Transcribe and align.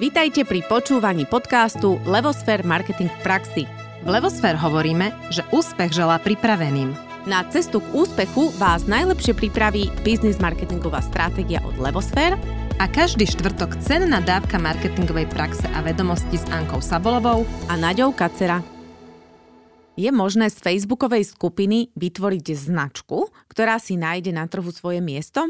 Vítajte 0.00 0.48
pri 0.48 0.64
počúvaní 0.64 1.28
podcastu 1.28 2.00
Levosfér 2.08 2.64
Marketing 2.64 3.12
v 3.12 3.20
praxi. 3.20 3.62
V 4.00 4.08
Levosfér 4.08 4.56
hovoríme, 4.56 5.12
že 5.28 5.44
úspech 5.52 5.92
želá 5.92 6.16
pripraveným. 6.16 6.96
Na 7.28 7.44
cestu 7.52 7.84
k 7.84 7.92
úspechu 7.92 8.48
vás 8.56 8.88
najlepšie 8.88 9.36
pripraví 9.36 9.92
biznis 10.00 10.40
marketingová 10.40 11.04
stratégia 11.04 11.60
od 11.68 11.76
Levosfér 11.76 12.40
a 12.80 12.88
každý 12.88 13.28
štvrtok 13.28 13.76
cenná 13.84 14.24
dávka 14.24 14.56
marketingovej 14.56 15.28
praxe 15.36 15.68
a 15.68 15.84
vedomosti 15.84 16.40
s 16.40 16.48
Ankou 16.48 16.80
Sabolovou 16.80 17.44
a 17.68 17.76
Naďou 17.76 18.16
Kacera. 18.16 18.64
Je 20.00 20.08
možné 20.08 20.48
z 20.48 20.64
facebookovej 20.64 21.28
skupiny 21.28 21.92
vytvoriť 21.92 22.56
značku, 22.56 23.28
ktorá 23.52 23.76
si 23.76 24.00
nájde 24.00 24.32
na 24.32 24.48
trhu 24.48 24.72
svoje 24.72 25.04
miesto? 25.04 25.44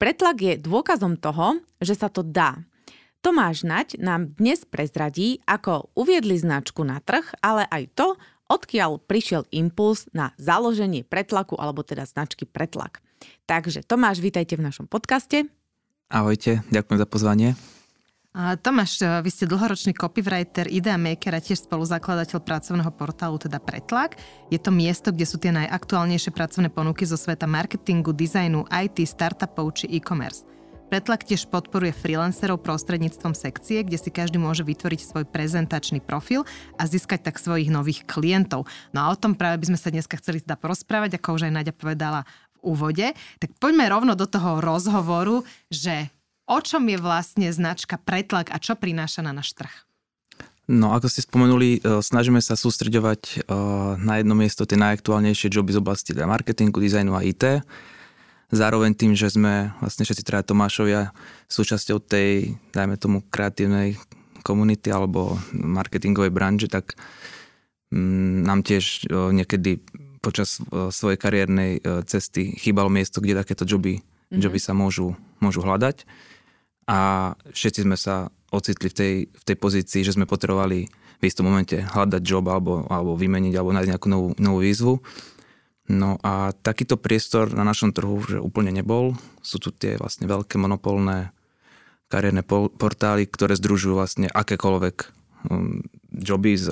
Pretlak 0.00 0.40
je 0.40 0.54
dôkazom 0.56 1.20
toho, 1.20 1.60
že 1.76 1.92
sa 1.92 2.08
to 2.08 2.24
dá. 2.24 2.56
Tomáš 3.22 3.62
Naď 3.62 4.02
nám 4.02 4.34
dnes 4.34 4.66
prezradí, 4.66 5.38
ako 5.46 5.94
uviedli 5.94 6.34
značku 6.34 6.82
na 6.82 6.98
trh, 6.98 7.22
ale 7.38 7.62
aj 7.70 7.94
to, 7.94 8.18
odkiaľ 8.50 8.98
prišiel 8.98 9.46
impuls 9.54 10.10
na 10.10 10.34
založenie 10.42 11.06
pretlaku, 11.06 11.54
alebo 11.54 11.86
teda 11.86 12.02
značky 12.02 12.50
pretlak. 12.50 12.98
Takže 13.46 13.86
Tomáš, 13.86 14.18
vítajte 14.18 14.58
v 14.58 14.66
našom 14.66 14.90
podcaste. 14.90 15.46
Ahojte, 16.10 16.66
ďakujem 16.74 16.98
za 16.98 17.06
pozvanie. 17.06 17.48
Tomáš, 18.34 18.98
vy 18.98 19.30
ste 19.30 19.46
dlhoročný 19.46 19.94
copywriter, 19.94 20.66
idea 20.66 20.98
maker 20.98 21.38
a 21.38 21.44
tiež 21.44 21.62
spoluzakladateľ 21.70 22.42
pracovného 22.42 22.90
portálu, 22.90 23.38
teda 23.38 23.62
Pretlak. 23.62 24.18
Je 24.50 24.58
to 24.58 24.74
miesto, 24.74 25.14
kde 25.14 25.30
sú 25.30 25.38
tie 25.38 25.54
najaktuálnejšie 25.54 26.34
pracovné 26.34 26.74
ponuky 26.74 27.06
zo 27.06 27.14
sveta 27.14 27.46
marketingu, 27.46 28.10
dizajnu, 28.10 28.66
IT, 28.66 29.06
startupov 29.06 29.78
či 29.78 29.86
e-commerce. 29.94 30.42
Pretlak 30.92 31.24
tiež 31.24 31.48
podporuje 31.48 31.88
freelancerov 31.88 32.60
prostredníctvom 32.60 33.32
sekcie, 33.32 33.80
kde 33.80 33.96
si 33.96 34.12
každý 34.12 34.36
môže 34.36 34.60
vytvoriť 34.60 35.00
svoj 35.00 35.24
prezentačný 35.24 36.04
profil 36.04 36.44
a 36.76 36.84
získať 36.84 37.32
tak 37.32 37.40
svojich 37.40 37.72
nových 37.72 38.04
klientov. 38.04 38.68
No 38.92 39.08
a 39.08 39.08
o 39.08 39.16
tom 39.16 39.32
práve 39.32 39.64
by 39.64 39.72
sme 39.72 39.80
sa 39.80 39.88
dneska 39.88 40.20
chceli 40.20 40.44
teda 40.44 40.60
porozprávať, 40.60 41.16
ako 41.16 41.40
už 41.40 41.48
aj 41.48 41.56
Nadia 41.56 41.72
povedala 41.72 42.28
v 42.60 42.76
úvode. 42.76 43.08
Tak 43.40 43.56
poďme 43.56 43.88
rovno 43.88 44.12
do 44.12 44.28
toho 44.28 44.60
rozhovoru, 44.60 45.48
že 45.72 46.12
o 46.44 46.60
čom 46.60 46.84
je 46.84 47.00
vlastne 47.00 47.48
značka 47.48 47.96
Pretlak 47.96 48.52
a 48.52 48.60
čo 48.60 48.76
prináša 48.76 49.24
na 49.24 49.32
náš 49.32 49.56
trh? 49.56 49.72
No, 50.68 50.92
ako 50.92 51.08
ste 51.08 51.24
spomenuli, 51.24 51.80
e, 51.80 52.04
snažíme 52.04 52.44
sa 52.44 52.52
sústreďovať 52.52 53.22
e, 53.24 53.48
na 53.96 54.20
jedno 54.20 54.36
miesto 54.36 54.68
tie 54.68 54.76
najaktuálnejšie 54.76 55.48
joby 55.48 55.72
z 55.72 55.80
oblasti 55.80 56.12
teda 56.12 56.28
marketingu, 56.28 56.76
dizajnu 56.84 57.16
a 57.16 57.24
IT 57.24 57.64
zároveň 58.52 58.92
tým, 58.92 59.16
že 59.16 59.32
sme 59.32 59.72
vlastne 59.80 60.04
všetci 60.04 60.22
traja 60.22 60.44
Tomášovia 60.44 61.16
súčasťou 61.48 61.98
tej, 62.04 62.60
dajme 62.76 63.00
tomu, 63.00 63.24
kreatívnej 63.32 63.96
komunity 64.44 64.92
alebo 64.92 65.40
marketingovej 65.56 66.30
branže, 66.30 66.68
tak 66.68 66.94
mm, 67.90 68.44
nám 68.44 68.60
tiež 68.60 69.08
niekedy 69.10 69.80
počas 70.22 70.62
svojej 70.70 71.18
kariérnej 71.18 71.82
cesty 72.06 72.54
chýbalo 72.54 72.86
miesto, 72.86 73.18
kde 73.18 73.42
takéto 73.42 73.66
joby, 73.66 73.98
mm-hmm. 73.98 74.38
joby 74.38 74.60
sa 74.62 74.70
môžu, 74.70 75.18
môžu 75.42 75.66
hľadať. 75.66 76.06
A 76.86 77.32
všetci 77.50 77.82
sme 77.82 77.98
sa 77.98 78.30
ocitli 78.52 78.92
v 78.92 78.94
tej, 78.94 79.14
v 79.32 79.42
tej 79.48 79.56
pozícii, 79.58 80.00
že 80.06 80.14
sme 80.14 80.28
potrebovali 80.28 80.86
v 80.92 81.22
istom 81.24 81.46
momente 81.46 81.78
hľadať 81.78 82.22
job 82.22 82.46
alebo, 82.50 82.84
alebo 82.90 83.14
vymeniť 83.14 83.54
alebo 83.54 83.70
nájsť 83.74 83.90
nejakú 83.94 84.08
novú, 84.10 84.28
novú 84.38 84.58
výzvu. 84.60 84.94
No 85.90 86.14
a 86.22 86.54
takýto 86.54 86.94
priestor 86.94 87.50
na 87.50 87.66
našom 87.66 87.90
trhu 87.90 88.22
že 88.22 88.38
úplne 88.38 88.70
nebol. 88.70 89.18
Sú 89.42 89.58
tu 89.58 89.74
tie 89.74 89.98
vlastne 89.98 90.30
veľké 90.30 90.54
monopolné 90.60 91.34
kariérne 92.06 92.44
portály, 92.46 93.26
ktoré 93.26 93.56
združujú 93.56 93.96
vlastne 93.96 94.28
akékoľvek 94.28 94.96
um, 95.48 95.80
joby 96.12 96.60
z 96.60 96.70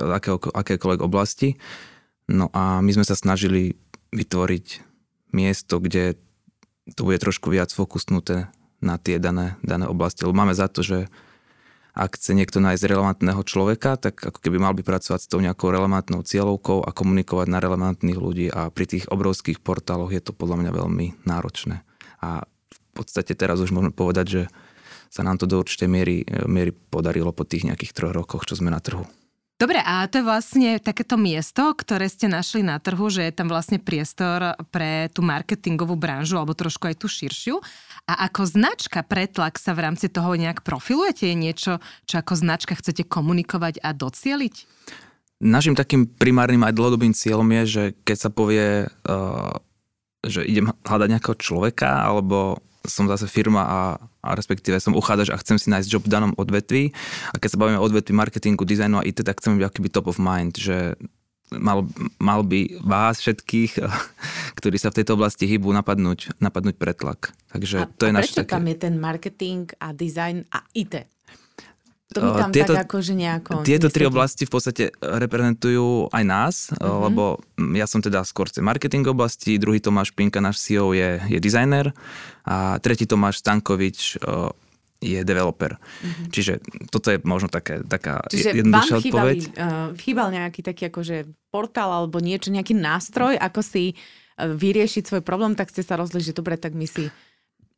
akékoľvek 0.52 1.00
oblasti. 1.00 1.56
No 2.30 2.52
a 2.54 2.78
my 2.84 2.90
sme 2.92 3.08
sa 3.08 3.18
snažili 3.18 3.74
vytvoriť 4.14 4.66
miesto, 5.34 5.82
kde 5.82 6.20
to 6.94 7.02
bude 7.02 7.18
trošku 7.18 7.50
viac 7.50 7.72
fokusnuté 7.72 8.50
na 8.84 8.94
tie 9.00 9.18
dané, 9.18 9.58
dané 9.64 9.88
oblasti. 9.88 10.22
Lebo 10.22 10.36
máme 10.36 10.54
za 10.54 10.68
to, 10.70 10.84
že 10.84 11.10
ak 11.94 12.16
chce 12.16 12.38
niekto 12.38 12.62
nájsť 12.62 12.86
relevantného 12.86 13.42
človeka, 13.42 13.98
tak 13.98 14.22
ako 14.22 14.38
keby 14.38 14.62
mal 14.62 14.74
by 14.74 14.82
pracovať 14.86 15.20
s 15.26 15.30
tou 15.30 15.42
nejakou 15.42 15.74
relevantnou 15.74 16.22
cieľovkou 16.22 16.86
a 16.86 16.90
komunikovať 16.94 17.46
na 17.50 17.58
relevantných 17.58 18.18
ľudí 18.18 18.46
a 18.50 18.70
pri 18.70 18.86
tých 18.86 19.04
obrovských 19.10 19.58
portáloch 19.58 20.14
je 20.14 20.22
to 20.22 20.30
podľa 20.30 20.62
mňa 20.64 20.70
veľmi 20.70 21.06
náročné. 21.26 21.82
A 22.22 22.46
v 22.46 22.78
podstate 22.94 23.34
teraz 23.34 23.58
už 23.58 23.74
môžeme 23.74 23.94
povedať, 23.94 24.26
že 24.28 24.42
sa 25.10 25.26
nám 25.26 25.42
to 25.42 25.50
do 25.50 25.58
určitej 25.58 25.90
miery, 25.90 26.22
miery 26.46 26.70
podarilo 26.70 27.34
po 27.34 27.42
tých 27.42 27.66
nejakých 27.66 27.94
troch 27.94 28.14
rokoch, 28.14 28.46
čo 28.46 28.54
sme 28.54 28.70
na 28.70 28.78
trhu. 28.78 29.02
Dobre, 29.60 29.76
a 29.84 30.08
to 30.08 30.24
je 30.24 30.24
vlastne 30.24 30.80
takéto 30.80 31.20
miesto, 31.20 31.76
ktoré 31.76 32.08
ste 32.08 32.32
našli 32.32 32.64
na 32.64 32.80
trhu, 32.80 33.12
že 33.12 33.28
je 33.28 33.36
tam 33.36 33.52
vlastne 33.52 33.76
priestor 33.76 34.56
pre 34.72 35.12
tú 35.12 35.20
marketingovú 35.20 36.00
branžu, 36.00 36.40
alebo 36.40 36.56
trošku 36.56 36.88
aj 36.88 36.96
tú 36.96 37.12
širšiu. 37.12 37.60
A 38.08 38.24
ako 38.24 38.48
značka 38.48 39.04
Pretlak 39.04 39.60
sa 39.60 39.76
v 39.76 39.84
rámci 39.84 40.08
toho 40.08 40.32
nejak 40.32 40.64
profilujete? 40.64 41.28
Je 41.28 41.36
niečo, 41.36 41.72
čo 42.08 42.24
ako 42.24 42.40
značka 42.40 42.72
chcete 42.72 43.04
komunikovať 43.04 43.84
a 43.84 43.92
docieliť? 43.92 44.54
Našim 45.44 45.76
takým 45.76 46.08
primárnym 46.08 46.64
aj 46.64 46.80
dlhodobým 46.80 47.12
cieľom 47.12 47.52
je, 47.60 47.62
že 47.68 47.84
keď 48.00 48.16
sa 48.16 48.30
povie, 48.32 48.88
uh, 48.88 49.52
že 50.24 50.40
idem 50.40 50.72
hľadať 50.88 51.08
nejakého 51.12 51.36
človeka, 51.36 52.08
alebo 52.08 52.64
som 52.84 53.04
zase 53.08 53.28
firma 53.28 53.62
a, 53.64 53.80
a 54.24 54.28
respektíve 54.32 54.80
som 54.80 54.96
uchádzač 54.96 55.28
a 55.32 55.40
chcem 55.40 55.60
si 55.60 55.68
nájsť 55.68 55.88
job 55.88 56.04
v 56.04 56.12
danom 56.12 56.32
odvetví. 56.36 56.96
A 57.32 57.36
keď 57.36 57.56
sa 57.56 57.60
bavíme 57.60 57.78
o 57.80 57.84
odvetví 57.84 58.16
marketingu, 58.16 58.64
dizajnu 58.64 59.00
a 59.00 59.06
IT, 59.06 59.20
tak 59.20 59.40
chcem 59.40 59.60
byť 59.60 59.64
akýby 59.68 59.88
top 59.92 60.08
of 60.08 60.16
mind, 60.16 60.56
že 60.56 60.96
mal, 61.52 61.84
mal 62.22 62.40
by 62.46 62.80
vás 62.80 63.18
všetkých, 63.20 63.82
ktorí 64.58 64.76
sa 64.78 64.94
v 64.94 65.02
tejto 65.02 65.18
oblasti 65.18 65.50
hýbu, 65.50 65.74
napadnúť, 65.74 66.38
napadnúť 66.38 66.76
pretlak. 66.78 67.34
Takže 67.50 67.76
a, 67.82 67.86
to 67.90 68.06
je 68.06 68.12
a 68.14 68.20
prečo 68.22 68.40
také... 68.40 68.52
tam 68.54 68.64
je 68.70 68.76
ten 68.78 68.94
marketing 68.96 69.66
a 69.82 69.90
design 69.90 70.46
a 70.54 70.62
IT? 70.72 70.94
To 72.10 72.18
mi 72.26 72.30
tam 72.34 72.50
tieto, 72.50 72.74
tak 72.74 72.90
akože 72.90 73.14
nejako... 73.14 73.62
Tieto 73.62 73.86
tri 73.86 74.02
oblasti 74.02 74.42
v 74.42 74.50
podstate 74.50 74.84
reprezentujú 74.98 76.10
aj 76.10 76.24
nás, 76.26 76.54
uh-huh. 76.74 77.06
lebo 77.06 77.38
ja 77.78 77.86
som 77.86 78.02
teda 78.02 78.26
skôr 78.26 78.50
z 78.50 78.58
marketing 78.58 79.06
oblasti, 79.06 79.62
druhý 79.62 79.78
Tomáš 79.78 80.10
Pinka, 80.10 80.42
náš 80.42 80.58
CEO, 80.58 80.90
je, 80.90 81.22
je 81.30 81.38
designer 81.38 81.94
a 82.42 82.82
tretí 82.82 83.06
Tomáš 83.06 83.46
Stankovič 83.46 84.18
je 85.00 85.20
developer. 85.22 85.78
Uh-huh. 85.78 86.26
Čiže 86.34 86.58
toto 86.90 87.14
je 87.14 87.22
možno 87.22 87.46
také, 87.46 87.78
taká 87.86 88.26
Čiže 88.26 88.58
jednoduchšia 88.58 88.94
vám 88.98 89.02
odpoveď. 89.06 89.38
Chýbali, 89.40 89.62
uh, 89.62 89.88
chýbal 89.94 90.28
nejaký 90.34 90.60
taký 90.66 90.82
akože 90.90 91.16
portál 91.54 91.94
alebo 91.94 92.18
niečo, 92.18 92.50
nejaký 92.50 92.74
nástroj, 92.74 93.38
ako 93.38 93.62
si 93.62 93.94
vyriešiť 94.40 95.02
svoj 95.04 95.22
problém, 95.22 95.52
tak 95.52 95.68
ste 95.70 95.84
sa 95.84 96.00
rozhodli, 96.00 96.24
že 96.24 96.36
dobre, 96.36 96.56
tak 96.56 96.72
my 96.72 96.88
si 96.88 97.12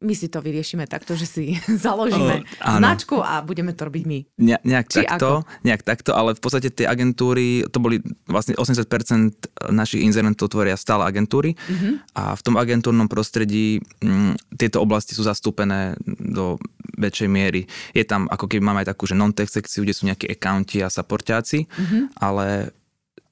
my 0.02 0.14
si 0.18 0.26
to 0.26 0.42
vyriešime 0.42 0.84
takto, 0.90 1.14
že 1.14 1.26
si 1.30 1.44
založíme 1.86 2.42
uh, 2.42 2.76
značku 2.82 3.22
a 3.22 3.40
budeme 3.40 3.72
to 3.72 3.86
robiť 3.86 4.04
my. 4.04 4.18
Ne, 4.42 4.58
nejak, 4.66 4.86
Či 4.90 5.06
takto, 5.06 5.46
ako? 5.46 5.62
nejak 5.62 5.82
takto, 5.86 6.10
ale 6.12 6.34
v 6.34 6.40
podstate 6.42 6.68
tie 6.74 6.90
agentúry, 6.90 7.64
to 7.70 7.78
boli 7.78 8.02
vlastne 8.26 8.58
80% 8.58 9.70
našich 9.70 10.02
inzerentov 10.02 10.50
tvoria 10.50 10.74
stále 10.74 11.06
agentúry 11.06 11.54
uh-huh. 11.54 12.02
a 12.18 12.22
v 12.34 12.42
tom 12.42 12.58
agentúrnom 12.58 13.06
prostredí 13.06 13.78
m, 14.02 14.34
mm, 14.34 14.58
tieto 14.58 14.82
oblasti 14.82 15.14
sú 15.14 15.22
zastúpené 15.22 15.94
do 16.04 16.58
väčšej 16.98 17.28
miery. 17.30 17.64
Je 17.94 18.02
tam, 18.02 18.26
ako 18.28 18.50
keby 18.50 18.62
máme 18.62 18.82
aj 18.82 18.92
takú, 18.92 19.06
že 19.06 19.16
non-tech 19.16 19.48
sekciu, 19.48 19.86
kde 19.86 19.94
sú 19.96 20.10
nejakí 20.10 20.26
accounti 20.28 20.82
a 20.82 20.90
supportiaci, 20.90 21.70
uh-huh. 21.70 22.02
ale 22.18 22.74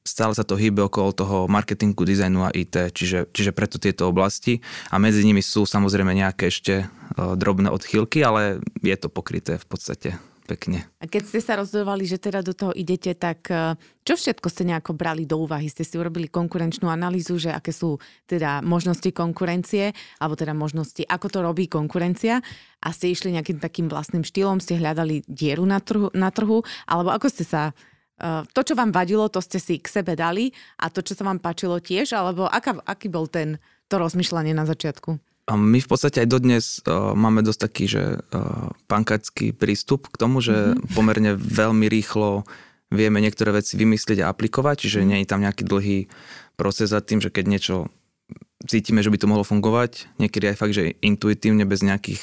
stále 0.05 0.33
sa 0.33 0.44
to 0.44 0.56
hýbe 0.56 0.81
okolo 0.81 1.12
toho 1.12 1.37
marketingu, 1.47 2.03
dizajnu 2.05 2.49
a 2.49 2.55
IT, 2.55 2.97
čiže, 2.97 3.28
čiže 3.31 3.53
preto 3.53 3.77
tieto 3.77 4.09
oblasti 4.09 4.65
a 4.88 4.97
medzi 4.97 5.21
nimi 5.22 5.44
sú 5.44 5.69
samozrejme 5.69 6.16
nejaké 6.16 6.49
ešte 6.49 6.75
uh, 6.84 7.37
drobné 7.37 7.69
odchýlky, 7.69 8.25
ale 8.25 8.65
je 8.81 8.97
to 8.97 9.12
pokryté 9.12 9.60
v 9.60 9.66
podstate 9.69 10.10
pekne. 10.51 10.83
A 10.98 11.07
keď 11.07 11.22
ste 11.30 11.39
sa 11.39 11.54
rozhodovali, 11.63 12.03
že 12.03 12.19
teda 12.19 12.42
do 12.42 12.51
toho 12.51 12.75
idete, 12.75 13.15
tak 13.15 13.47
e, 13.47 13.78
čo 14.03 14.19
všetko 14.19 14.51
ste 14.51 14.66
nejako 14.66 14.98
brali 14.98 15.22
do 15.22 15.39
úvahy? 15.39 15.71
Ste 15.71 15.86
si 15.86 15.95
urobili 15.95 16.27
konkurenčnú 16.27 16.91
analýzu, 16.91 17.39
že 17.39 17.54
aké 17.54 17.71
sú 17.71 18.03
teda 18.27 18.59
možnosti 18.66 19.07
konkurencie, 19.15 19.95
alebo 20.19 20.34
teda 20.34 20.51
možnosti, 20.51 21.07
ako 21.07 21.27
to 21.30 21.39
robí 21.47 21.71
konkurencia 21.71 22.42
a 22.83 22.89
ste 22.91 23.15
išli 23.15 23.30
nejakým 23.39 23.63
takým 23.63 23.86
vlastným 23.86 24.27
štýlom, 24.27 24.59
ste 24.59 24.83
hľadali 24.83 25.22
dieru 25.30 25.63
na 25.63 25.78
trhu, 25.78 26.10
na 26.10 26.34
trhu 26.34 26.66
alebo 26.91 27.15
ako 27.15 27.30
ste 27.30 27.47
sa 27.47 27.71
to, 28.53 28.61
čo 28.61 28.77
vám 28.77 28.93
vadilo, 28.93 29.33
to 29.33 29.41
ste 29.41 29.57
si 29.57 29.81
k 29.81 29.89
sebe 29.89 30.13
dali 30.13 30.53
a 30.77 30.93
to, 30.93 31.01
čo 31.01 31.17
sa 31.17 31.25
vám 31.25 31.41
páčilo 31.41 31.81
tiež, 31.81 32.13
alebo 32.13 32.45
aká, 32.45 32.77
aký 32.84 33.09
bol 33.09 33.25
ten, 33.27 33.57
to 33.89 33.97
rozmýšľanie 33.97 34.53
na 34.53 34.69
začiatku? 34.69 35.17
A 35.51 35.59
my 35.59 35.83
v 35.83 35.89
podstate 35.89 36.22
aj 36.22 36.28
dodnes 36.31 36.65
uh, 36.87 37.17
máme 37.19 37.43
dosť 37.43 37.61
taký, 37.67 37.84
že 37.91 38.03
uh, 38.22 38.71
pankacký 38.87 39.51
prístup 39.51 40.07
k 40.07 40.21
tomu, 40.21 40.39
že 40.39 40.55
mm-hmm. 40.55 40.95
pomerne 40.95 41.33
veľmi 41.34 41.91
rýchlo 41.91 42.47
vieme 42.93 43.19
niektoré 43.19 43.51
veci 43.51 43.75
vymyslieť 43.75 44.23
a 44.23 44.31
aplikovať, 44.31 44.87
čiže 44.87 44.99
mm-hmm. 45.03 45.11
nie 45.11 45.19
je 45.25 45.31
tam 45.31 45.41
nejaký 45.43 45.63
dlhý 45.66 45.99
proces 46.55 46.95
za 46.95 47.03
tým, 47.03 47.19
že 47.19 47.34
keď 47.34 47.45
niečo 47.51 47.77
cítime, 48.69 49.03
že 49.03 49.11
by 49.11 49.19
to 49.19 49.31
mohlo 49.31 49.43
fungovať, 49.43 50.07
niekedy 50.23 50.55
aj 50.55 50.57
fakt, 50.61 50.77
že 50.77 50.95
intuitívne 51.03 51.66
bez 51.66 51.83
nejakých, 51.83 52.23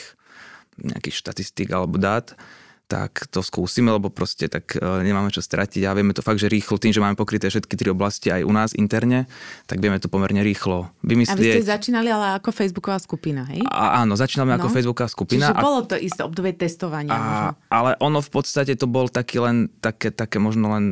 nejakých 0.80 1.16
štatistík 1.18 1.68
alebo 1.74 2.00
dát, 2.00 2.38
tak 2.88 3.28
to 3.28 3.44
skúsime, 3.44 3.92
lebo 3.92 4.08
proste 4.08 4.48
tak 4.48 4.80
uh, 4.80 5.04
nemáme 5.04 5.28
čo 5.28 5.44
stratiť 5.44 5.84
a 5.84 5.92
vieme 5.92 6.16
to 6.16 6.24
fakt, 6.24 6.40
že 6.40 6.48
rýchlo, 6.48 6.80
tým, 6.80 6.96
že 6.96 7.04
máme 7.04 7.20
pokryté 7.20 7.52
všetky 7.52 7.76
tri 7.76 7.92
oblasti 7.92 8.32
aj 8.32 8.48
u 8.48 8.52
nás 8.56 8.72
interne, 8.80 9.28
tak 9.68 9.84
vieme 9.84 10.00
to 10.00 10.08
pomerne 10.08 10.40
rýchlo 10.40 10.88
vymyslieť. 11.04 11.36
A 11.36 11.60
vy 11.60 11.60
ste 11.60 11.68
začínali 11.68 12.08
ale 12.08 12.40
ako 12.40 12.56
Facebooková 12.56 12.96
skupina, 13.04 13.44
hej? 13.52 13.60
A, 13.68 14.02
áno, 14.08 14.16
začíname 14.16 14.56
no. 14.56 14.64
ako 14.64 14.68
Facebooková 14.72 15.12
skupina. 15.12 15.52
Čiže 15.52 15.60
a, 15.60 15.62
bolo 15.62 15.80
to 15.84 16.00
isté 16.00 16.24
obdobie 16.24 16.56
testovania 16.56 17.12
a, 17.12 17.20
možno. 17.20 17.48
Ale 17.68 17.92
ono 18.00 18.20
v 18.24 18.32
podstate 18.32 18.74
to 18.80 18.88
bol 18.88 19.12
taký 19.12 19.44
len, 19.44 19.68
také, 19.84 20.08
také 20.16 20.40
možno 20.40 20.72
len 20.72 20.86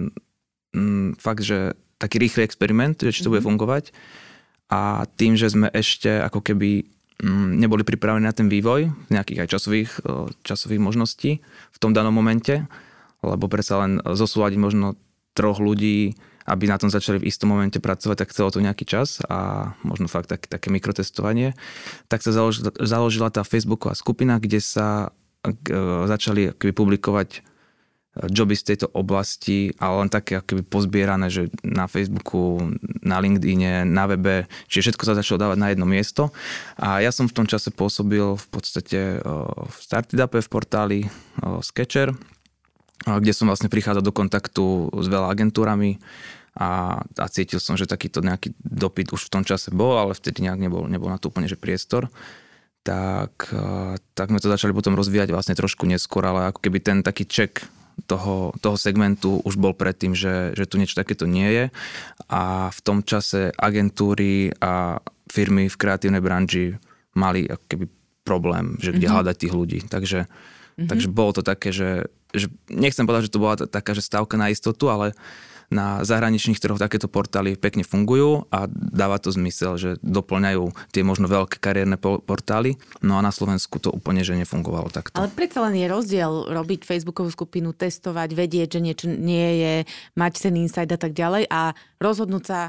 mm, 0.76 1.16
fakt, 1.16 1.48
že 1.48 1.80
taký 1.96 2.20
rýchly 2.20 2.44
experiment, 2.44 3.00
že 3.00 3.16
či 3.16 3.24
to 3.24 3.32
mm-hmm. 3.32 3.40
bude 3.40 3.42
mhm. 3.42 3.50
fungovať. 3.56 3.86
A 4.68 5.06
tým, 5.16 5.38
že 5.40 5.48
sme 5.48 5.72
ešte 5.72 6.10
ako 6.26 6.42
keby 6.42 6.95
neboli 7.24 7.88
pripravení 7.88 8.28
na 8.28 8.36
ten 8.36 8.52
vývoj, 8.52 8.92
nejakých 9.08 9.48
aj 9.48 9.50
časových, 9.52 9.92
časových 10.44 10.82
možností 10.84 11.40
v 11.46 11.78
tom 11.80 11.96
danom 11.96 12.12
momente, 12.12 12.68
lebo 13.24 13.48
predsa 13.48 13.80
len 13.82 14.04
zosúľadiť 14.04 14.60
možno 14.60 15.00
troch 15.32 15.64
ľudí, 15.64 16.16
aby 16.46 16.70
na 16.70 16.78
tom 16.78 16.94
začali 16.94 17.18
v 17.24 17.28
istom 17.32 17.58
momente 17.58 17.82
pracovať, 17.82 18.22
tak 18.22 18.30
chcelo 18.30 18.54
to 18.54 18.62
nejaký 18.62 18.86
čas 18.86 19.18
a 19.26 19.72
možno 19.82 20.06
fakt 20.06 20.30
tak, 20.30 20.46
také 20.46 20.70
mikrotestovanie. 20.70 21.58
Tak 22.06 22.22
sa 22.22 22.36
založila, 22.86 23.34
tá 23.34 23.42
Facebooková 23.42 23.98
skupina, 23.98 24.38
kde 24.38 24.62
sa 24.62 25.10
začali 26.06 26.54
publikovať 26.54 27.42
joby 28.32 28.56
z 28.56 28.74
tejto 28.74 28.88
oblasti, 28.96 29.76
ale 29.76 30.08
len 30.08 30.10
také 30.12 30.40
akoby 30.40 30.64
pozbierané, 30.64 31.28
že 31.28 31.52
na 31.68 31.92
Facebooku, 31.92 32.64
na 33.04 33.20
LinkedIne, 33.20 33.84
na 33.84 34.08
webe, 34.08 34.48
čiže 34.72 34.92
všetko 34.92 35.04
sa 35.04 35.20
začalo 35.20 35.38
dávať 35.42 35.58
na 35.60 35.68
jedno 35.76 35.84
miesto. 35.84 36.32
A 36.80 37.04
ja 37.04 37.12
som 37.12 37.28
v 37.28 37.36
tom 37.36 37.48
čase 37.48 37.76
pôsobil 37.76 38.24
v 38.24 38.48
podstate 38.48 39.20
v 39.20 39.78
Startup 39.80 40.32
v 40.32 40.48
portáli 40.48 41.00
Sketcher, 41.60 42.16
kde 43.04 43.34
som 43.36 43.52
vlastne 43.52 43.68
prichádzal 43.68 44.04
do 44.04 44.16
kontaktu 44.16 44.96
s 44.96 45.08
veľa 45.12 45.28
agentúrami 45.36 46.00
a, 46.56 47.04
a 47.04 47.26
cítil 47.28 47.60
som, 47.60 47.76
že 47.76 47.84
takýto 47.84 48.24
nejaký 48.24 48.56
dopyt 48.64 49.12
už 49.12 49.28
v 49.28 49.34
tom 49.40 49.44
čase 49.44 49.76
bol, 49.76 50.00
ale 50.00 50.16
vtedy 50.16 50.48
nejak 50.48 50.60
nebol, 50.64 50.88
nebol 50.88 51.12
na 51.12 51.20
to 51.20 51.28
úplne 51.28 51.52
že 51.52 51.60
priestor 51.60 52.08
tak, 52.86 53.50
tak 54.14 54.30
sme 54.30 54.38
to 54.38 54.54
začali 54.54 54.70
potom 54.70 54.94
rozvíjať 54.94 55.34
vlastne 55.34 55.58
trošku 55.58 55.90
neskôr, 55.90 56.22
ale 56.22 56.54
ako 56.54 56.62
keby 56.62 56.78
ten 56.86 56.98
taký 57.02 57.26
ček 57.26 57.66
toho, 58.04 58.52
toho 58.60 58.76
segmentu 58.76 59.40
už 59.48 59.56
bol 59.56 59.72
predtým, 59.72 60.12
že, 60.12 60.52
že 60.54 60.68
tu 60.68 60.76
niečo 60.76 61.00
takéto 61.00 61.24
nie 61.24 61.48
je 61.48 61.66
a 62.28 62.70
v 62.70 62.80
tom 62.84 63.00
čase 63.02 63.56
agentúry 63.56 64.52
a 64.60 65.00
firmy 65.32 65.72
v 65.72 65.80
kreatívnej 65.80 66.20
branži 66.20 66.76
mali 67.16 67.48
ako 67.48 67.66
keby 67.72 67.86
problém, 68.28 68.76
že 68.84 68.92
kde 68.92 69.08
mm-hmm. 69.08 69.16
hľadať 69.16 69.36
tých 69.38 69.54
ľudí. 69.54 69.80
Takže, 69.88 70.20
mm-hmm. 70.28 70.90
takže 70.90 71.08
bolo 71.08 71.32
to 71.40 71.42
také, 71.46 71.72
že, 71.72 72.12
že 72.36 72.52
nechcem 72.68 73.08
povedať, 73.08 73.32
že 73.32 73.34
to 73.34 73.42
bola 73.42 73.56
taká, 73.56 73.96
že 73.96 74.04
stavka 74.04 74.36
na 74.36 74.52
istotu, 74.52 74.92
ale 74.92 75.16
na 75.74 76.02
zahraničných 76.06 76.60
trhoch 76.60 76.82
takéto 76.82 77.10
portály 77.10 77.58
pekne 77.58 77.82
fungujú 77.82 78.46
a 78.54 78.70
dáva 78.70 79.18
to 79.18 79.34
zmysel, 79.34 79.78
že 79.80 79.98
doplňajú 80.02 80.94
tie 80.94 81.02
možno 81.02 81.26
veľké 81.26 81.58
kariérne 81.58 81.98
portály, 82.00 82.78
no 83.02 83.18
a 83.18 83.26
na 83.26 83.34
Slovensku 83.34 83.82
to 83.82 83.90
úplne, 83.90 84.22
že 84.22 84.38
nefungovalo 84.38 84.90
takto. 84.94 85.18
Ale 85.18 85.34
predsa 85.34 85.66
len 85.66 85.78
je 85.78 85.88
rozdiel 85.90 86.52
robiť 86.52 86.86
Facebookovú 86.86 87.30
skupinu, 87.34 87.74
testovať, 87.74 88.30
vedieť, 88.34 88.78
že 88.78 88.84
niečo 88.84 89.06
nie 89.10 89.50
je, 89.62 89.74
mať 90.16 90.34
ten 90.50 90.56
insight 90.60 90.92
a 90.92 91.00
tak 91.00 91.14
ďalej 91.14 91.50
a 91.50 91.74
rozhodnúť 91.98 92.44
sa 92.44 92.60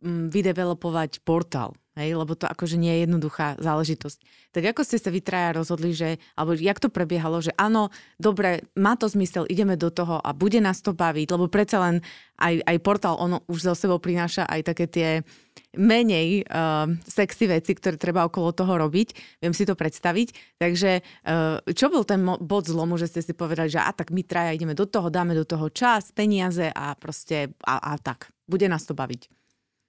mm, 0.00 0.32
vydevelopovať 0.32 1.22
portál. 1.24 1.76
Hej, 2.00 2.16
lebo 2.16 2.32
to 2.32 2.48
akože 2.48 2.80
nie 2.80 2.96
je 2.96 3.00
jednoduchá 3.04 3.60
záležitosť. 3.60 4.18
Tak 4.56 4.72
ako 4.72 4.80
ste 4.88 4.96
sa 4.96 5.12
vytraja 5.12 5.52
rozhodli, 5.52 5.92
že, 5.92 6.16
alebo 6.32 6.56
jak 6.56 6.80
to 6.80 6.88
prebiehalo, 6.88 7.44
že 7.44 7.52
áno, 7.60 7.92
dobre, 8.16 8.64
má 8.72 8.96
to 8.96 9.04
zmysel, 9.04 9.44
ideme 9.44 9.76
do 9.76 9.92
toho 9.92 10.16
a 10.16 10.32
bude 10.32 10.64
nás 10.64 10.80
to 10.80 10.96
baviť, 10.96 11.28
lebo 11.28 11.52
predsa 11.52 11.76
len 11.84 12.00
aj, 12.40 12.64
aj 12.64 12.76
portál, 12.80 13.20
ono 13.20 13.44
už 13.52 13.68
zo 13.68 13.74
sebou 13.76 14.00
prináša 14.00 14.48
aj 14.48 14.60
také 14.72 14.88
tie 14.88 15.08
menej 15.76 16.48
uh, 16.48 16.88
sexy 17.04 17.46
veci, 17.46 17.76
ktoré 17.76 18.00
treba 18.00 18.24
okolo 18.24 18.50
toho 18.56 18.80
robiť. 18.80 19.38
Viem 19.44 19.52
si 19.52 19.68
to 19.68 19.76
predstaviť. 19.76 20.56
Takže 20.56 20.90
uh, 21.04 21.60
čo 21.70 21.92
bol 21.92 22.02
ten 22.08 22.24
bod 22.24 22.64
zlomu, 22.64 22.96
že 22.96 23.12
ste 23.12 23.20
si 23.22 23.36
povedali, 23.36 23.70
že 23.70 23.78
a 23.78 23.92
tak 23.92 24.10
my 24.10 24.24
traja 24.24 24.56
ideme 24.56 24.72
do 24.72 24.88
toho, 24.88 25.12
dáme 25.12 25.36
do 25.36 25.44
toho 25.44 25.68
čas, 25.68 26.10
peniaze 26.16 26.72
a 26.72 26.96
proste 26.96 27.54
a, 27.62 27.92
a 27.92 28.00
tak. 28.00 28.32
Bude 28.48 28.66
nás 28.66 28.82
to 28.88 28.96
baviť. 28.96 29.39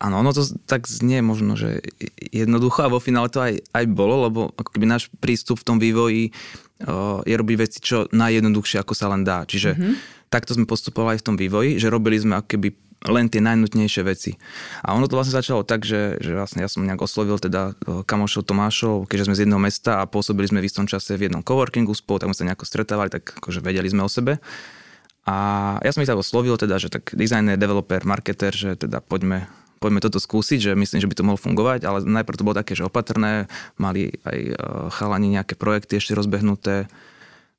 Áno, 0.02 0.26
ono 0.26 0.34
to 0.34 0.42
tak 0.66 0.90
znie 0.90 1.22
možno, 1.22 1.54
že 1.54 1.86
jednoducho 2.34 2.82
a 2.82 2.90
vo 2.90 2.98
finále 2.98 3.30
to 3.30 3.38
aj, 3.38 3.62
aj 3.70 3.86
bolo, 3.86 4.26
lebo 4.26 4.40
ako 4.58 4.74
keby 4.74 4.90
náš 4.90 5.14
prístup 5.22 5.62
v 5.62 5.68
tom 5.70 5.78
vývoji 5.78 6.34
o, 6.82 7.22
je 7.22 7.38
robiť 7.38 7.56
veci 7.62 7.78
čo 7.86 8.10
najjednoduchšie, 8.10 8.82
ako 8.82 8.98
sa 8.98 9.14
len 9.14 9.22
dá. 9.22 9.46
Čiže 9.46 9.78
mm-hmm. 9.78 9.94
takto 10.34 10.58
sme 10.58 10.66
postupovali 10.66 11.16
aj 11.16 11.22
v 11.22 11.28
tom 11.30 11.38
vývoji, 11.38 11.78
že 11.78 11.94
robili 11.94 12.18
sme 12.18 12.42
ako 12.42 12.50
keby 12.50 12.74
len 13.14 13.30
tie 13.30 13.42
najnutnejšie 13.46 14.02
veci. 14.06 14.38
A 14.86 14.94
ono 14.94 15.06
to 15.06 15.18
vlastne 15.18 15.38
začalo 15.38 15.62
tak, 15.66 15.86
že, 15.86 16.18
že 16.18 16.38
vlastne 16.38 16.62
ja 16.62 16.70
som 16.70 16.86
nejak 16.86 17.02
oslovil 17.02 17.38
teda 17.42 17.74
kamošov 18.06 18.46
Tomášov, 18.46 19.10
keďže 19.10 19.26
sme 19.30 19.38
z 19.38 19.42
jedného 19.46 19.62
mesta 19.62 20.02
a 20.02 20.10
pôsobili 20.10 20.46
sme 20.50 20.62
v 20.62 20.70
istom 20.70 20.86
čase 20.86 21.18
v 21.18 21.30
jednom 21.30 21.42
coworkingu 21.42 21.94
spolu, 21.98 22.22
tak 22.22 22.30
sme 22.34 22.38
sa 22.38 22.48
nejako 22.50 22.66
stretávali, 22.66 23.10
tak 23.10 23.38
akože 23.42 23.62
vedeli 23.62 23.90
sme 23.90 24.06
o 24.06 24.10
sebe. 24.10 24.38
A 25.26 25.36
ja 25.86 25.94
som 25.94 26.02
ich 26.02 26.10
tak 26.10 26.18
oslovil 26.18 26.58
teda, 26.58 26.82
že 26.82 26.90
tak 26.90 27.14
designer, 27.14 27.58
developer, 27.58 28.02
marketer, 28.06 28.54
že 28.54 28.74
teda 28.78 29.02
poďme 29.02 29.50
poďme 29.82 30.06
toto 30.06 30.22
skúsiť, 30.22 30.60
že 30.62 30.72
myslím, 30.78 31.02
že 31.02 31.10
by 31.10 31.16
to 31.18 31.26
mohlo 31.26 31.42
fungovať, 31.42 31.90
ale 31.90 32.06
najprv 32.06 32.38
to 32.38 32.46
bolo 32.46 32.60
také, 32.62 32.78
že 32.78 32.86
opatrné, 32.86 33.50
mali 33.82 34.14
aj 34.22 34.38
e, 34.38 34.54
chalani 34.94 35.34
nejaké 35.34 35.58
projekty 35.58 35.98
ešte 35.98 36.14
rozbehnuté, 36.14 36.86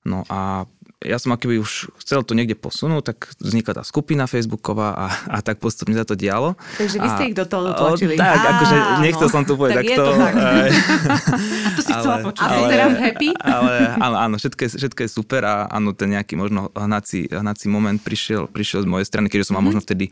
no 0.06 0.22
a 0.30 0.70
ja 1.02 1.19
som 1.19 1.34
akoby 1.34 1.58
už 1.58 1.90
chcel 2.02 2.22
to 2.22 2.32
niekde 2.32 2.54
posunúť, 2.54 3.14
tak 3.14 3.19
vznikla 3.43 3.81
tá 3.81 3.84
skupina 3.84 4.31
Facebooková 4.31 4.94
a, 4.94 5.06
a 5.28 5.38
tak 5.43 5.58
postupne 5.58 5.94
sa 5.99 6.06
to 6.06 6.14
dialo. 6.14 6.54
Takže 6.78 6.96
vy 6.99 7.08
ste 7.10 7.22
a, 7.22 7.28
ich 7.28 7.37
do 7.37 7.46
toho 7.46 7.75
tlačili. 7.75 8.14
Tak, 8.14 8.38
Á, 8.38 8.50
akože 8.56 8.76
nechcel 9.02 9.28
no. 9.28 9.34
som 9.34 9.43
to 9.43 9.54
povedať 9.58 9.82
tak 9.82 9.87
takto. 9.90 10.02
To 10.02 10.12
tak. 10.14 10.34
a 10.34 11.69
to 11.75 11.81
si 11.82 11.93
chcela 11.93 12.16
počuť. 12.22 12.46
Ale, 12.46 12.66
teraz 12.70 12.93
happy? 12.99 13.28
Ale 13.43 13.72
áno, 13.99 14.16
áno 14.16 14.34
všetko, 14.38 14.60
je, 14.62 14.70
všetko 14.78 15.00
je 15.04 15.10
super 15.10 15.43
a 15.44 15.54
áno, 15.69 15.90
ten 15.93 16.14
nejaký 16.14 16.34
možno 16.38 16.70
hnací, 16.72 17.26
hnací 17.28 17.66
moment 17.66 17.99
prišiel, 17.99 18.46
prišiel 18.49 18.87
z 18.87 18.88
mojej 18.88 19.06
strany, 19.06 19.26
keďže 19.26 19.50
som 19.50 19.58
mal 19.58 19.66
mm-hmm. 19.66 19.78
možno 19.78 19.81
vtedy 19.82 20.04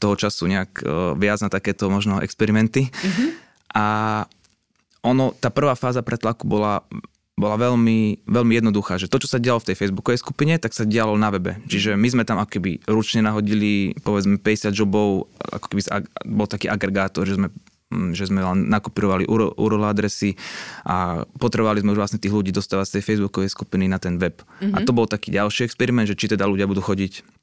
toho 0.00 0.14
času 0.16 0.48
nejak 0.48 0.70
uh, 0.82 1.12
viac 1.14 1.38
na 1.44 1.50
takéto 1.52 1.92
možno 1.92 2.24
experimenty. 2.24 2.88
Mm-hmm. 2.88 3.28
A 3.76 3.84
ono, 5.04 5.30
tá 5.38 5.52
prvá 5.52 5.78
fáza 5.78 6.02
pretlaku 6.02 6.48
bola 6.48 6.82
bola 7.38 7.54
veľmi, 7.54 8.26
veľmi 8.26 8.52
jednoduchá, 8.58 8.98
že 8.98 9.06
to, 9.06 9.22
čo 9.22 9.30
sa 9.30 9.38
dialo 9.38 9.62
v 9.62 9.70
tej 9.70 9.76
facebookovej 9.78 10.18
skupine, 10.18 10.58
tak 10.58 10.74
sa 10.74 10.82
dialo 10.82 11.14
na 11.14 11.30
webe. 11.30 11.62
Čiže 11.70 11.94
my 11.94 12.08
sme 12.10 12.26
tam 12.26 12.42
akoby 12.42 12.82
ručne 12.90 13.22
nahodili 13.22 13.94
povedzme 14.02 14.42
50 14.42 14.74
jobov, 14.74 15.30
ako 15.38 15.66
keby 15.70 15.82
bol 16.26 16.50
taký 16.50 16.66
agregátor, 16.66 17.22
že 17.30 17.38
sme 17.38 17.54
mm, 17.94 18.18
že 18.18 18.26
sme 18.26 18.42
nakopírovali 18.42 19.30
URL 19.30 19.86
adresy 19.86 20.34
a 20.82 21.22
potrebovali 21.38 21.86
sme 21.86 21.94
už 21.94 22.00
vlastne 22.02 22.18
tých 22.18 22.34
ľudí 22.34 22.50
dostávať 22.50 22.90
z 22.90 22.94
tej 22.98 23.02
facebookovej 23.14 23.54
skupiny 23.54 23.86
na 23.86 24.02
ten 24.02 24.18
web. 24.18 24.42
Mm-hmm. 24.42 24.74
A 24.74 24.82
to 24.82 24.90
bol 24.90 25.06
taký 25.06 25.30
ďalší 25.30 25.62
experiment, 25.62 26.10
že 26.10 26.18
či 26.18 26.26
teda 26.26 26.42
ľudia 26.42 26.66
budú 26.66 26.82
chodiť 26.82 27.37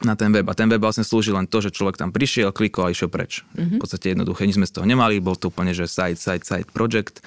na 0.00 0.16
ten 0.16 0.32
web. 0.32 0.48
A 0.48 0.56
ten 0.56 0.68
web 0.72 0.80
vlastne 0.80 1.04
slúži 1.04 1.32
len 1.32 1.44
to, 1.44 1.60
že 1.60 1.76
človek 1.76 2.00
tam 2.00 2.10
prišiel, 2.10 2.56
klikol 2.56 2.88
a 2.88 2.92
išiel 2.92 3.12
preč. 3.12 3.44
Mm-hmm. 3.52 3.76
V 3.76 3.80
podstate 3.80 4.06
jednoduché, 4.16 4.48
nič 4.48 4.56
sme 4.56 4.68
z 4.68 4.80
toho 4.80 4.86
nemali, 4.88 5.20
bol 5.20 5.36
to 5.36 5.52
úplne, 5.52 5.76
že 5.76 5.84
site, 5.84 6.16
site, 6.16 6.44
site 6.48 6.72
project 6.72 7.20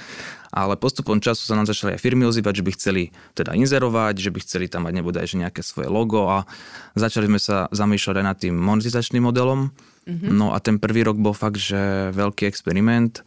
ale 0.53 0.77
postupom 0.77 1.17
času 1.17 1.49
sa 1.49 1.57
nám 1.57 1.65
začali 1.65 1.97
aj 1.97 2.03
firmy 2.05 2.29
ozývať, 2.29 2.61
že 2.61 2.65
by 2.65 2.71
chceli 2.77 3.03
teda 3.33 3.57
inzerovať, 3.57 4.21
že 4.21 4.29
by 4.29 4.39
chceli 4.45 4.69
tam 4.69 4.85
mať 4.85 4.93
nebude 4.93 5.17
aj 5.17 5.33
nejaké 5.33 5.65
svoje 5.65 5.89
logo 5.89 6.29
a 6.29 6.45
začali 6.93 7.25
sme 7.25 7.41
sa 7.41 7.65
zamýšľať 7.73 8.15
aj 8.21 8.25
nad 8.25 8.37
tým 8.37 8.53
monetizačným 8.53 9.25
modelom. 9.25 9.73
Mm-hmm. 10.05 10.29
No 10.29 10.53
a 10.53 10.61
ten 10.61 10.77
prvý 10.77 11.01
rok 11.09 11.17
bol 11.17 11.33
fakt, 11.33 11.57
že 11.57 12.13
veľký 12.13 12.45
experiment 12.45 13.25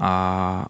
a 0.00 0.64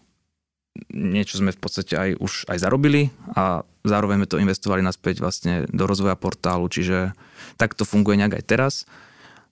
niečo 0.90 1.38
sme 1.38 1.54
v 1.54 1.60
podstate 1.62 1.94
aj 1.94 2.10
už 2.18 2.50
aj 2.50 2.58
zarobili 2.58 3.14
a 3.38 3.62
zároveň 3.86 4.24
sme 4.24 4.28
to 4.28 4.42
investovali 4.42 4.82
naspäť 4.82 5.22
vlastne 5.22 5.70
do 5.70 5.86
rozvoja 5.86 6.18
portálu, 6.18 6.66
čiže 6.66 7.14
tak 7.56 7.74
to 7.74 7.84
funguje 7.84 8.18
nejak 8.18 8.38
aj 8.40 8.44
teraz. 8.44 8.74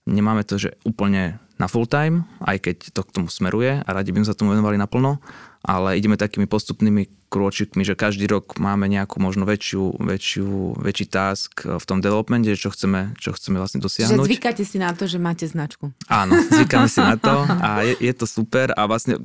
Nemáme 0.09 0.41
to, 0.41 0.57
že 0.57 0.77
úplne 0.81 1.37
na 1.61 1.69
full 1.69 1.85
time, 1.85 2.25
aj 2.41 2.57
keď 2.57 2.77
to 2.89 3.01
k 3.05 3.13
tomu 3.13 3.29
smeruje 3.29 3.85
a 3.85 3.89
radi 3.93 4.09
by 4.09 4.25
sme 4.25 4.29
sa 4.33 4.37
tomu 4.37 4.57
venovali 4.57 4.81
naplno, 4.81 5.21
ale 5.61 5.93
ideme 5.93 6.17
takými 6.17 6.49
postupnými 6.49 7.29
krôčikmi, 7.29 7.85
že 7.85 7.93
každý 7.93 8.25
rok 8.25 8.57
máme 8.57 8.89
nejakú 8.89 9.21
možno 9.21 9.45
väčšiu, 9.45 10.01
väčšiu, 10.01 10.81
väčší 10.81 11.05
task 11.05 11.63
v 11.63 11.85
tom 11.85 12.01
developmente, 12.01 12.49
čo 12.57 12.73
chceme, 12.73 13.13
čo 13.21 13.31
chceme 13.37 13.61
vlastne 13.61 13.77
dosiahnuť. 13.77 14.17
Že 14.17 14.29
zvykáte 14.33 14.63
si 14.65 14.81
na 14.81 14.91
to, 14.91 15.05
že 15.05 15.21
máte 15.21 15.45
značku. 15.45 15.93
Áno, 16.09 16.33
zvykáme 16.49 16.89
si 16.89 16.99
na 16.99 17.15
to 17.15 17.45
a 17.65 17.85
je, 17.85 17.93
je 18.01 18.13
to 18.17 18.25
super 18.25 18.73
a 18.73 18.81
vlastne 18.89 19.21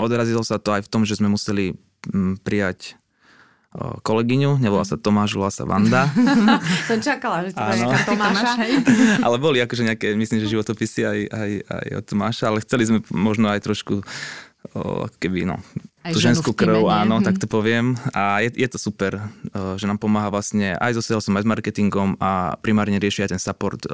odrazilo 0.00 0.40
sa 0.40 0.56
to 0.56 0.72
aj 0.72 0.88
v 0.88 0.90
tom, 0.90 1.04
že 1.04 1.20
sme 1.20 1.28
museli 1.28 1.76
mm, 2.08 2.40
prijať 2.40 2.96
kolegyňu, 4.00 4.56
nevolá 4.56 4.88
sa 4.88 4.96
Tomáš, 4.96 5.36
volá 5.36 5.52
sa 5.52 5.68
Vanda. 5.68 6.08
Som 6.88 6.98
čakala, 7.04 7.44
že 7.44 7.52
to 7.52 7.60
bude 7.60 7.78
nejaká 7.84 8.00
Tomáša. 8.08 8.50
ale 9.26 9.36
boli 9.36 9.58
akože 9.60 9.82
nejaké, 9.84 10.06
myslím, 10.16 10.40
že 10.40 10.52
životopisy 10.52 11.00
aj, 11.04 11.18
aj, 11.28 11.50
aj 11.68 11.86
od 12.00 12.04
Tomáša, 12.08 12.44
ale 12.48 12.58
chceli 12.64 12.88
sme 12.88 12.98
možno 13.12 13.52
aj 13.52 13.60
trošku 13.60 14.00
o, 14.00 15.06
keby, 15.20 15.44
no, 15.44 15.60
Aj 16.00 16.10
tú 16.10 16.18
ženskú 16.18 16.56
krv, 16.56 16.88
áno, 16.88 17.20
Hm. 17.20 17.24
tak 17.26 17.36
to 17.36 17.46
poviem. 17.46 18.00
A 18.16 18.40
je, 18.40 18.50
je 18.56 18.68
to 18.70 18.78
super, 18.80 19.20
že 19.76 19.84
nám 19.84 20.00
pomáha 20.00 20.32
vlastne 20.32 20.72
aj 20.80 20.96
so 20.96 21.02
salesom, 21.04 21.36
aj 21.36 21.44
s 21.44 21.50
marketingom 21.50 22.16
a 22.16 22.56
primárne 22.58 22.96
rieši 22.96 23.28
aj 23.28 23.30
ten 23.36 23.42
support 23.42 23.84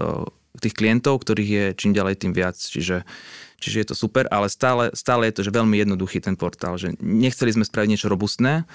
tých 0.62 0.78
klientov, 0.78 1.24
ktorých 1.26 1.50
je 1.50 1.64
čím 1.74 1.90
ďalej 1.90 2.22
tým 2.22 2.32
viac. 2.36 2.54
Čiže, 2.54 3.02
čiže 3.62 3.78
je 3.78 3.88
to 3.88 3.97
super, 3.97 4.26
ale 4.35 4.50
stále, 4.50 4.90
stále 4.90 5.31
je 5.31 5.38
to 5.38 5.42
že 5.47 5.54
veľmi 5.54 5.78
jednoduchý 5.78 6.19
ten 6.19 6.35
portál. 6.35 6.75
Že 6.75 6.99
nechceli 6.99 7.54
sme 7.54 7.62
spraviť 7.62 7.88
niečo 7.95 8.11
robustné, 8.11 8.66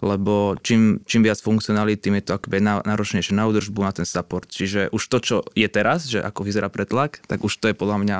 lebo 0.00 0.56
čím, 0.64 1.04
čím 1.04 1.28
viac 1.28 1.36
funkcionality, 1.44 2.08
tým 2.08 2.16
je 2.16 2.32
to 2.32 2.40
akoby 2.40 2.64
ná- 2.64 2.80
náročnejšie 2.88 3.36
na 3.36 3.44
údržbu, 3.44 3.84
na 3.84 3.92
ten 3.92 4.08
support. 4.08 4.48
Čiže 4.48 4.88
už 4.88 5.02
to, 5.12 5.18
čo 5.20 5.36
je 5.52 5.68
teraz, 5.68 6.08
že 6.08 6.24
ako 6.24 6.48
vyzerá 6.48 6.72
pretlak, 6.72 7.20
tak 7.28 7.44
už 7.44 7.52
to 7.60 7.68
je 7.68 7.76
podľa 7.76 8.00
mňa 8.00 8.18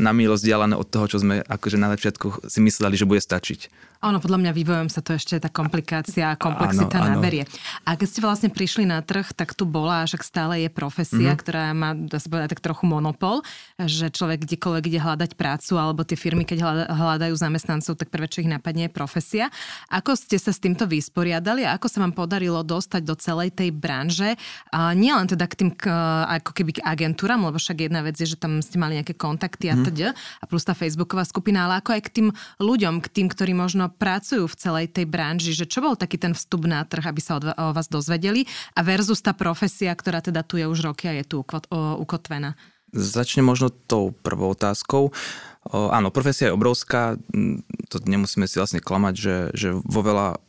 na 0.00 0.10
mílo 0.16 0.40
vzdialené 0.40 0.72
od 0.78 0.88
toho, 0.88 1.04
čo 1.10 1.20
sme 1.20 1.44
akože 1.44 1.76
na 1.76 1.92
začiatku 1.92 2.48
si 2.48 2.58
mysleli, 2.64 2.96
že 2.96 3.04
bude 3.04 3.20
stačiť. 3.20 3.87
Ono 3.98 4.22
podľa 4.22 4.38
mňa 4.38 4.52
vývojom 4.54 4.88
sa 4.88 5.02
to 5.02 5.18
ešte 5.18 5.34
tá 5.42 5.50
komplikácia 5.50 6.30
a 6.30 6.38
komplexita 6.38 7.02
Áno, 7.02 7.06
áno. 7.10 7.14
naberie. 7.18 7.50
A 7.82 7.98
keď 7.98 8.06
ste 8.06 8.20
vlastne 8.22 8.46
prišli 8.46 8.86
na 8.86 9.02
trh, 9.02 9.34
tak 9.34 9.58
tu 9.58 9.66
bola, 9.66 10.06
však 10.06 10.22
stále 10.22 10.62
je 10.62 10.70
profesia, 10.70 11.34
Mhm. 11.34 11.38
ktorá 11.42 11.74
má, 11.74 11.98
dá 11.98 12.22
sa 12.22 12.30
povedať, 12.30 12.54
tak 12.54 12.62
trochu 12.62 12.86
monopol, 12.86 13.42
že 13.74 14.06
človek 14.14 14.46
kdekoľvek 14.46 14.84
ide 14.86 15.00
hľadať 15.02 15.34
prácu, 15.34 15.72
alebo 15.74 16.06
tie 16.06 16.14
firmy, 16.14 16.46
keď 16.46 16.58
hľada- 16.62 16.88
hľadajú 16.94 17.34
zamestnancov, 17.34 17.98
tak 17.98 18.14
prvé, 18.14 18.30
čo 18.30 18.38
ich 18.38 18.46
napadne, 18.46 18.86
je 18.86 18.92
profesia. 18.94 19.50
Ako 19.90 20.14
ste 20.14 20.38
sa 20.38 20.54
s 20.54 20.62
týmto 20.62 20.86
vysporiadali 20.86 21.66
a 21.66 21.74
ako 21.74 21.90
sa 21.90 21.98
vám 21.98 22.14
podarilo 22.14 22.62
dostať 22.62 23.02
do 23.02 23.18
celej 23.18 23.50
tej 23.50 23.74
branže? 23.74 24.38
A 24.70 24.94
nie 24.94 25.10
len 25.10 25.26
teda 25.26 25.50
k 25.50 25.58
tým 25.58 25.70
k, 25.74 25.90
ako 26.38 26.54
keby 26.54 26.78
k 26.78 26.84
agentúram, 26.86 27.42
lebo 27.42 27.58
však 27.58 27.90
jedna 27.90 28.06
vec 28.06 28.14
je, 28.14 28.30
že 28.30 28.38
tam 28.38 28.62
ste 28.62 28.78
mali 28.78 28.94
nejaké 28.94 29.18
kontakty 29.18 29.66
a 29.66 29.74
teda, 29.74 30.14
a 30.14 30.44
plus 30.46 30.62
tá 30.62 30.70
facebooková 30.72 31.26
skupina, 31.26 31.66
ale 31.66 31.82
ako 31.82 31.98
aj 31.98 32.02
k 32.06 32.10
tým 32.14 32.28
ľuďom, 32.62 33.02
k 33.02 33.08
tým, 33.10 33.26
ktorí 33.26 33.58
možno 33.58 33.87
pracujú 33.88 34.44
v 34.46 34.58
celej 34.58 34.86
tej 34.92 35.08
branži, 35.08 35.52
že 35.56 35.68
čo 35.68 35.82
bol 35.82 35.96
taký 35.96 36.20
ten 36.20 36.32
vstup 36.36 36.68
na 36.68 36.84
trh, 36.84 37.04
aby 37.04 37.20
sa 37.20 37.40
od, 37.40 37.52
vás 37.52 37.88
dozvedeli 37.88 38.44
a 38.76 38.80
versus 38.84 39.20
tá 39.24 39.32
profesia, 39.32 39.92
ktorá 39.92 40.22
teda 40.22 40.44
tu 40.44 40.60
je 40.60 40.68
už 40.68 40.84
roky 40.84 41.08
a 41.10 41.16
je 41.16 41.24
tu 41.24 41.42
ukotvená. 41.74 42.54
Začne 42.88 43.44
možno 43.44 43.68
tou 43.68 44.16
prvou 44.16 44.56
otázkou. 44.56 45.12
O, 45.12 45.92
áno, 45.92 46.08
profesia 46.08 46.48
je 46.48 46.56
obrovská, 46.56 47.20
m, 47.36 47.60
to 47.92 48.00
nemusíme 48.00 48.48
si 48.48 48.56
vlastne 48.56 48.80
klamať, 48.80 49.14
že, 49.16 49.36
že 49.52 49.68
vo 49.76 50.00
veľa, 50.00 50.40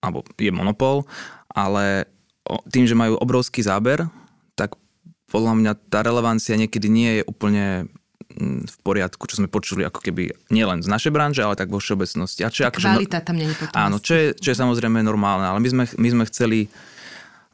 alebo 0.00 0.24
je 0.40 0.48
monopol, 0.48 1.04
ale 1.52 2.08
tým, 2.72 2.88
že 2.88 2.96
majú 2.96 3.20
obrovský 3.20 3.60
záber, 3.60 4.08
tak 4.56 4.78
podľa 5.28 5.52
mňa 5.58 5.72
tá 5.90 6.00
relevancia 6.00 6.56
niekedy 6.56 6.86
nie 6.88 7.10
je 7.20 7.22
úplne 7.26 7.64
mm, 7.84 8.05
v 8.36 8.76
poriadku, 8.82 9.24
čo 9.30 9.38
sme 9.40 9.48
počuli 9.48 9.86
ako 9.86 10.02
keby 10.02 10.34
nielen 10.50 10.82
z 10.82 10.88
našej 10.90 11.14
branže, 11.14 11.40
ale 11.46 11.56
tak 11.56 11.70
vo 11.70 11.78
všeobecnosti. 11.78 12.42
A 12.42 12.52
čo 12.52 12.66
akože 12.66 12.86
no- 12.90 12.98
Kvalita 12.98 13.20
tam 13.22 13.36
nie 13.38 13.48
je 13.48 13.56
potom. 13.56 13.76
Áno, 13.78 13.96
čo 14.02 14.12
je, 14.12 14.26
čo 14.36 14.52
je 14.52 14.56
samozrejme 14.58 15.00
normálne, 15.00 15.46
ale 15.46 15.62
my 15.62 15.68
sme, 15.70 15.84
my 15.96 16.08
sme 16.10 16.24
chceli, 16.28 16.68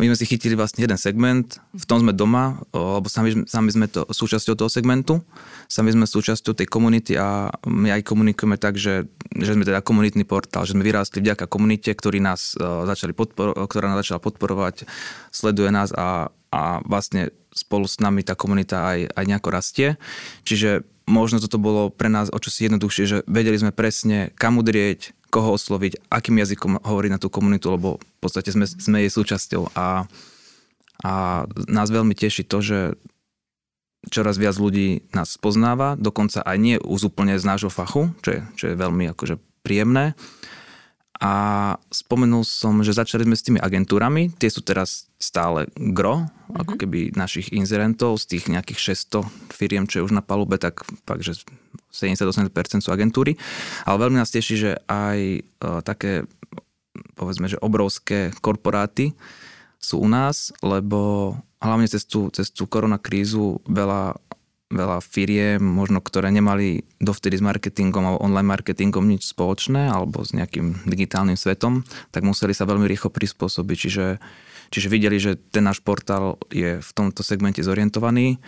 my 0.01 0.11
sme 0.11 0.17
si 0.19 0.25
chytili 0.27 0.57
vlastne 0.57 0.83
jeden 0.83 0.99
segment, 0.99 1.61
v 1.71 1.85
tom 1.87 2.03
sme 2.03 2.17
doma, 2.17 2.59
lebo 2.73 3.07
sami, 3.07 3.45
sami 3.45 3.71
sme 3.71 3.87
to, 3.87 4.09
súčasťou 4.09 4.59
toho 4.59 4.73
segmentu, 4.73 5.21
sami 5.69 5.93
sme 5.93 6.09
súčasťou 6.09 6.57
tej 6.57 6.67
komunity 6.67 7.15
a 7.21 7.53
my 7.69 7.93
aj 7.93 8.03
komunikujeme 8.09 8.57
tak, 8.57 8.81
že, 8.81 9.07
že 9.39 9.53
sme 9.55 9.69
teda 9.69 9.85
komunitný 9.85 10.25
portál, 10.25 10.65
že 10.65 10.75
sme 10.75 10.83
vyrástli 10.83 11.23
vďaka 11.23 11.47
komunite, 11.47 11.93
ktorí 11.93 12.19
nás, 12.19 12.57
začali 12.59 13.13
podpor, 13.13 13.55
ktorá 13.69 13.93
nás 13.93 14.03
začala 14.03 14.25
podporovať, 14.25 14.89
sleduje 15.31 15.69
nás 15.69 15.93
a, 15.95 16.33
a 16.49 16.81
vlastne 16.83 17.31
spolu 17.53 17.85
s 17.85 18.01
nami 18.01 18.25
tá 18.25 18.33
komunita 18.33 18.89
aj, 18.97 19.13
aj 19.13 19.25
nejako 19.29 19.49
rastie. 19.53 19.89
Čiže 20.49 20.85
možno 21.07 21.39
toto 21.39 21.61
bolo 21.61 21.93
pre 21.93 22.09
nás 22.09 22.33
o 22.33 22.39
čosi 22.41 22.67
jednoduchšie, 22.67 23.05
že 23.05 23.19
vedeli 23.29 23.61
sme 23.61 23.75
presne, 23.75 24.33
kam 24.35 24.59
udrieť, 24.59 25.13
koho 25.33 25.57
osloviť, 25.57 26.13
akým 26.13 26.37
jazykom 26.41 26.85
hovoriť 26.85 27.11
na 27.13 27.21
tú 27.21 27.33
komunitu, 27.33 27.73
lebo 27.73 27.97
v 27.97 28.19
podstate 28.21 28.53
sme, 28.53 28.69
sme 28.69 29.05
jej 29.05 29.11
súčasťou 29.13 29.73
a, 29.73 30.05
a 31.05 31.13
nás 31.73 31.89
veľmi 31.89 32.13
teší 32.13 32.45
to, 32.45 32.61
že 32.61 32.79
čoraz 34.13 34.37
viac 34.37 34.59
ľudí 34.59 35.09
nás 35.17 35.39
poznáva, 35.41 35.95
dokonca 35.97 36.43
aj 36.43 36.57
nie 36.59 36.77
už 36.77 37.15
úplne 37.15 37.39
z 37.39 37.45
nášho 37.49 37.71
fachu, 37.73 38.13
čo 38.21 38.29
je, 38.35 38.41
čo 38.59 38.65
je 38.73 38.75
veľmi 38.77 39.09
akože 39.15 39.39
príjemné. 39.63 40.19
A 41.23 41.33
spomenul 41.95 42.43
som, 42.43 42.83
že 42.83 42.91
začali 42.91 43.23
sme 43.23 43.39
s 43.39 43.47
tými 43.47 43.63
agentúrami, 43.63 44.35
tie 44.43 44.51
sú 44.51 44.59
teraz 44.59 45.07
stále 45.23 45.71
gro, 45.79 46.27
mm-hmm. 46.27 46.59
ako 46.59 46.73
keby 46.83 47.15
našich 47.15 47.55
inzerentov, 47.55 48.19
z 48.19 48.35
tých 48.35 48.51
nejakých 48.51 48.99
600 48.99 49.55
firiem, 49.55 49.87
čo 49.87 50.03
je 50.03 50.07
už 50.11 50.19
na 50.19 50.27
palube, 50.27 50.59
tak 50.59 50.83
fakt, 51.07 51.23
že 51.23 51.39
70-80% 51.95 52.83
sú 52.83 52.91
agentúry. 52.91 53.39
Ale 53.87 54.03
veľmi 54.03 54.19
nás 54.19 54.35
teší, 54.35 54.55
že 54.59 54.73
aj 54.91 55.19
uh, 55.63 55.79
také, 55.87 56.27
povedzme, 57.15 57.47
že 57.47 57.63
obrovské 57.63 58.35
korporáty 58.43 59.15
sú 59.79 60.03
u 60.03 60.11
nás, 60.11 60.51
lebo 60.59 61.39
hlavne 61.63 61.87
cez 61.87 62.03
tú, 62.03 62.35
cez 62.35 62.51
tú 62.51 62.67
koronakrízu 62.67 63.63
veľa 63.71 64.19
veľa 64.73 65.05
firiem, 65.05 65.61
možno 65.61 66.01
ktoré 66.01 66.33
nemali 66.33 66.83
dovtedy 66.99 67.39
s 67.39 67.45
marketingom 67.45 68.03
alebo 68.03 68.25
online 68.25 68.49
marketingom 68.49 69.05
nič 69.05 69.31
spoločné 69.31 69.93
alebo 69.93 70.25
s 70.25 70.33
nejakým 70.33 70.89
digitálnym 70.89 71.37
svetom, 71.37 71.85
tak 72.11 72.25
museli 72.25 72.57
sa 72.57 72.65
veľmi 72.65 72.89
rýchlo 72.89 73.13
prispôsobiť. 73.13 73.77
Čiže, 73.77 74.07
čiže 74.73 74.89
videli, 74.89 75.21
že 75.21 75.37
ten 75.37 75.63
náš 75.63 75.85
portál 75.85 76.41
je 76.49 76.81
v 76.81 76.91
tomto 76.97 77.21
segmente 77.21 77.61
zorientovaný 77.61 78.41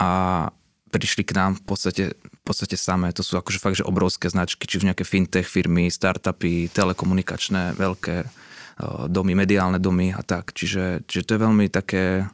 a 0.00 0.48
prišli 0.92 1.24
k 1.24 1.36
nám 1.36 1.60
v 1.60 1.64
podstate, 1.64 2.04
v 2.16 2.42
podstate 2.44 2.76
samé. 2.76 3.12
To 3.16 3.24
sú 3.24 3.36
akože 3.40 3.60
fakt, 3.60 3.80
že 3.80 3.88
obrovské 3.88 4.28
značky, 4.28 4.68
či 4.68 4.80
už 4.80 4.88
nejaké 4.88 5.08
fintech 5.08 5.48
firmy, 5.48 5.88
startupy, 5.88 6.68
telekomunikačné, 6.68 7.76
veľké 7.76 8.28
domy, 9.08 9.32
mediálne 9.36 9.80
domy 9.80 10.12
a 10.12 10.20
tak. 10.24 10.52
Čiže, 10.52 11.06
čiže 11.08 11.24
to 11.24 11.32
je 11.36 11.44
veľmi 11.44 11.66
také 11.72 12.26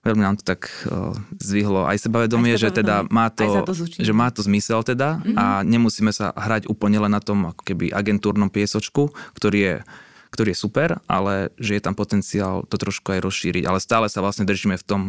veľmi 0.00 0.22
nám 0.24 0.36
to 0.40 0.44
tak 0.44 0.72
uh, 0.88 1.12
zvihlo 1.36 1.84
aj 1.84 2.00
sebavedomie, 2.00 2.56
Aj 2.56 2.60
že 2.60 2.72
teda 2.72 3.04
má 3.12 3.28
to, 3.28 3.44
to 3.68 3.74
že 4.00 4.12
má 4.16 4.32
to 4.32 4.40
zmysel 4.40 4.80
teda 4.80 5.20
mm-hmm. 5.20 5.36
a 5.36 5.44
nemusíme 5.60 6.10
sa 6.10 6.32
hrať 6.32 6.68
úplne 6.72 7.00
len 7.04 7.12
na 7.12 7.20
tom 7.20 7.52
ako 7.52 7.62
keby 7.64 7.92
agentúrnom 7.92 8.48
piesočku, 8.48 9.12
ktorý 9.36 9.60
je 9.60 9.76
ktorý 10.30 10.54
je 10.54 10.62
super, 10.62 11.02
ale 11.10 11.50
že 11.58 11.74
je 11.74 11.82
tam 11.82 11.98
potenciál 11.98 12.62
to 12.70 12.78
trošku 12.78 13.10
aj 13.10 13.18
rozšíriť. 13.18 13.66
Ale 13.66 13.82
stále 13.82 14.06
sa 14.06 14.22
vlastne 14.22 14.46
držíme 14.46 14.78
v 14.78 14.84
tom, 14.86 15.02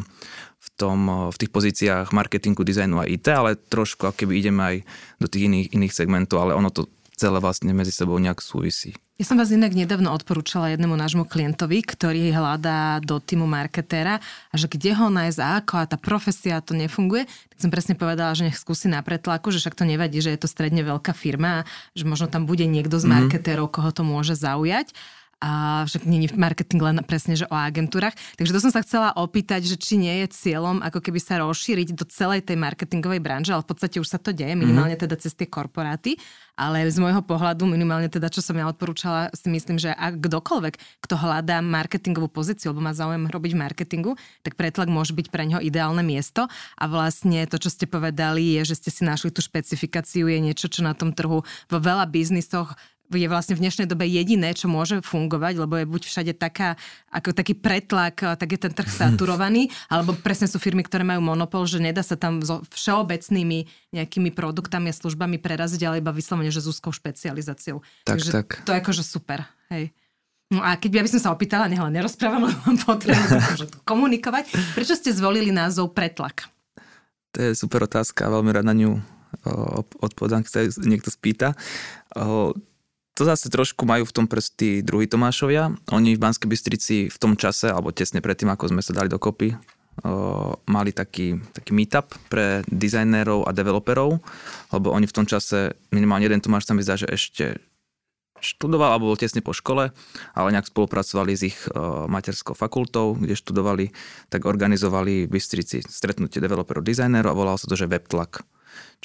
v, 0.57 0.69
tom, 0.73 1.29
v 1.29 1.37
tých 1.37 1.53
pozíciách 1.53 2.09
marketingu, 2.09 2.65
dizajnu 2.65 2.97
a 2.97 3.05
IT, 3.05 3.29
ale 3.29 3.53
trošku 3.53 4.09
keby 4.09 4.41
ideme 4.41 4.61
aj 4.65 4.75
do 5.21 5.29
tých 5.29 5.45
iných, 5.45 5.67
iných 5.77 5.93
segmentov, 5.93 6.41
ale 6.41 6.57
ono 6.57 6.73
to 6.73 6.89
celé 7.13 7.37
vlastne 7.37 7.69
medzi 7.69 7.93
sebou 7.93 8.17
nejak 8.17 8.41
súvisí. 8.41 8.97
Ja 9.21 9.29
som 9.29 9.37
vás 9.37 9.53
inak 9.53 9.77
nedávno 9.77 10.09
odporúčala 10.17 10.73
jednému 10.73 10.97
nášmu 10.97 11.29
klientovi, 11.29 11.85
ktorý 11.85 12.33
hľadá 12.33 12.97
do 13.05 13.21
týmu 13.21 13.45
marketéra 13.45 14.17
a 14.49 14.55
že 14.57 14.65
kde 14.65 14.97
ho 14.97 15.13
nájsť 15.13 15.37
a 15.37 15.61
ako 15.61 15.73
a 15.77 15.85
tá 15.85 15.93
profesia 15.93 16.57
to 16.57 16.73
nefunguje, 16.73 17.29
tak 17.53 17.57
som 17.61 17.69
presne 17.69 17.93
povedala, 17.93 18.33
že 18.33 18.49
nech 18.49 18.57
skúsi 18.57 18.89
na 18.89 19.05
pretlaku, 19.05 19.53
že 19.53 19.61
však 19.61 19.77
to 19.77 19.85
nevadí, 19.85 20.25
že 20.25 20.33
je 20.33 20.41
to 20.41 20.49
stredne 20.49 20.81
veľká 20.81 21.13
firma 21.13 21.69
že 21.93 22.09
možno 22.09 22.33
tam 22.33 22.49
bude 22.49 22.65
niekto 22.65 22.97
z 22.97 23.05
marketérov, 23.05 23.69
koho 23.69 23.93
to 23.93 24.01
môže 24.01 24.33
zaujať 24.33 24.89
a 25.41 25.83
však 25.89 26.05
je 26.05 26.37
marketing 26.37 26.81
len 26.85 26.97
presne, 27.01 27.33
že 27.33 27.49
o 27.49 27.57
agentúrach. 27.57 28.13
Takže 28.37 28.53
to 28.53 28.61
som 28.61 28.71
sa 28.71 28.85
chcela 28.85 29.09
opýtať, 29.17 29.65
že 29.65 29.75
či 29.75 29.97
nie 29.97 30.21
je 30.21 30.27
cieľom 30.29 30.85
ako 30.85 31.01
keby 31.01 31.17
sa 31.17 31.41
rozšíriť 31.41 31.97
do 31.97 32.05
celej 32.05 32.45
tej 32.45 32.61
marketingovej 32.61 33.17
branže, 33.17 33.57
ale 33.57 33.65
v 33.65 33.69
podstate 33.73 33.97
už 33.97 34.05
sa 34.05 34.21
to 34.21 34.29
deje, 34.31 34.53
minimálne 34.53 34.93
teda 34.93 35.17
cez 35.17 35.33
tie 35.33 35.49
korporáty. 35.49 36.21
Ale 36.53 36.85
z 36.85 37.01
môjho 37.01 37.25
pohľadu, 37.25 37.65
minimálne 37.65 38.05
teda, 38.05 38.29
čo 38.29 38.45
som 38.45 38.53
ja 38.53 38.69
odporúčala, 38.69 39.33
si 39.33 39.49
myslím, 39.49 39.81
že 39.81 39.89
ak 39.97 40.21
kdokoľvek, 40.21 41.01
kto 41.01 41.15
hľadá 41.17 41.57
marketingovú 41.65 42.29
pozíciu, 42.29 42.69
alebo 42.69 42.85
má 42.85 42.93
záujem 42.93 43.25
robiť 43.25 43.51
v 43.57 43.61
marketingu, 43.65 44.11
tak 44.45 44.53
pretlak 44.53 44.85
môže 44.85 45.17
byť 45.17 45.33
pre 45.33 45.49
ňo 45.49 45.57
ideálne 45.57 46.05
miesto. 46.05 46.45
A 46.77 46.85
vlastne 46.85 47.49
to, 47.49 47.57
čo 47.57 47.73
ste 47.73 47.89
povedali, 47.89 48.61
je, 48.61 48.75
že 48.75 48.77
ste 48.77 48.89
si 48.93 49.01
našli 49.01 49.33
tú 49.33 49.41
špecifikáciu, 49.41 50.29
je 50.29 50.37
niečo, 50.37 50.69
čo 50.69 50.85
na 50.85 50.93
tom 50.93 51.17
trhu 51.17 51.41
vo 51.41 51.77
veľa 51.81 52.05
biznisoch 52.05 52.77
je 53.15 53.27
vlastne 53.27 53.55
v 53.57 53.63
dnešnej 53.67 53.87
dobe 53.87 54.07
jediné, 54.07 54.55
čo 54.55 54.71
môže 54.71 55.03
fungovať, 55.03 55.53
lebo 55.59 55.79
je 55.79 55.85
buď 55.85 56.01
všade 56.07 56.33
taká, 56.39 56.79
ako 57.11 57.35
taký 57.35 57.53
pretlak, 57.57 58.19
tak 58.19 58.49
je 58.49 58.59
ten 58.59 58.73
trh 58.73 58.87
saturovaný, 58.87 59.67
alebo 59.91 60.15
presne 60.15 60.47
sú 60.47 60.57
firmy, 60.57 60.85
ktoré 60.85 61.03
majú 61.03 61.19
monopol, 61.19 61.67
že 61.67 61.83
nedá 61.83 62.01
sa 62.01 62.15
tam 62.15 62.39
so 62.41 62.63
všeobecnými 62.71 63.91
nejakými 63.91 64.31
produktami 64.31 64.91
a 64.91 64.95
službami 64.95 65.37
preraziť, 65.39 65.81
ale 65.87 65.99
iba 65.99 66.15
vyslovene, 66.15 66.53
že 66.53 66.63
s 66.63 66.71
úzkou 66.71 66.95
špecializáciou. 66.95 67.83
Tak, 68.07 68.17
Takže 68.17 68.29
tak. 68.31 68.47
to 68.63 68.71
je 68.71 68.79
akože 68.79 69.03
super. 69.03 69.43
Hej. 69.71 69.91
No 70.51 70.59
a 70.59 70.75
keď 70.75 70.99
by 70.99 71.09
som 71.15 71.21
sa 71.23 71.31
opýtala, 71.31 71.71
nech 71.71 71.79
len 71.79 71.95
nerozprávam, 71.95 72.43
lebo 72.47 72.59
mám 72.67 72.77
potrebu 72.79 73.23
akože 73.39 73.65
komunikovať. 73.87 74.51
Prečo 74.75 74.99
ste 74.99 75.15
zvolili 75.15 75.49
názov 75.49 75.95
Pretlak? 75.95 76.51
To 77.31 77.39
je 77.39 77.55
super 77.55 77.87
otázka, 77.87 78.27
veľmi 78.27 78.51
rád 78.51 78.67
na 78.67 78.75
ňu 78.75 78.91
odpovedám, 80.03 80.43
keď 80.43 80.51
sa 80.51 80.61
niekto 80.83 81.07
spýta. 81.07 81.55
To 83.19 83.27
zase 83.27 83.51
trošku 83.51 83.83
majú 83.83 84.07
v 84.07 84.15
tom 84.15 84.25
prsty 84.25 84.81
druhý 84.81 85.05
Tomášovia. 85.05 85.75
Oni 85.91 86.15
v 86.15 86.21
Banskej 86.23 86.47
Bystrici 86.47 86.97
v 87.11 87.17
tom 87.19 87.35
čase, 87.35 87.67
alebo 87.67 87.91
tesne 87.91 88.23
predtým, 88.23 88.47
ako 88.47 88.71
sme 88.71 88.79
sa 88.79 88.95
dali 88.95 89.11
dokopy, 89.11 89.51
mali 90.65 90.91
taký, 90.95 91.35
taký 91.51 91.75
meetup 91.75 92.15
pre 92.31 92.63
dizajnérov 92.71 93.45
a 93.45 93.51
developerov, 93.51 94.23
lebo 94.71 94.87
oni 94.95 95.05
v 95.05 95.15
tom 95.15 95.27
čase, 95.27 95.75
minimálne 95.91 96.25
jeden 96.25 96.39
Tomáš 96.39 96.71
sa 96.71 96.73
mi 96.73 96.81
zdá, 96.81 96.95
že 96.95 97.11
ešte 97.11 97.59
študoval 98.41 98.97
alebo 98.97 99.13
bol 99.13 99.19
tesne 99.19 99.45
po 99.45 99.53
škole, 99.53 99.93
ale 100.33 100.47
nejak 100.49 100.73
spolupracovali 100.73 101.31
s 101.37 101.41
ich 101.45 101.57
uh, 101.69 102.09
materskou 102.09 102.57
fakultou, 102.57 103.13
kde 103.13 103.37
študovali, 103.37 103.93
tak 104.33 104.49
organizovali 104.49 105.29
v 105.29 105.31
Bystrici 105.37 105.85
stretnutie 105.85 106.41
developerov, 106.41 106.81
dizajnerov 106.81 107.29
a 107.29 107.37
volalo 107.37 107.61
sa 107.61 107.69
to, 107.69 107.77
že 107.77 107.85
webtlak. 107.85 108.41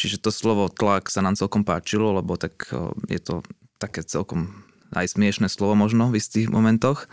Čiže 0.00 0.24
to 0.24 0.32
slovo 0.32 0.72
tlak 0.72 1.12
sa 1.12 1.20
nám 1.20 1.36
celkom 1.36 1.68
páčilo, 1.68 2.16
lebo 2.16 2.40
tak 2.40 2.64
uh, 2.72 2.96
je 3.12 3.20
to 3.20 3.44
také 3.78 4.02
celkom 4.04 4.66
aj 4.94 5.18
smiešné 5.18 5.50
slovo 5.50 5.74
možno 5.74 6.12
v 6.12 6.22
istých 6.22 6.52
momentoch. 6.52 7.10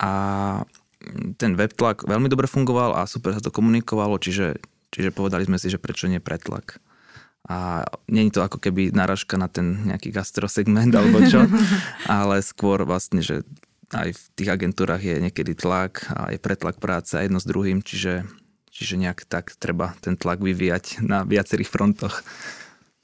A 0.00 0.12
ten 1.40 1.56
webtlak 1.56 2.04
veľmi 2.04 2.28
dobre 2.28 2.46
fungoval 2.46 2.96
a 2.96 3.08
super 3.08 3.32
sa 3.32 3.42
to 3.42 3.52
komunikovalo, 3.52 4.20
čiže, 4.20 4.60
čiže 4.92 5.16
povedali 5.16 5.48
sme 5.48 5.56
si, 5.56 5.72
že 5.72 5.80
prečo 5.80 6.06
nie 6.06 6.20
pretlak. 6.20 6.78
A 7.48 7.88
nie 8.06 8.28
je 8.28 8.36
to 8.36 8.44
ako 8.44 8.60
keby 8.60 8.92
naražka 8.92 9.40
na 9.40 9.48
ten 9.48 9.88
nejaký 9.88 10.12
gastrosegment 10.12 10.92
alebo 10.98 11.24
čo, 11.24 11.48
ale 12.04 12.44
skôr 12.44 12.84
vlastne, 12.84 13.24
že 13.24 13.42
aj 13.90 14.14
v 14.14 14.22
tých 14.38 14.52
agentúrach 14.54 15.02
je 15.02 15.18
niekedy 15.18 15.56
tlak 15.56 16.06
a 16.14 16.30
je 16.30 16.38
pretlak 16.38 16.78
práce 16.78 17.16
jedno 17.16 17.42
s 17.42 17.48
druhým, 17.48 17.82
čiže, 17.82 18.22
čiže 18.70 19.00
nejak 19.00 19.26
tak 19.26 19.50
treba 19.58 19.98
ten 19.98 20.14
tlak 20.14 20.38
vyvíjať 20.38 21.02
na 21.02 21.26
viacerých 21.26 21.72
frontoch. 21.72 22.22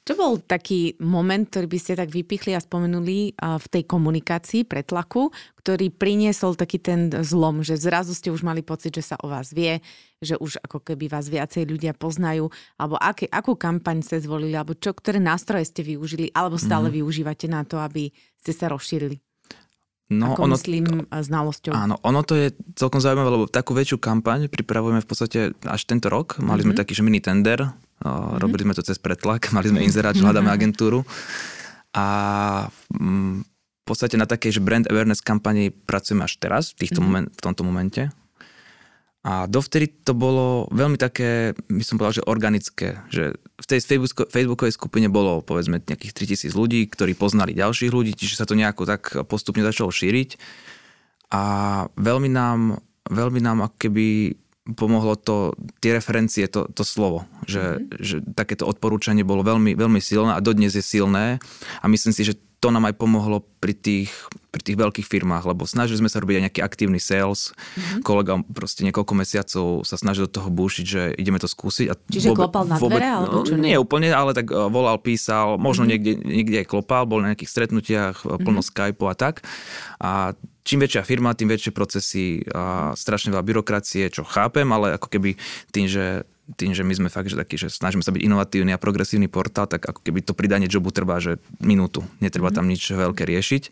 Čo 0.07 0.15
bol 0.15 0.39
taký 0.39 0.95
moment, 1.03 1.51
ktorý 1.51 1.67
by 1.67 1.79
ste 1.83 1.99
tak 1.99 2.15
vypichli 2.15 2.55
a 2.55 2.63
spomenuli 2.63 3.35
v 3.35 3.67
tej 3.67 3.83
komunikácii 3.91 4.63
pretlaku, 4.63 5.35
ktorý 5.59 5.91
priniesol 5.91 6.55
taký 6.55 6.79
ten 6.79 7.11
zlom, 7.27 7.67
že 7.67 7.75
zrazu 7.75 8.15
ste 8.15 8.31
už 8.31 8.47
mali 8.47 8.63
pocit, 8.63 8.95
že 8.95 9.03
sa 9.03 9.19
o 9.19 9.27
vás 9.27 9.51
vie, 9.51 9.83
že 10.23 10.39
už 10.39 10.63
ako 10.63 10.79
keby 10.87 11.11
vás 11.11 11.27
viacej 11.27 11.67
ľudia 11.67 11.91
poznajú, 11.91 12.47
alebo 12.79 12.95
aké, 13.03 13.27
akú 13.27 13.59
kampaň 13.59 14.07
ste 14.07 14.23
zvolili, 14.23 14.55
alebo 14.55 14.79
čo, 14.79 14.95
ktoré 14.95 15.19
nástroje 15.19 15.67
ste 15.75 15.83
využili, 15.83 16.31
alebo 16.31 16.55
stále 16.55 16.87
mm. 16.87 17.03
využívate 17.03 17.51
na 17.51 17.67
to, 17.67 17.83
aby 17.83 18.15
ste 18.39 18.55
sa 18.55 18.71
rozšírili? 18.71 19.26
No, 20.07 20.39
Ako 20.39 20.47
ono, 20.47 20.55
myslím 20.55 21.11
znalosťou. 21.11 21.75
Áno, 21.75 21.99
ono 22.07 22.23
to 22.23 22.39
je 22.39 22.55
celkom 22.79 23.03
zaujímavé, 23.03 23.27
lebo 23.27 23.45
takú 23.51 23.75
väčšiu 23.75 23.99
kampaň 23.99 24.47
pripravujeme 24.47 25.03
v 25.03 25.09
podstate 25.09 25.39
až 25.67 25.83
tento 25.83 26.07
rok. 26.07 26.39
Mali 26.39 26.63
mm-hmm. 26.63 26.71
sme 26.71 26.79
taký, 26.79 26.95
že 26.95 27.03
mini 27.03 27.19
tender, 27.19 27.67
mm-hmm. 27.67 28.39
robili 28.39 28.63
sme 28.63 28.79
to 28.79 28.87
cez 28.87 29.03
pretlak, 29.03 29.51
mali 29.57 29.67
sme 29.67 29.83
inzerát, 29.83 30.15
že 30.15 30.23
hľadáme 30.23 30.47
agentúru. 30.47 31.03
A 31.91 32.07
mm, 32.95 33.43
v 33.43 33.83
podstate 33.83 34.15
na 34.15 34.31
takej, 34.31 34.59
že 34.59 34.61
brand 34.63 34.87
awareness 34.87 35.19
kampani 35.19 35.75
pracujeme 35.75 36.23
až 36.23 36.39
teraz, 36.39 36.71
v, 36.79 36.87
týchto 36.87 37.03
mm-hmm. 37.03 37.11
moment, 37.11 37.29
v 37.35 37.41
tomto 37.43 37.63
momente. 37.67 38.03
A 39.27 39.51
dovtedy 39.51 39.91
to 40.07 40.15
bolo 40.15 40.71
veľmi 40.71 40.95
také, 40.95 41.51
by 41.67 41.83
som 41.83 41.99
povedal, 41.99 42.23
že 42.23 42.29
organické. 42.31 43.03
Že 43.11 43.35
v 43.35 43.67
tej 43.67 43.81
Facebook, 43.83 44.31
Facebookovej 44.31 44.79
skupine 44.79 45.11
bolo 45.11 45.43
povedzme 45.43 45.83
nejakých 45.83 46.47
3000 46.47 46.55
ľudí, 46.55 46.87
ktorí 46.87 47.19
poznali 47.19 47.51
ďalších 47.51 47.91
ľudí, 47.91 48.15
čiže 48.15 48.39
sa 48.39 48.47
to 48.47 48.55
nejako 48.55 48.87
tak 48.87 49.27
postupne 49.27 49.67
začalo 49.67 49.91
šíriť. 49.91 50.39
A 51.35 51.43
veľmi 51.99 52.31
nám, 52.31 52.79
veľmi 53.11 53.43
nám 53.43 53.67
ako 53.67 53.77
keby 53.83 54.07
pomohlo 54.79 55.19
to, 55.19 55.59
tie 55.83 55.95
referencie, 55.95 56.47
to, 56.47 56.71
to 56.71 56.87
slovo, 56.87 57.27
že, 57.51 57.83
mm-hmm. 57.83 58.03
že 58.03 58.17
takéto 58.35 58.67
odporúčanie 58.67 59.27
bolo 59.27 59.43
veľmi, 59.43 59.79
veľmi 59.79 60.03
silné 60.03 60.35
a 60.35 60.43
dodnes 60.43 60.75
je 60.75 60.83
silné 60.83 61.39
a 61.83 61.87
myslím 61.87 62.11
si, 62.11 62.27
že 62.27 62.35
to 62.57 62.73
nám 62.73 62.89
aj 62.89 62.97
pomohlo 62.97 63.45
pri 63.61 63.77
tých, 63.77 64.09
pri 64.49 64.63
tých 64.65 64.81
veľkých 64.81 65.05
firmách, 65.05 65.45
lebo 65.45 65.69
snažili 65.69 66.01
sme 66.01 66.09
sa 66.09 66.25
robiť 66.25 66.41
aj 66.41 66.45
nejaký 66.49 66.61
aktívny 66.65 66.97
sales. 66.97 67.53
Mm-hmm. 67.53 68.01
Kolega 68.01 68.41
proste 68.49 68.81
niekoľko 68.89 69.13
mesiacov 69.13 69.67
sa 69.85 69.97
snažil 70.01 70.25
do 70.25 70.41
toho 70.41 70.49
búšiť, 70.49 70.85
že 70.89 71.03
ideme 71.21 71.37
to 71.37 71.47
skúsiť. 71.47 71.87
A 71.93 71.95
Čiže 72.09 72.33
vôbec, 72.33 72.49
klopal 72.49 72.65
na 72.65 72.77
dvere? 72.81 73.09
Alebo 73.13 73.45
čo 73.45 73.61
nie? 73.61 73.77
nie 73.77 73.77
úplne, 73.77 74.09
ale 74.09 74.33
tak 74.33 74.49
e, 74.49 74.57
volal, 74.73 74.97
písal, 74.97 75.61
možno 75.61 75.85
mm-hmm. 75.85 75.93
niekde, 75.93 76.13
niekde 76.25 76.57
aj 76.65 76.67
klopal, 76.73 77.05
bol 77.05 77.21
na 77.21 77.37
nejakých 77.37 77.53
stretnutiach, 77.53 78.17
e, 78.25 78.41
plno 78.41 78.65
mm-hmm. 78.65 78.73
Skype 78.73 79.05
a 79.05 79.15
tak. 79.15 79.45
A 80.01 80.33
čím 80.65 80.81
väčšia 80.81 81.05
firma, 81.05 81.37
tým 81.37 81.53
väčšie 81.53 81.77
procesy 81.77 82.41
a 82.57 82.97
strašne 82.97 83.37
veľa 83.37 83.45
byrokracie, 83.45 84.09
čo 84.09 84.25
chápem, 84.25 84.67
ale 84.73 84.97
ako 84.97 85.13
keby 85.13 85.37
tým, 85.77 85.87
že 85.87 86.25
tým, 86.55 86.71
že 86.71 86.87
my 86.87 86.95
sme 86.95 87.09
fakt, 87.11 87.27
že 87.27 87.35
taký, 87.35 87.59
že 87.59 87.75
snažíme 87.75 88.07
sa 88.07 88.15
byť 88.15 88.23
inovatívny 88.23 88.71
a 88.71 88.79
progresívny 88.79 89.27
portál, 89.27 89.67
tak 89.67 89.83
ako 89.83 90.07
keby 90.07 90.23
to 90.23 90.31
pridanie 90.31 90.71
jobu 90.71 90.95
trvá, 90.95 91.19
že 91.19 91.43
minútu. 91.59 92.07
Netreba 92.23 92.55
tam 92.55 92.71
nič 92.71 92.87
veľké 92.95 93.27
riešiť, 93.27 93.63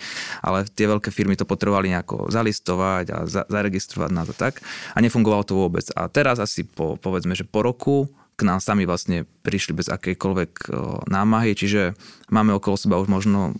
ale 0.43 0.67
tie 0.67 0.91
veľké 0.91 1.15
firmy 1.15 1.39
to 1.39 1.47
potrebovali 1.47 1.95
nejako 1.95 2.35
zalistovať 2.35 3.05
a 3.15 3.19
za, 3.31 3.47
zaregistrovať 3.47 4.11
na 4.11 4.27
to 4.27 4.35
tak 4.35 4.59
a 4.91 4.99
nefungovalo 4.99 5.47
to 5.47 5.55
vôbec. 5.55 5.87
A 5.95 6.11
teraz 6.11 6.43
asi 6.43 6.67
po, 6.67 6.99
povedzme, 6.99 7.39
že 7.39 7.47
po 7.47 7.63
roku 7.63 8.11
k 8.35 8.43
nám 8.43 8.59
sami 8.59 8.83
vlastne 8.83 9.31
prišli 9.47 9.79
bez 9.79 9.87
akejkoľvek 9.87 10.75
námahy, 11.07 11.55
čiže 11.55 11.95
máme 12.35 12.51
okolo 12.59 12.75
seba 12.75 12.99
už 12.99 13.07
možno 13.07 13.55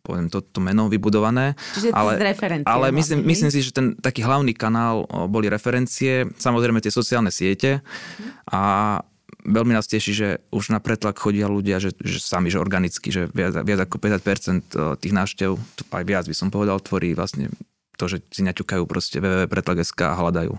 poviem 0.00 0.32
to, 0.32 0.40
to 0.40 0.58
meno 0.58 0.88
vybudované. 0.88 1.54
Čiže 1.76 1.92
ale, 1.92 2.16
ale 2.64 2.86
myslím, 2.92 3.22
vlastne, 3.22 3.30
myslím 3.30 3.50
si, 3.52 3.60
že 3.60 3.72
ten 3.76 3.86
taký 3.96 4.24
hlavný 4.24 4.56
kanál 4.56 5.04
boli 5.28 5.46
referencie, 5.52 6.28
samozrejme 6.36 6.80
tie 6.80 6.92
sociálne 6.92 7.28
siete 7.28 7.84
a 8.48 8.60
veľmi 9.44 9.72
nás 9.72 9.88
teší, 9.88 10.12
že 10.12 10.28
už 10.52 10.74
na 10.74 10.80
pretlak 10.82 11.16
chodia 11.16 11.48
ľudia, 11.48 11.80
že, 11.80 11.96
že 12.00 12.20
sami, 12.20 12.52
že 12.52 12.60
organicky, 12.60 13.08
že 13.08 13.28
viac, 13.32 13.56
viac 13.64 13.80
ako 13.88 13.96
50% 13.96 15.00
tých 15.00 15.14
návštev, 15.16 15.50
aj 15.92 16.04
viac 16.04 16.24
by 16.28 16.36
som 16.36 16.52
povedal, 16.52 16.80
tvorí 16.82 17.16
vlastne 17.16 17.48
to, 17.96 18.08
že 18.08 18.24
si 18.32 18.40
naťukajú 18.44 18.84
proste 18.88 19.20
www.pretlak.sk 19.20 20.00
a 20.08 20.16
hľadajú. 20.16 20.56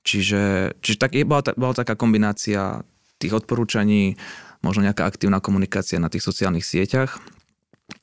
Čiže, 0.00 0.76
čiže 0.80 0.96
tak, 0.96 1.12
bola, 1.28 1.44
bola 1.56 1.74
taká 1.76 1.92
kombinácia 1.92 2.80
tých 3.20 3.36
odporúčaní, 3.36 4.16
možno 4.64 4.84
nejaká 4.84 5.04
aktívna 5.08 5.40
komunikácia 5.44 6.00
na 6.00 6.08
tých 6.08 6.24
sociálnych 6.24 6.64
sieťach 6.64 7.20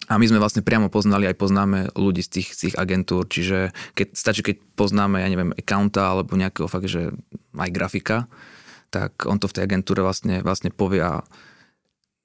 a 0.07 0.15
my 0.15 0.25
sme 0.27 0.39
vlastne 0.39 0.63
priamo 0.63 0.87
poznali, 0.87 1.27
aj 1.27 1.35
poznáme 1.35 1.79
ľudí 1.91 2.23
z 2.23 2.39
tých, 2.39 2.47
z 2.55 2.59
tých 2.67 2.75
agentúr, 2.79 3.27
čiže 3.27 3.75
keď, 3.91 4.07
stačí, 4.15 4.41
keď 4.43 4.55
poznáme, 4.79 5.19
ja 5.19 5.27
neviem, 5.27 5.51
accounta 5.51 6.15
alebo 6.15 6.39
nejakého 6.39 6.71
fakt, 6.71 6.87
že 6.87 7.11
aj 7.59 7.69
grafika, 7.75 8.31
tak 8.87 9.27
on 9.27 9.35
to 9.35 9.51
v 9.51 9.55
tej 9.59 9.63
agentúre 9.67 9.99
vlastne, 9.99 10.39
vlastne 10.39 10.71
povie 10.71 11.03
a 11.03 11.27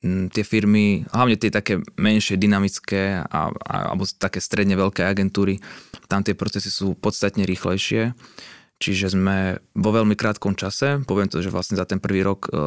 tie 0.03 0.43
firmy, 0.43 1.07
hlavne 1.15 1.39
tie 1.39 1.51
také 1.51 1.79
menšie, 1.95 2.39
dynamické 2.39 3.23
a, 3.23 3.51
a, 3.51 3.75
alebo 3.95 4.03
také 4.07 4.43
stredne 4.43 4.75
veľké 4.75 5.03
agentúry, 5.07 5.63
tam 6.11 6.27
tie 6.27 6.35
procesy 6.35 6.71
sú 6.71 6.99
podstatne 6.99 7.47
rýchlejšie. 7.47 8.15
Čiže 8.83 9.15
sme 9.15 9.63
vo 9.79 9.95
veľmi 9.95 10.19
krátkom 10.19 10.59
čase, 10.59 11.07
poviem 11.07 11.31
to, 11.31 11.39
že 11.39 11.55
vlastne 11.55 11.79
za 11.79 11.87
ten 11.87 12.03
prvý 12.03 12.27
rok 12.27 12.51
e, 12.51 12.59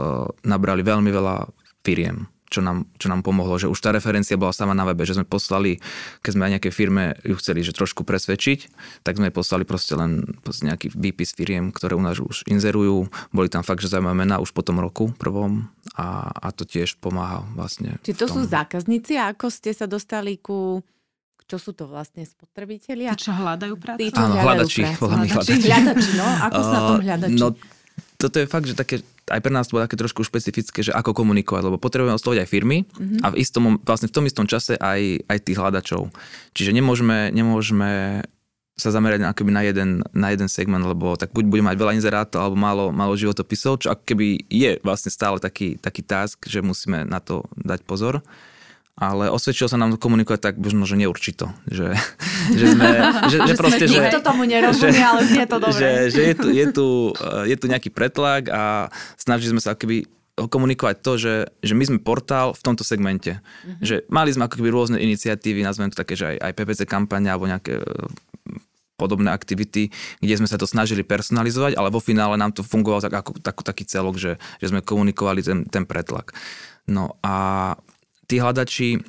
nabrali 0.47 0.79
veľmi 0.79 1.12
veľa 1.12 1.51
firiem 1.84 2.23
čo 2.49 2.62
nám, 2.62 2.86
čo 3.01 3.10
nám 3.10 3.25
pomohlo, 3.25 3.58
že 3.58 3.69
už 3.69 3.79
tá 3.81 3.89
referencia 3.89 4.38
bola 4.38 4.53
sama 4.53 4.77
na 4.77 4.86
webe, 4.86 5.01
že 5.03 5.17
sme 5.17 5.25
poslali, 5.25 5.81
keď 6.21 6.31
sme 6.31 6.43
aj 6.45 6.51
nejaké 6.58 6.69
firme 6.69 7.17
ju 7.25 7.36
chceli 7.41 7.65
že 7.65 7.73
trošku 7.73 8.05
presvedčiť, 8.05 8.60
tak 9.01 9.17
sme 9.17 9.34
poslali 9.34 9.65
proste 9.65 9.97
len 9.97 10.38
proste 10.45 10.69
nejaký 10.69 10.93
výpis 10.93 11.34
firiem, 11.34 11.73
ktoré 11.73 11.97
u 11.97 12.03
nás 12.03 12.21
už 12.21 12.45
inzerujú. 12.45 13.10
Boli 13.34 13.49
tam 13.49 13.65
fakt, 13.65 13.81
že 13.81 13.89
zaujímavé 13.89 14.25
mená 14.25 14.38
už 14.38 14.53
po 14.53 14.62
tom 14.62 14.77
roku 14.77 15.10
prvom 15.17 15.67
a, 15.97 16.29
a 16.29 16.47
to 16.53 16.63
tiež 16.63 17.01
pomáha 17.01 17.41
vlastne. 17.58 17.97
Či 18.05 18.13
to 18.13 18.29
sú 18.29 18.45
zákazníci 18.45 19.17
a 19.17 19.34
ako 19.34 19.49
ste 19.49 19.73
sa 19.73 19.89
dostali 19.89 20.38
ku 20.38 20.86
čo 21.45 21.62
sú 21.62 21.77
to 21.77 21.86
vlastne 21.86 22.25
spotrebitelia? 22.25 23.13
Tí, 23.13 23.29
čo 23.29 23.31
hľadajú 23.38 23.77
prácu? 23.77 24.01
Tí, 24.01 24.10
čo 24.10 24.17
Áno, 24.17 24.34
hľadači. 24.41 24.81
Hľadači. 24.81 25.62
hľadači. 25.62 26.12
no. 26.17 26.25
Ako 26.49 26.60
sa 26.65 26.73
na 26.73 26.81
tom 26.81 27.01
hľadači? 27.05 27.38
No, 27.38 27.47
toto 28.15 28.39
je 28.39 28.47
fakt, 28.47 28.67
že 28.67 28.78
také 28.78 29.04
aj 29.25 29.41
pre 29.41 29.49
nás 29.49 29.65
to 29.65 29.78
bolo 29.78 29.86
také 29.89 29.97
trošku 29.97 30.21
špecifické, 30.21 30.86
že 30.86 30.93
ako 30.93 31.17
komunikovať, 31.17 31.65
lebo 31.65 31.82
potrebujeme 31.82 32.13
osloviť 32.13 32.45
aj 32.45 32.49
firmy 32.49 32.86
mm-hmm. 32.86 33.25
a 33.25 33.34
v, 33.34 33.41
istom, 33.41 33.82
vlastne 33.82 34.06
v 34.06 34.13
tom 34.13 34.25
istom 34.30 34.45
čase 34.45 34.78
aj, 34.78 35.25
aj 35.25 35.38
tých 35.41 35.58
hľadačov. 35.58 36.13
Čiže 36.54 36.78
nemôžeme, 36.78 37.34
nemôžeme 37.34 38.21
sa 38.75 38.91
zamerať 38.91 39.23
na, 39.23 39.32
na, 39.32 39.62
jeden, 39.63 39.89
na 40.12 40.28
jeden 40.36 40.51
segment, 40.51 40.84
lebo 40.84 41.15
tak 41.15 41.32
buď 41.32 41.47
budeme 41.47 41.71
mať 41.71 41.80
veľa 41.80 41.95
inzerátov 41.95 42.39
alebo 42.43 42.58
málo, 42.60 42.86
málo 42.91 43.15
životopisov, 43.15 43.88
čo 43.88 43.88
ako 43.95 44.04
keby 44.04 44.45
je 44.51 44.78
vlastne 44.84 45.10
stále 45.10 45.39
taký, 45.39 45.80
taký 45.80 46.04
task, 46.04 46.43
že 46.43 46.60
musíme 46.60 47.08
na 47.08 47.23
to 47.23 47.47
dať 47.56 47.88
pozor 47.88 48.19
ale 48.95 49.27
osvedčilo 49.27 49.67
sa 49.67 49.75
nám 49.75 49.99
komunikovať 49.99 50.39
tak 50.39 50.55
možno, 50.55 50.88
že 50.88 50.95
neurčito. 50.95 51.51
Že, 51.67 51.99
že 52.60 52.65
sme, 52.71 52.88
že, 53.31 53.38
že 53.43 53.53
proste, 53.60 53.86
že, 53.91 53.99
Nikto 53.99 54.23
tomu 54.23 54.47
nerozumie, 54.47 54.95
že, 54.95 55.03
ale 55.03 55.21
znie 55.27 55.45
to 55.45 55.58
dobre. 55.67 55.79
Že, 55.79 55.89
že 56.12 56.21
je, 56.23 56.34
tu, 56.36 56.47
je, 56.47 56.65
tu, 56.71 56.88
je 57.43 57.55
tu 57.60 57.65
nejaký 57.67 57.91
pretlak 57.91 58.47
a 58.47 58.88
snažili 59.19 59.51
sme 59.51 59.62
sa 59.62 59.75
akoby 59.75 60.08
komunikovať 60.36 60.95
to, 60.99 61.12
že, 61.15 61.36
že 61.63 61.73
my 61.75 61.84
sme 61.88 61.99
portál 62.03 62.51
v 62.51 62.62
tomto 62.63 62.84
segmente. 62.84 63.39
Mm-hmm. 63.39 63.84
Že 63.84 63.95
mali 64.12 64.29
sme 64.36 64.43
ako 64.47 64.60
keby 64.60 64.69
rôzne 64.71 64.97
iniciatívy, 64.99 65.63
nazvem 65.63 65.88
to 65.91 65.99
také, 65.99 66.19
že 66.19 66.36
aj, 66.36 66.38
aj 66.43 66.55
PPC 66.60 66.79
kampania 66.84 67.31
alebo 67.36 67.47
nejaké 67.47 67.79
e, 67.79 67.84
podobné 68.99 69.31
aktivity, 69.31 69.95
kde 70.19 70.36
sme 70.36 70.47
sa 70.47 70.60
to 70.60 70.67
snažili 70.67 71.08
personalizovať, 71.08 71.79
ale 71.79 71.88
vo 71.88 72.03
finále 72.03 72.36
nám 72.36 72.51
to 72.51 72.67
fungovalo 72.67 73.03
tak, 73.08 73.15
ako, 73.15 73.31
tak, 73.39 73.55
taký 73.63 73.88
celok, 73.88 74.19
že, 74.19 74.36
že 74.60 74.67
sme 74.71 74.84
komunikovali 74.84 75.39
ten, 75.39 75.63
ten 75.71 75.88
pretlak. 75.88 76.36
No 76.86 77.15
a 77.23 77.73
tí 78.25 78.41
hľadači 78.41 79.01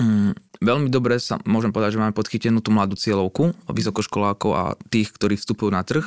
mm, 0.00 0.60
veľmi 0.62 0.88
dobre 0.88 1.18
sa 1.18 1.42
môžem 1.44 1.74
povedať, 1.74 1.98
že 1.98 2.02
máme 2.02 2.16
podchytenú 2.16 2.62
tú 2.62 2.70
mladú 2.70 2.94
cieľovku 2.94 3.52
vysokoškolákov 3.68 4.50
a 4.54 4.64
tých, 4.88 5.10
ktorí 5.12 5.36
vstupujú 5.36 5.70
na 5.74 5.82
trh, 5.82 6.04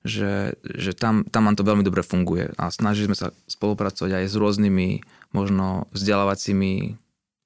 že, 0.00 0.56
že 0.64 0.96
tam, 0.96 1.28
tam 1.28 1.44
nám 1.44 1.60
to 1.60 1.66
veľmi 1.66 1.84
dobre 1.84 2.00
funguje 2.00 2.56
a 2.56 2.72
snažili 2.72 3.12
sme 3.12 3.18
sa 3.18 3.28
spolupracovať 3.50 4.24
aj 4.24 4.24
s 4.32 4.34
rôznymi 4.36 4.88
možno 5.36 5.90
vzdelávacími 5.92 6.96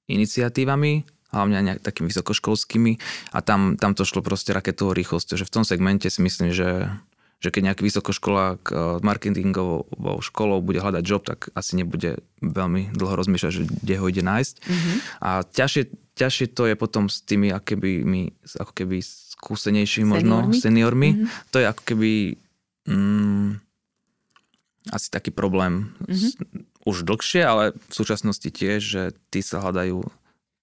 iniciatívami, 0.07 0.93
hlavne 1.35 1.75
aj 1.75 1.83
takými 1.83 2.15
vysokoškolskými 2.15 2.93
a 3.35 3.39
tam, 3.43 3.75
tam 3.75 3.99
to 3.99 4.07
šlo 4.07 4.23
proste 4.23 4.55
raketovou 4.55 4.95
rýchlosťou, 4.95 5.35
že 5.35 5.49
v 5.49 5.55
tom 5.55 5.65
segmente 5.67 6.07
si 6.07 6.23
myslím, 6.23 6.55
že, 6.55 6.87
že 7.45 7.53
keď 7.53 7.63
nejaký 7.69 7.83
vysokoškolák 7.85 8.61
s 8.65 8.73
eh, 8.73 9.05
marketingovou 9.05 10.19
školou 10.25 10.65
bude 10.65 10.81
hľadať 10.81 11.05
job, 11.05 11.21
tak 11.21 11.53
asi 11.53 11.77
nebude 11.77 12.25
veľmi 12.41 12.97
dlho 12.97 13.15
rozmýšľať, 13.21 13.53
že 13.53 13.63
kde 13.69 13.95
ho 14.01 14.07
ide 14.09 14.25
nájsť. 14.25 14.55
Mm-hmm. 14.65 14.97
A 15.21 15.31
ťažšie, 15.45 15.83
ťažšie 16.17 16.47
to 16.57 16.63
je 16.73 16.75
potom 16.81 17.13
s 17.13 17.21
tými 17.21 17.53
ako 17.53 17.77
keby, 17.77 17.93
ako 18.57 18.73
keby 18.73 18.97
skúsenejšími 19.05 20.09
možno 20.09 20.57
seniormi. 20.57 21.21
Mm-hmm. 21.21 21.53
To 21.53 21.57
je 21.61 21.67
ako 21.69 21.83
keby 21.85 22.13
mm, 22.89 23.49
asi 24.89 25.09
taký 25.13 25.29
problém 25.29 25.93
mm-hmm. 26.09 26.89
už 26.89 27.05
dlhšie, 27.05 27.45
ale 27.45 27.65
v 27.77 27.93
súčasnosti 27.93 28.49
tiež, 28.49 28.81
že 28.81 29.03
tí 29.29 29.45
sa 29.45 29.61
hľadajú 29.61 30.01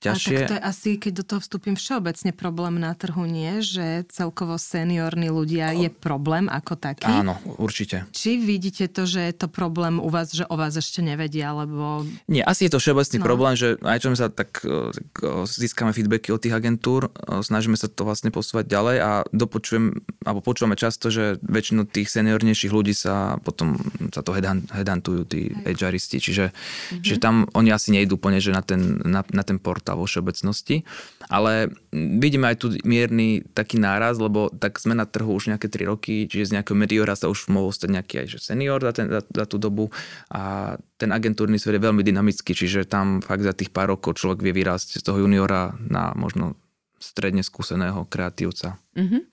ťažšie. 0.02 0.34
A 0.34 0.40
tak 0.42 0.50
to 0.50 0.56
je 0.58 0.64
asi, 0.66 0.90
keď 0.98 1.12
do 1.22 1.24
toho 1.24 1.40
vstúpim 1.40 1.76
všeobecne 1.78 2.32
problém 2.34 2.82
na 2.82 2.98
trhu, 2.98 3.24
nie? 3.30 3.62
Že 3.62 4.10
celkovo 4.10 4.58
seniorní 4.58 5.30
ľudia 5.30 5.78
je 5.78 5.94
problém 5.94 6.50
ako 6.50 6.74
taký? 6.76 7.10
Áno, 7.10 7.38
určite. 7.62 8.10
Či 8.10 8.42
vidíte 8.42 8.90
to, 8.90 9.06
že 9.06 9.30
je 9.30 9.34
to 9.38 9.48
problém 9.48 10.02
u 10.02 10.10
vás, 10.10 10.34
že 10.34 10.50
o 10.50 10.58
vás 10.58 10.74
ešte 10.74 11.06
nevedia, 11.06 11.54
alebo... 11.54 12.04
Nie, 12.26 12.42
asi 12.42 12.66
je 12.66 12.74
to 12.74 12.82
všeobecný 12.82 13.18
no. 13.22 13.26
problém, 13.26 13.54
že 13.54 13.78
aj 13.86 14.00
čo 14.02 14.08
sa 14.18 14.28
tak, 14.34 14.66
tak 14.66 15.10
získame 15.46 15.94
feedbacky 15.94 16.34
od 16.34 16.42
tých 16.42 16.56
agentúr, 16.58 17.14
snažíme 17.22 17.78
sa 17.78 17.86
to 17.86 18.08
vlastne 18.08 18.34
posúvať 18.34 18.66
ďalej 18.66 18.98
a 19.02 19.12
dopočujem, 19.30 20.02
alebo 20.26 20.42
počúvame 20.42 20.74
často, 20.74 21.14
že 21.14 21.38
väčšinu 21.44 21.86
tých 21.86 22.10
seniornejších 22.10 22.74
ľudí 22.74 22.96
sa 22.96 23.38
potom 23.44 23.78
sa 24.16 24.24
to 24.24 24.32
hedantujú 24.72 25.28
tí 25.28 25.52
HRisti, 25.68 26.24
čiže, 26.24 26.52
mm-hmm. 26.52 27.04
čiže 27.04 27.18
tam 27.20 27.46
oni 27.52 27.70
asi 27.70 27.92
nejdú 27.92 28.16
úplne, 28.16 28.40
že 28.40 28.56
na 28.56 28.64
ten, 28.64 29.04
na, 29.04 29.22
na 29.32 29.44
ten 29.44 29.60
portál 29.60 29.91
života 29.92 30.00
vo 30.00 30.06
všeobecnosti. 30.08 30.84
Ale 31.28 31.72
vidíme 31.92 32.52
aj 32.52 32.58
tu 32.60 32.68
mierny 32.84 33.44
taký 33.54 33.80
náraz, 33.80 34.20
lebo 34.20 34.52
tak 34.52 34.80
sme 34.80 34.96
na 34.96 35.08
trhu 35.08 35.32
už 35.36 35.52
nejaké 35.52 35.68
3 35.68 35.92
roky, 35.92 36.28
čiže 36.28 36.52
z 36.52 36.54
nejakého 36.60 36.78
mediora 36.78 37.16
sa 37.16 37.32
už 37.32 37.48
mohol 37.52 37.72
stať 37.72 37.90
nejaký 37.92 38.16
aj 38.24 38.28
že 38.36 38.40
senior 38.40 38.80
za, 38.84 38.92
ten, 38.92 39.08
za, 39.08 39.22
za 39.24 39.46
tú 39.48 39.56
dobu 39.60 39.92
a 40.32 40.76
ten 41.00 41.10
agentúrny 41.12 41.60
svet 41.60 41.80
je 41.80 41.88
veľmi 41.88 42.04
dynamický, 42.04 42.52
čiže 42.52 42.88
tam 42.88 43.24
fakt 43.24 43.44
za 43.44 43.56
tých 43.56 43.72
pár 43.72 43.96
rokov 43.96 44.20
človek 44.20 44.44
vie 44.44 44.54
vyrásť 44.56 45.00
z 45.00 45.04
toho 45.04 45.24
juniora 45.24 45.76
na 45.80 46.12
možno 46.16 46.60
stredne 47.02 47.42
skúseného 47.42 48.06
kreatívca. 48.06 48.78
Uh-huh. 48.94 49.26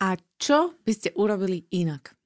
A 0.00 0.16
čo 0.40 0.74
by 0.82 0.92
ste 0.96 1.14
urobili 1.14 1.68
inak? 1.70 2.16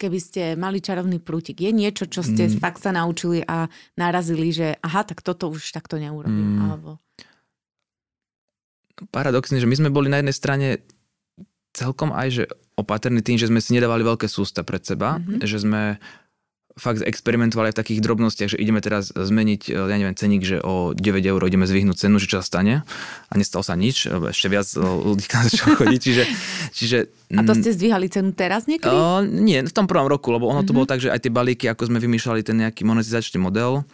Keby 0.00 0.18
ste 0.18 0.42
mali 0.56 0.80
čarovný 0.80 1.20
prútik? 1.20 1.60
Je 1.60 1.68
niečo, 1.68 2.08
čo 2.08 2.24
ste 2.24 2.48
mm. 2.48 2.56
fakt 2.56 2.80
sa 2.80 2.96
naučili 2.96 3.44
a 3.44 3.68
narazili, 4.00 4.48
že 4.48 4.80
aha, 4.80 5.04
tak 5.04 5.20
toto 5.20 5.52
už 5.52 5.76
takto 5.76 6.00
neurobím? 6.00 6.56
Mm. 6.56 6.60
Alebo... 6.64 6.90
Paradoxne, 9.12 9.60
že 9.60 9.68
my 9.68 9.76
sme 9.76 9.90
boli 9.92 10.08
na 10.08 10.24
jednej 10.24 10.36
strane 10.36 10.68
celkom 11.76 12.12
aj, 12.16 12.28
že 12.32 12.44
opatrní 12.80 13.20
tým, 13.20 13.36
že 13.36 13.48
sme 13.48 13.60
si 13.60 13.76
nedávali 13.76 14.00
veľké 14.04 14.26
sústa 14.26 14.64
pred 14.64 14.80
seba, 14.80 15.20
mm-hmm. 15.20 15.44
že 15.44 15.58
sme 15.60 16.00
fakt 16.78 17.02
experimentovali 17.02 17.74
v 17.74 17.78
takých 17.78 18.00
drobnostiach, 18.02 18.54
že 18.54 18.58
ideme 18.60 18.78
teraz 18.78 19.10
zmeniť, 19.10 19.62
e, 19.68 19.72
ja 19.74 19.96
neviem, 19.98 20.14
ceník, 20.14 20.42
že 20.46 20.62
o 20.62 20.94
9 20.94 21.00
eur 21.02 21.40
ideme 21.42 21.66
zvyhnúť 21.66 22.06
cenu, 22.06 22.16
že 22.22 22.30
čo 22.30 22.38
sa 22.40 22.44
stane 22.46 22.86
a 23.28 23.32
nestalo 23.34 23.66
sa 23.66 23.74
nič, 23.74 24.06
ešte 24.06 24.46
viac 24.46 24.68
e, 24.74 24.80
ľudí 24.80 25.26
na 25.30 25.50
čo 25.50 25.64
chodí, 25.74 25.96
čiže, 25.98 26.24
čiže... 26.74 26.98
A 27.38 27.46
to 27.46 27.54
ste 27.54 27.70
zdvíhali 27.70 28.10
cenu 28.10 28.34
teraz 28.34 28.66
niekedy? 28.66 28.90
Uh, 28.90 29.22
nie, 29.22 29.62
v 29.62 29.70
tom 29.70 29.86
prvom 29.86 30.10
roku, 30.10 30.34
lebo 30.34 30.50
ono 30.50 30.62
mm-hmm. 30.62 30.66
to 30.66 30.74
bolo 30.74 30.86
tak, 30.86 30.98
že 30.98 31.14
aj 31.14 31.22
tie 31.22 31.30
balíky, 31.30 31.70
ako 31.70 31.86
sme 31.86 32.02
vymýšľali 32.02 32.42
ten 32.42 32.58
nejaký 32.58 32.82
monetizačný 32.82 33.38
model, 33.38 33.86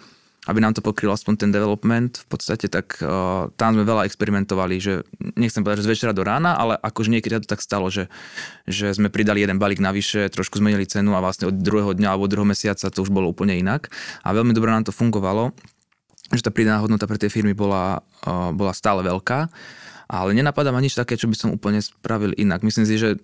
aby 0.46 0.59
nám 0.62 0.78
to 0.78 0.82
pokrylo 0.82 1.11
aspoň 1.14 1.35
ten 1.46 1.50
development. 1.50 2.22
V 2.22 2.26
podstate 2.30 2.70
tak 2.70 3.02
uh, 3.02 3.50
tam 3.59 3.74
sme 3.74 3.82
veľa 3.82 4.06
experimentovali, 4.06 4.78
že 4.78 5.02
nechcem 5.35 5.66
povedať, 5.66 5.82
že 5.82 5.87
z 5.87 5.92
večera 5.98 6.12
do 6.14 6.22
rána, 6.22 6.54
ale 6.54 6.78
akože 6.78 7.11
niekedy 7.11 7.42
to 7.42 7.50
tak 7.50 7.62
stalo, 7.62 7.90
že, 7.90 8.06
že 8.70 8.94
sme 8.94 9.11
pridali 9.11 9.42
jeden 9.42 9.59
balík 9.59 9.82
navyše, 9.82 10.30
trošku 10.30 10.62
zmenili 10.62 10.87
cenu 10.87 11.18
a 11.18 11.22
vlastne 11.22 11.50
od 11.50 11.59
druhého 11.59 11.98
dňa 11.98 12.14
alebo 12.14 12.30
druhého 12.30 12.46
mesiaca 12.46 12.87
to 12.87 13.02
už 13.02 13.11
bolo 13.11 13.26
úplne 13.26 13.59
inak. 13.59 13.90
A 14.22 14.30
veľmi 14.30 14.54
dobre 14.54 14.70
nám 14.70 14.87
to 14.87 14.94
fungovalo, 14.94 15.50
že 16.30 16.46
tá 16.46 16.54
pridaná 16.54 16.78
hodnota 16.78 17.11
pre 17.11 17.18
tie 17.18 17.30
firmy 17.30 17.50
bola, 17.50 17.98
uh, 18.22 18.54
bola 18.54 18.70
stále 18.70 19.02
veľká. 19.02 19.50
Ale 20.06 20.30
nenapadá 20.38 20.70
ma 20.70 20.78
nič 20.78 20.94
také, 20.94 21.18
čo 21.18 21.26
by 21.26 21.35
som 21.35 21.50
úplne 21.50 21.82
spravil 21.82 22.30
inak. 22.38 22.62
Myslím 22.62 22.87
si, 22.87 22.94
že 22.94 23.18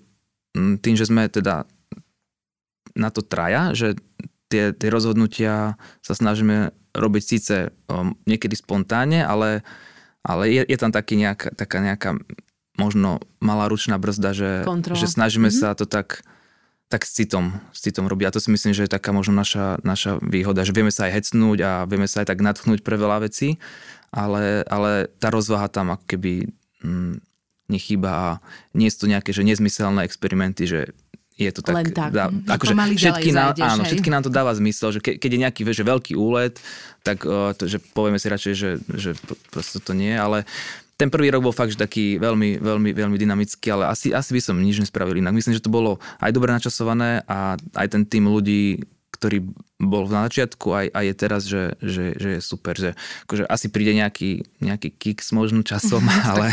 mm, 0.58 0.82
tým, 0.82 0.98
že 0.98 1.06
sme 1.06 1.30
teda 1.30 1.62
na 2.98 3.08
to 3.14 3.22
traja, 3.22 3.70
že 3.72 3.94
tie, 4.52 4.64
tie 4.76 4.88
rozhodnutia 4.92 5.80
sa 6.04 6.12
snažíme 6.12 6.76
robiť 6.92 7.22
síce 7.24 7.56
um, 7.88 8.12
niekedy 8.28 8.52
spontánne, 8.52 9.24
ale, 9.24 9.64
ale 10.20 10.52
je, 10.52 10.62
je 10.68 10.76
tam 10.76 10.92
taký 10.92 11.16
nejaká, 11.16 11.56
taká 11.56 11.80
nejaká 11.80 12.20
možno 12.76 13.20
malá 13.40 13.68
ručná 13.68 13.96
brzda, 13.96 14.36
že, 14.36 14.52
že 14.96 15.08
snažíme 15.08 15.48
mm-hmm. 15.48 15.72
sa 15.72 15.76
to 15.76 15.88
tak, 15.88 16.20
tak 16.92 17.08
s 17.08 17.16
citom, 17.16 17.56
s 17.72 17.80
citom 17.80 18.04
robiť. 18.04 18.28
A 18.28 18.34
to 18.36 18.40
si 18.40 18.52
myslím, 18.52 18.76
že 18.76 18.84
je 18.84 18.92
taká 18.92 19.16
možno 19.16 19.32
naša, 19.32 19.80
naša 19.80 20.20
výhoda, 20.20 20.64
že 20.64 20.76
vieme 20.76 20.92
sa 20.92 21.08
aj 21.08 21.20
hecnúť 21.20 21.58
a 21.64 21.72
vieme 21.88 22.08
sa 22.08 22.24
aj 22.24 22.32
tak 22.32 22.44
natchnúť 22.44 22.84
pre 22.84 23.00
veľa 23.00 23.24
vecí, 23.24 23.56
ale, 24.12 24.64
ale 24.68 25.08
tá 25.16 25.32
rozvaha 25.32 25.72
tam 25.72 25.96
ako 25.96 26.04
keby 26.04 26.52
mm, 26.84 27.20
nechýba 27.72 28.10
a 28.12 28.28
nie 28.76 28.92
sú 28.92 29.08
to 29.08 29.12
nejaké 29.12 29.32
že 29.32 29.40
nezmyselné 29.40 30.04
experimenty, 30.04 30.68
že 30.68 30.92
je 31.48 31.52
to 31.54 31.62
tak... 31.64 31.74
Len 31.74 31.86
tak. 31.90 32.10
Dá, 32.14 32.28
mm, 32.28 32.46
akože 32.46 32.74
všetky, 32.74 33.30
nám, 33.34 33.54
zájdeš, 33.54 33.72
áno, 33.72 33.82
všetky 33.88 34.08
nám 34.12 34.22
to 34.22 34.30
dáva 34.30 34.52
zmysel, 34.54 34.88
že 34.94 35.00
ke, 35.02 35.18
keď 35.18 35.30
je 35.30 35.40
nejaký 35.42 35.60
že 35.72 35.84
veľký 35.86 36.12
úlet, 36.14 36.54
tak 37.02 37.24
uh, 37.24 37.56
to, 37.56 37.66
že 37.66 37.82
povieme 37.92 38.20
si 38.20 38.26
radšej, 38.30 38.54
že, 38.54 38.70
že 38.94 39.10
proste 39.50 39.82
to 39.82 39.92
nie, 39.96 40.12
ale 40.14 40.46
ten 41.02 41.10
prvý 41.10 41.34
rok 41.34 41.42
bol 41.42 41.56
fakt, 41.56 41.74
že 41.74 41.82
taký 41.82 42.20
veľmi, 42.22 42.62
veľmi, 42.62 42.90
veľmi 42.94 43.16
dynamický, 43.18 43.74
ale 43.74 43.90
asi, 43.90 44.14
asi 44.14 44.30
by 44.38 44.40
som 44.44 44.54
nič 44.54 44.78
nespravil 44.78 45.18
inak. 45.18 45.34
Myslím, 45.34 45.58
že 45.58 45.64
to 45.64 45.72
bolo 45.72 45.98
aj 46.22 46.30
dobre 46.30 46.54
načasované 46.54 47.26
a 47.26 47.58
aj 47.74 47.86
ten 47.90 48.06
tým 48.06 48.30
ľudí, 48.30 48.78
ktorý 49.12 49.44
bol 49.76 50.08
na 50.08 50.26
začiatku 50.26 50.66
aj, 50.72 50.86
aj 50.90 51.04
je 51.04 51.14
teraz, 51.14 51.42
že, 51.44 51.62
že, 51.84 52.04
že 52.16 52.28
je 52.38 52.40
super, 52.40 52.74
že 52.74 52.96
akože 53.28 53.44
asi 53.44 53.66
príde 53.68 53.92
nejaký, 53.92 54.48
nejaký 54.64 54.88
kicks 54.96 55.36
možno 55.36 55.60
časom, 55.60 56.00
ale, 56.32 56.48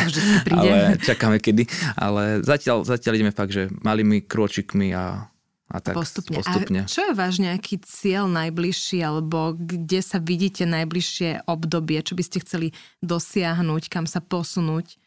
ale 0.51 0.99
čakáme 0.99 1.39
kedy. 1.39 1.65
Ale 1.95 2.43
zatiaľ, 2.43 2.83
zatiaľ 2.83 3.13
ideme 3.15 3.33
fakt, 3.33 3.55
že 3.55 3.71
malými 3.81 4.27
krôčikmi 4.27 4.91
a, 4.91 5.31
a 5.71 5.77
tak 5.79 5.95
postupne. 5.95 6.43
postupne. 6.43 6.79
A 6.83 6.91
čo 6.91 7.09
je 7.09 7.13
váš 7.15 7.39
nejaký 7.39 7.79
cieľ 7.87 8.27
najbližší, 8.27 8.99
alebo 9.01 9.55
kde 9.55 10.03
sa 10.03 10.19
vidíte 10.19 10.67
najbližšie 10.67 11.47
obdobie, 11.47 12.03
čo 12.03 12.13
by 12.19 12.23
ste 12.27 12.43
chceli 12.43 12.67
dosiahnuť, 12.99 13.87
kam 13.87 14.03
sa 14.03 14.19
posunúť? 14.19 14.99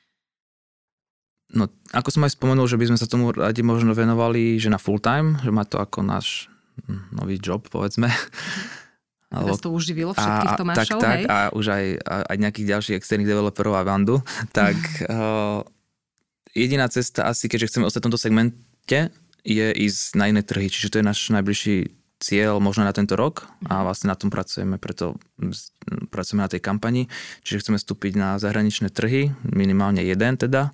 No, 1.52 1.68
ako 1.92 2.08
som 2.08 2.24
aj 2.24 2.32
spomenul, 2.32 2.64
že 2.64 2.80
by 2.80 2.88
sme 2.88 2.98
sa 2.98 3.04
tomu 3.04 3.28
radi 3.28 3.60
možno 3.60 3.92
venovali, 3.92 4.56
že 4.56 4.72
na 4.72 4.80
full 4.80 4.96
time, 4.96 5.36
že 5.44 5.52
má 5.52 5.68
to 5.68 5.76
ako 5.76 6.00
náš 6.00 6.48
nový 7.12 7.36
job, 7.38 7.64
povedzme. 7.68 8.08
Alebo, 9.32 9.56
to 9.56 9.72
uživilo 9.72 10.12
všetkých 10.12 10.60
Tomášov, 10.60 11.00
tak, 11.00 11.16
hej? 11.16 11.24
Tak, 11.24 11.32
a 11.32 11.36
už 11.56 11.66
aj, 11.72 11.84
aj 12.04 12.36
nejakých 12.36 12.66
ďalších 12.68 12.96
externých 13.00 13.32
developerov 13.32 13.80
a 13.80 13.82
Vandu. 13.82 14.20
Tak 14.52 14.76
uh, 15.08 15.64
jediná 16.52 16.84
cesta 16.92 17.24
asi, 17.32 17.48
keďže 17.48 17.72
chceme 17.72 17.88
ostať 17.88 18.00
v 18.04 18.06
tomto 18.12 18.20
segmente, 18.20 19.00
je 19.40 19.66
ísť 19.72 20.20
na 20.20 20.28
iné 20.28 20.44
trhy. 20.44 20.68
Čiže 20.68 20.92
to 20.92 20.98
je 21.00 21.08
náš 21.08 21.32
najbližší 21.32 21.96
cieľ 22.22 22.62
možno 22.62 22.86
na 22.86 22.94
tento 22.94 23.18
rok 23.18 23.50
a 23.66 23.82
mhm. 23.82 23.84
vlastne 23.88 24.06
na 24.12 24.16
tom 24.20 24.30
pracujeme, 24.30 24.76
preto 24.76 25.18
pracujeme 26.12 26.44
na 26.44 26.52
tej 26.52 26.60
kampani. 26.60 27.08
Čiže 27.42 27.66
chceme 27.66 27.78
vstúpiť 27.80 28.12
na 28.14 28.36
zahraničné 28.36 28.92
trhy, 28.92 29.32
minimálne 29.48 30.04
jeden 30.04 30.36
teda. 30.36 30.70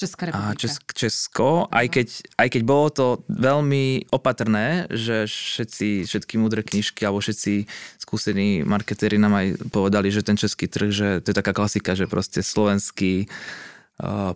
Česká 0.00 0.32
republika. 0.32 0.56
A 0.56 0.56
Česk, 0.56 0.82
Česko, 0.96 1.68
aj 1.68 1.86
keď, 1.92 2.08
aj 2.40 2.48
keď 2.48 2.62
bolo 2.64 2.86
to 2.88 3.06
veľmi 3.28 4.08
opatrné, 4.08 4.88
že 4.88 5.28
všetci, 5.28 6.08
všetky 6.08 6.34
múdre 6.40 6.64
knižky 6.64 7.04
alebo 7.04 7.20
všetci 7.20 7.68
skúsení 8.00 8.64
marketéri 8.64 9.20
nám 9.20 9.36
aj 9.36 9.46
povedali, 9.68 10.08
že 10.08 10.24
ten 10.24 10.40
český 10.40 10.72
trh, 10.72 10.88
že 10.88 11.08
to 11.20 11.30
je 11.30 11.36
taká 11.36 11.52
klasika, 11.52 11.92
že 11.92 12.08
proste 12.08 12.40
slovenský 12.40 13.28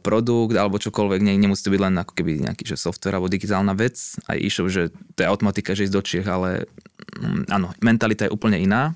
produkt 0.04 0.54
alebo 0.54 0.76
čokoľvek, 0.76 1.20
nie, 1.24 1.40
nemusí 1.40 1.64
to 1.64 1.72
byť 1.72 1.82
len 1.82 1.94
ako 1.96 2.12
keby 2.12 2.44
nejaký 2.44 2.68
že 2.68 2.76
software 2.76 3.16
alebo 3.16 3.32
digitálna 3.32 3.72
vec. 3.72 3.96
Aj 4.28 4.36
išlo, 4.36 4.68
že 4.68 4.92
to 5.16 5.24
je 5.24 5.30
automatika, 5.30 5.72
že 5.72 5.88
ísť 5.88 5.94
do 5.94 6.02
Čiech, 6.04 6.28
ale 6.28 6.68
mm, 7.16 7.48
áno, 7.48 7.72
mentalita 7.80 8.28
je 8.28 8.34
úplne 8.34 8.60
iná. 8.60 8.92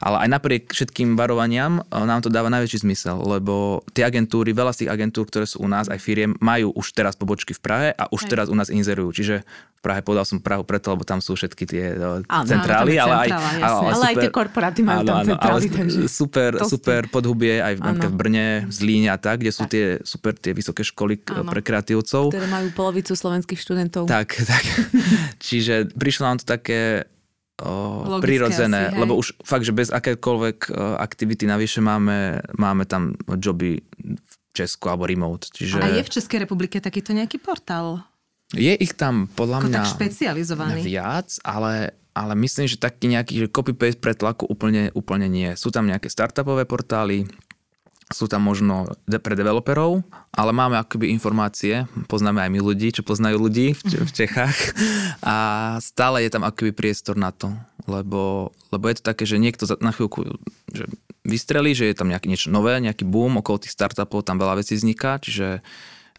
Ale 0.00 0.22
aj 0.24 0.28
napriek 0.32 0.62
všetkým 0.72 1.16
varovaniam 1.16 1.80
e, 1.80 1.82
nám 1.92 2.24
to 2.24 2.32
dáva 2.32 2.48
najväčší 2.48 2.84
zmysel, 2.84 3.20
lebo 3.20 3.84
tie 3.92 4.04
agentúry, 4.06 4.50
veľa 4.56 4.72
z 4.72 4.84
tých 4.84 4.92
agentúr, 4.92 5.28
ktoré 5.28 5.44
sú 5.44 5.62
u 5.62 5.68
nás, 5.68 5.88
aj 5.92 6.00
firiem, 6.00 6.36
majú 6.40 6.72
už 6.74 6.92
teraz 6.96 7.14
pobočky 7.14 7.52
v 7.56 7.60
Prahe 7.62 7.88
a 7.94 8.08
už 8.08 8.26
aj. 8.26 8.30
teraz 8.30 8.46
u 8.48 8.56
nás 8.56 8.72
inzerujú. 8.72 9.12
Čiže 9.12 9.44
Prahe 9.80 10.04
podal 10.04 10.28
som 10.28 10.36
Prahu 10.36 10.60
preto, 10.60 10.92
lebo 10.92 11.08
tam 11.08 11.24
sú 11.24 11.32
všetky 11.32 11.64
tie 11.64 11.84
e, 11.96 12.20
áno, 12.28 12.44
centrály, 12.44 13.00
ale, 13.00 13.24
aj, 13.24 13.28
ale, 13.32 13.48
super, 13.64 13.92
ale 13.96 14.04
aj 14.04 14.16
tie 14.20 14.30
korporáty 14.32 14.80
majú 14.84 15.00
áno, 15.00 15.08
tam 15.08 15.18
centrály. 15.24 15.66
Áno, 15.72 15.76
takže 15.80 16.00
super, 16.04 16.50
super 16.68 17.00
podhubie 17.08 17.64
aj 17.64 17.80
v, 17.80 17.82
v 17.96 18.12
Brne, 18.12 18.48
v 18.68 18.72
Zlíne 18.76 19.08
a 19.08 19.16
tak, 19.16 19.40
kde 19.40 19.52
sú 19.56 19.64
tak. 19.64 19.72
tie 19.72 19.84
super 20.04 20.36
tie 20.36 20.52
vysoké 20.52 20.84
školy 20.84 21.24
áno, 21.32 21.48
pre 21.48 21.64
kreatívcov. 21.64 22.28
Ktoré 22.28 22.44
majú 22.52 22.68
polovicu 22.76 23.16
slovenských 23.16 23.56
študentov. 23.56 24.04
Tak, 24.04 24.28
tak. 24.52 24.64
Čiže 25.40 25.96
prišlo 25.96 26.28
nám 26.28 26.44
to 26.44 26.44
také 26.44 27.08
o, 27.64 28.20
prirodzené, 28.20 28.92
asi, 28.92 29.00
lebo 29.00 29.16
už 29.16 29.40
fakt, 29.40 29.64
že 29.64 29.72
bez 29.72 29.88
akékoľvek 29.88 30.76
aktivity 31.00 31.48
navyše 31.48 31.80
máme, 31.80 32.44
máme 32.52 32.84
tam 32.84 33.16
joby 33.40 33.80
v 33.96 34.34
Česku 34.52 34.92
alebo 34.92 35.08
remote. 35.08 35.48
Čiže... 35.48 35.80
A 35.80 35.88
je 35.88 36.04
v 36.04 36.10
Českej 36.12 36.44
republike 36.44 36.76
takýto 36.84 37.16
nejaký 37.16 37.40
portál? 37.40 38.09
Je 38.50 38.74
ich 38.74 38.98
tam 38.98 39.30
podľa 39.30 39.62
Ako 39.62 39.68
mňa 39.70 39.78
tak 39.78 39.94
špecializovaný. 39.94 40.82
viac, 40.82 41.38
ale, 41.46 41.94
ale 42.10 42.32
myslím, 42.34 42.66
že 42.66 42.82
taký 42.82 43.06
nejaký 43.06 43.46
copy-paste 43.46 44.02
pretlaku 44.02 44.46
úplne, 44.50 44.90
úplne 44.94 45.30
nie. 45.30 45.54
Sú 45.54 45.70
tam 45.70 45.86
nejaké 45.86 46.10
startupové 46.10 46.66
portály, 46.66 47.30
sú 48.10 48.26
tam 48.26 48.42
možno 48.42 48.90
pre 49.06 49.38
developerov, 49.38 50.02
ale 50.34 50.50
máme 50.50 50.74
akoby 50.82 51.14
informácie, 51.14 51.86
poznáme 52.10 52.42
aj 52.42 52.50
my 52.50 52.58
ľudí, 52.58 52.90
čo 52.90 53.06
poznajú 53.06 53.38
ľudí 53.38 53.70
v, 53.78 54.10
Čechách 54.10 54.74
a 55.22 55.36
stále 55.78 56.26
je 56.26 56.30
tam 56.34 56.42
akoby 56.42 56.74
priestor 56.74 57.14
na 57.14 57.30
to, 57.30 57.54
lebo, 57.86 58.50
lebo 58.74 58.84
je 58.90 58.98
to 58.98 59.04
také, 59.06 59.30
že 59.30 59.38
niekto 59.38 59.62
na 59.78 59.94
chvíľku 59.94 60.26
že 60.74 60.90
vystrelí, 61.22 61.70
že 61.70 61.86
je 61.86 61.94
tam 61.94 62.10
nejaké 62.10 62.26
niečo 62.26 62.50
nové, 62.50 62.82
nejaký 62.82 63.06
boom, 63.06 63.38
okolo 63.38 63.62
tých 63.62 63.78
startupov 63.78 64.26
tam 64.26 64.42
veľa 64.42 64.58
vecí 64.58 64.74
vzniká, 64.74 65.22
čiže 65.22 65.62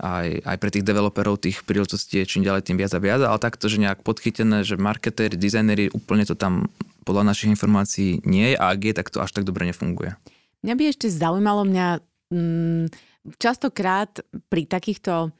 aj, 0.01 0.41
aj 0.41 0.57
pre 0.57 0.69
tých 0.73 0.81
developerov 0.81 1.37
tých 1.37 1.61
príležitostí 1.61 2.25
je 2.25 2.25
čím 2.25 2.41
ďalej 2.41 2.65
tým 2.65 2.77
viac 2.81 2.91
a 2.97 2.99
viac, 2.99 3.21
ale 3.21 3.37
takto, 3.37 3.69
že 3.69 3.77
nejak 3.77 4.01
podchytené, 4.01 4.65
že 4.65 4.81
marketéri, 4.81 5.37
dizajneri, 5.37 5.93
úplne 5.93 6.25
to 6.25 6.33
tam 6.33 6.73
podľa 7.05 7.29
našich 7.29 7.53
informácií 7.53 8.25
nie 8.25 8.53
je 8.53 8.55
a 8.57 8.73
ak 8.73 8.81
je, 8.81 8.93
tak 8.97 9.07
to 9.13 9.21
až 9.21 9.31
tak 9.31 9.45
dobre 9.45 9.69
nefunguje. 9.69 10.17
Mňa 10.65 10.73
by 10.73 10.83
ešte 10.89 11.07
zaujímalo 11.09 11.65
mňa 11.69 11.87
mm, 12.33 12.85
častokrát 13.37 14.25
pri 14.49 14.65
takýchto 14.65 15.33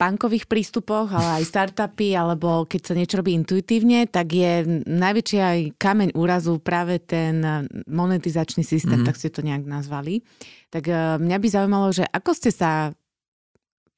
bankových 0.00 0.48
prístupoch, 0.48 1.12
ale 1.12 1.44
aj 1.44 1.44
startupy, 1.44 2.16
alebo 2.20 2.64
keď 2.64 2.80
sa 2.80 2.96
niečo 2.96 3.20
robí 3.20 3.36
intuitívne, 3.36 4.08
tak 4.08 4.32
je 4.32 4.80
najväčší 4.88 5.38
aj 5.38 5.58
kameň 5.76 6.16
úrazu 6.16 6.56
práve 6.56 6.96
ten 7.04 7.44
monetizačný 7.84 8.64
systém, 8.64 9.04
mm-hmm. 9.04 9.08
tak 9.12 9.20
ste 9.20 9.28
to 9.28 9.44
nejak 9.44 9.68
nazvali. 9.68 10.24
Tak 10.72 10.88
e, 10.88 11.20
mňa 11.20 11.36
by 11.36 11.48
zaujímalo, 11.52 11.88
že 11.92 12.08
ako 12.08 12.32
ste 12.32 12.48
sa 12.48 12.96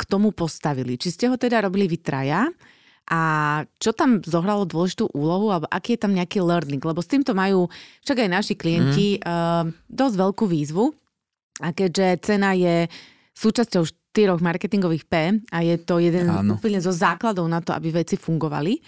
k 0.03 0.11
tomu 0.11 0.35
postavili? 0.35 0.99
Či 0.99 1.09
ste 1.15 1.25
ho 1.31 1.39
teda 1.39 1.63
robili 1.63 1.87
vy 1.87 2.03
traja? 2.03 2.51
A 3.11 3.21
čo 3.83 3.91
tam 3.91 4.23
zohralo 4.23 4.63
dôležitú 4.63 5.11
úlohu, 5.11 5.51
alebo 5.51 5.67
aký 5.71 5.99
je 5.99 6.03
tam 6.07 6.15
nejaký 6.15 6.39
learning? 6.39 6.83
Lebo 6.83 7.03
s 7.03 7.11
týmto 7.11 7.35
majú 7.35 7.67
však 8.07 8.27
aj 8.27 8.31
naši 8.31 8.55
klienti 8.55 9.19
mm. 9.19 9.23
uh, 9.27 9.67
dosť 9.91 10.15
veľkú 10.19 10.45
výzvu. 10.47 10.91
A 11.63 11.75
keďže 11.75 12.07
cena 12.23 12.55
je 12.55 12.87
súčasťou 13.35 13.83
štyroch 13.85 14.41
marketingových 14.45 15.05
P 15.09 15.15
a 15.51 15.59
je 15.65 15.77
to 15.83 15.99
jeden 15.99 16.31
Áno. 16.31 16.61
úplne 16.61 16.79
zo 16.79 16.93
základov 16.93 17.49
na 17.49 17.65
to, 17.65 17.73
aby 17.73 17.91
veci 17.91 18.21
fungovali 18.21 18.79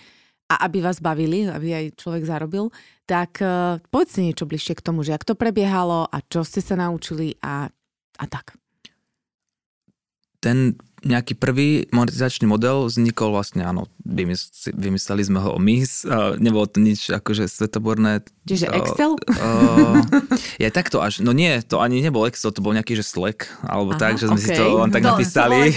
a 0.52 0.68
aby 0.68 0.84
vás 0.84 1.00
bavili, 1.00 1.48
aby 1.48 1.72
aj 1.72 1.84
človek 1.96 2.22
zarobil, 2.28 2.68
tak 3.08 3.40
uh, 3.40 3.80
povedzte 3.88 4.20
niečo 4.20 4.44
bližšie 4.44 4.76
k 4.78 4.84
tomu, 4.84 5.00
že 5.00 5.16
ak 5.16 5.24
to 5.24 5.34
prebiehalo 5.34 6.06
a 6.06 6.16
čo 6.24 6.44
ste 6.44 6.60
sa 6.60 6.76
naučili 6.76 7.34
a, 7.40 7.68
a 8.20 8.24
tak. 8.28 8.56
Ten 10.44 10.76
nejaký 11.04 11.36
prvý 11.36 11.84
monetizačný 11.92 12.48
model 12.48 12.88
vznikol 12.88 13.30
vlastne, 13.36 13.62
áno, 13.62 13.86
vymysleli 14.74 15.22
sme 15.22 15.38
ho 15.38 15.56
o 15.56 15.60
MIS, 15.60 16.08
nebolo 16.40 16.64
to 16.64 16.80
nič 16.80 17.12
akože 17.12 17.44
svetoborné. 17.46 18.24
Čiže 18.44 18.68
Excel? 18.72 19.16
Uh, 19.16 20.04
ja 20.64 20.68
takto 20.68 21.00
až, 21.00 21.24
no 21.24 21.32
nie, 21.32 21.60
to 21.64 21.80
ani 21.80 22.00
nebol 22.04 22.28
Excel, 22.28 22.52
to 22.52 22.60
bol 22.60 22.76
nejaký, 22.76 22.96
že 22.96 23.04
Slack, 23.04 23.48
alebo 23.64 23.96
Aha, 23.96 24.00
tak, 24.00 24.20
že 24.20 24.28
sme 24.28 24.40
okay. 24.40 24.48
si 24.52 24.58
to 24.58 24.64
len 24.80 24.90
tak 24.92 25.04
no, 25.04 25.16
napísali. 25.16 25.72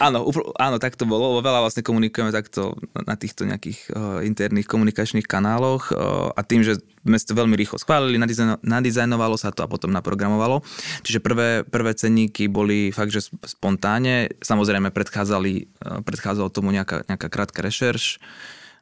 Áno, 0.00 0.18
áno, 0.64 0.76
tak 0.80 0.96
to 0.96 1.04
bolo, 1.04 1.40
veľa 1.44 1.64
vlastne 1.64 1.84
komunikujeme 1.84 2.32
takto 2.32 2.76
na 2.92 3.16
týchto 3.16 3.44
nejakých 3.44 3.78
uh, 3.92 4.20
interných 4.24 4.68
komunikačných 4.68 5.28
kanáloch 5.28 5.92
uh, 5.92 6.32
a 6.32 6.40
tým, 6.40 6.64
že 6.64 6.80
sme 7.06 7.18
to 7.22 7.38
veľmi 7.38 7.54
rýchlo 7.54 7.78
schválili, 7.78 8.18
nadizajnovalo 8.66 9.38
sa 9.38 9.54
to 9.54 9.62
a 9.62 9.70
potom 9.70 9.94
naprogramovalo. 9.94 10.66
Čiže 11.06 11.22
prvé, 11.22 11.62
prvé 11.62 11.94
cenníky 11.94 12.50
boli 12.50 12.90
fakt, 12.90 13.14
že 13.14 13.30
spontáne. 13.46 14.34
Samozrejme 14.42 14.90
predchádzali, 14.90 15.52
eh, 15.62 15.98
predchádzalo 16.02 16.50
tomu 16.50 16.74
nejaká, 16.74 17.06
nejaká 17.06 17.28
krátka 17.30 17.62
rešerš, 17.62 18.18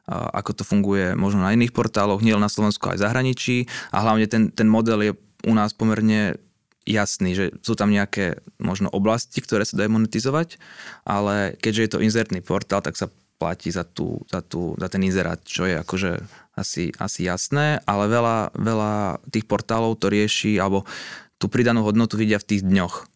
ako 0.05 0.51
to 0.53 0.63
funguje 0.63 1.17
možno 1.17 1.41
na 1.41 1.57
iných 1.57 1.73
portáloch, 1.73 2.21
nie 2.21 2.29
len 2.29 2.45
na 2.45 2.51
Slovensku, 2.51 2.93
aj 2.93 3.01
v 3.01 3.05
zahraničí. 3.09 3.57
A 3.89 4.05
hlavne 4.05 4.29
ten, 4.29 4.53
ten 4.53 4.69
model 4.69 5.01
je 5.01 5.11
u 5.49 5.53
nás 5.57 5.73
pomerne 5.73 6.37
jasný, 6.85 7.33
že 7.33 7.45
sú 7.65 7.73
tam 7.73 7.89
nejaké 7.89 8.37
možno 8.61 8.93
oblasti, 8.93 9.41
ktoré 9.41 9.65
sa 9.65 9.81
dajú 9.81 9.97
monetizovať, 9.97 10.61
ale 11.01 11.57
keďže 11.57 11.81
je 11.81 11.91
to 11.97 12.03
inzertný 12.05 12.45
portál, 12.45 12.85
tak 12.85 12.93
sa 12.93 13.09
platí 13.41 13.73
za, 13.73 13.83
tú, 13.83 14.21
za, 14.29 14.45
tú, 14.45 14.77
za 14.77 14.87
ten 14.87 15.01
inzerát, 15.01 15.41
čo 15.41 15.65
je 15.65 15.81
akože 15.81 16.21
asi, 16.55 16.95
asi 16.97 17.27
jasné, 17.27 17.83
ale 17.83 18.07
veľa, 18.07 18.55
veľa 18.55 18.93
tých 19.29 19.45
portálov 19.45 19.99
to 19.99 20.07
rieši, 20.07 20.57
alebo 20.57 20.87
tú 21.35 21.51
pridanú 21.51 21.83
hodnotu 21.83 22.15
vidia 22.15 22.39
v 22.39 22.47
tých 22.55 22.63
dňoch. 22.63 23.07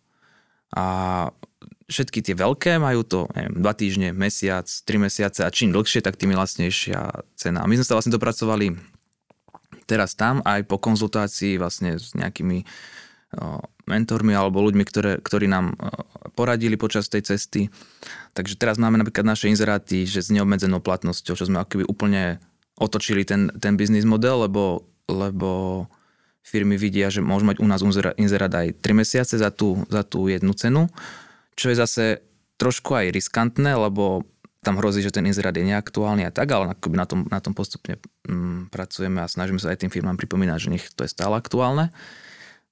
A 0.75 0.85
všetky 1.89 2.21
tie 2.21 2.35
veľké 2.37 2.77
majú 2.77 3.01
to 3.01 3.19
neviem, 3.33 3.55
dva 3.57 3.73
týždne, 3.73 4.13
mesiac, 4.13 4.69
tri 4.85 5.01
mesiace 5.01 5.41
a 5.41 5.49
čím 5.49 5.73
dlhšie, 5.73 6.05
tak 6.05 6.19
tým 6.19 6.37
lacnejšia 6.37 7.25
cena. 7.33 7.65
My 7.65 7.79
sme 7.79 7.87
sa 7.87 7.95
vlastne 7.97 8.13
dopracovali 8.13 8.77
teraz 9.89 10.13
tam 10.13 10.45
aj 10.45 10.69
po 10.69 10.77
konzultácii 10.77 11.57
vlastne 11.57 11.97
s 11.97 12.13
nejakými 12.13 12.61
mentormi 13.85 14.33
alebo 14.33 14.61
ľuďmi, 14.65 14.83
ktoré, 14.85 15.17
ktorí 15.21 15.45
nám 15.49 15.77
poradili 16.33 16.77
počas 16.77 17.09
tej 17.09 17.25
cesty. 17.29 17.69
Takže 18.33 18.57
teraz 18.57 18.81
máme 18.81 18.97
napríklad 19.01 19.25
naše 19.25 19.49
inzeráty, 19.49 20.05
že 20.05 20.25
s 20.25 20.33
neobmedzenou 20.33 20.81
platnosťou, 20.81 21.37
čo 21.37 21.45
sme 21.45 21.61
akoby 21.61 21.85
úplne 21.85 22.41
otočili 22.79 23.27
ten, 23.27 23.51
ten 23.59 23.75
biznis 23.75 24.07
model, 24.07 24.49
lebo, 24.49 24.87
lebo 25.05 25.85
firmy 26.41 26.79
vidia, 26.79 27.11
že 27.13 27.21
môžu 27.21 27.45
mať 27.45 27.57
u 27.61 27.67
nás 27.67 27.83
inzerát 28.17 28.49
aj 28.49 28.81
3 28.81 28.99
mesiace 28.99 29.35
za 29.37 29.53
tú, 29.53 29.85
za 29.91 30.01
tú 30.01 30.25
jednu 30.25 30.55
cenu, 30.57 30.89
čo 31.53 31.69
je 31.69 31.77
zase 31.77 32.05
trošku 32.57 32.95
aj 32.95 33.13
riskantné, 33.13 33.75
lebo 33.77 34.25
tam 34.59 34.75
hrozí, 34.75 34.99
že 34.99 35.15
ten 35.15 35.23
inzerát 35.23 35.55
je 35.55 35.63
neaktuálny 35.63 36.27
a 36.27 36.31
tak, 36.35 36.51
ale 36.51 36.75
na 36.91 37.05
tom, 37.07 37.23
na 37.31 37.39
tom 37.39 37.55
postupne 37.55 37.95
mm, 38.27 38.67
pracujeme 38.73 39.23
a 39.23 39.31
snažíme 39.31 39.59
sa 39.61 39.71
aj 39.71 39.87
tým 39.87 39.91
firmám 39.91 40.19
pripomínať, 40.19 40.57
že 40.59 40.71
nech 40.71 40.85
to 40.91 41.07
je 41.07 41.11
stále 41.11 41.31
aktuálne. 41.39 41.95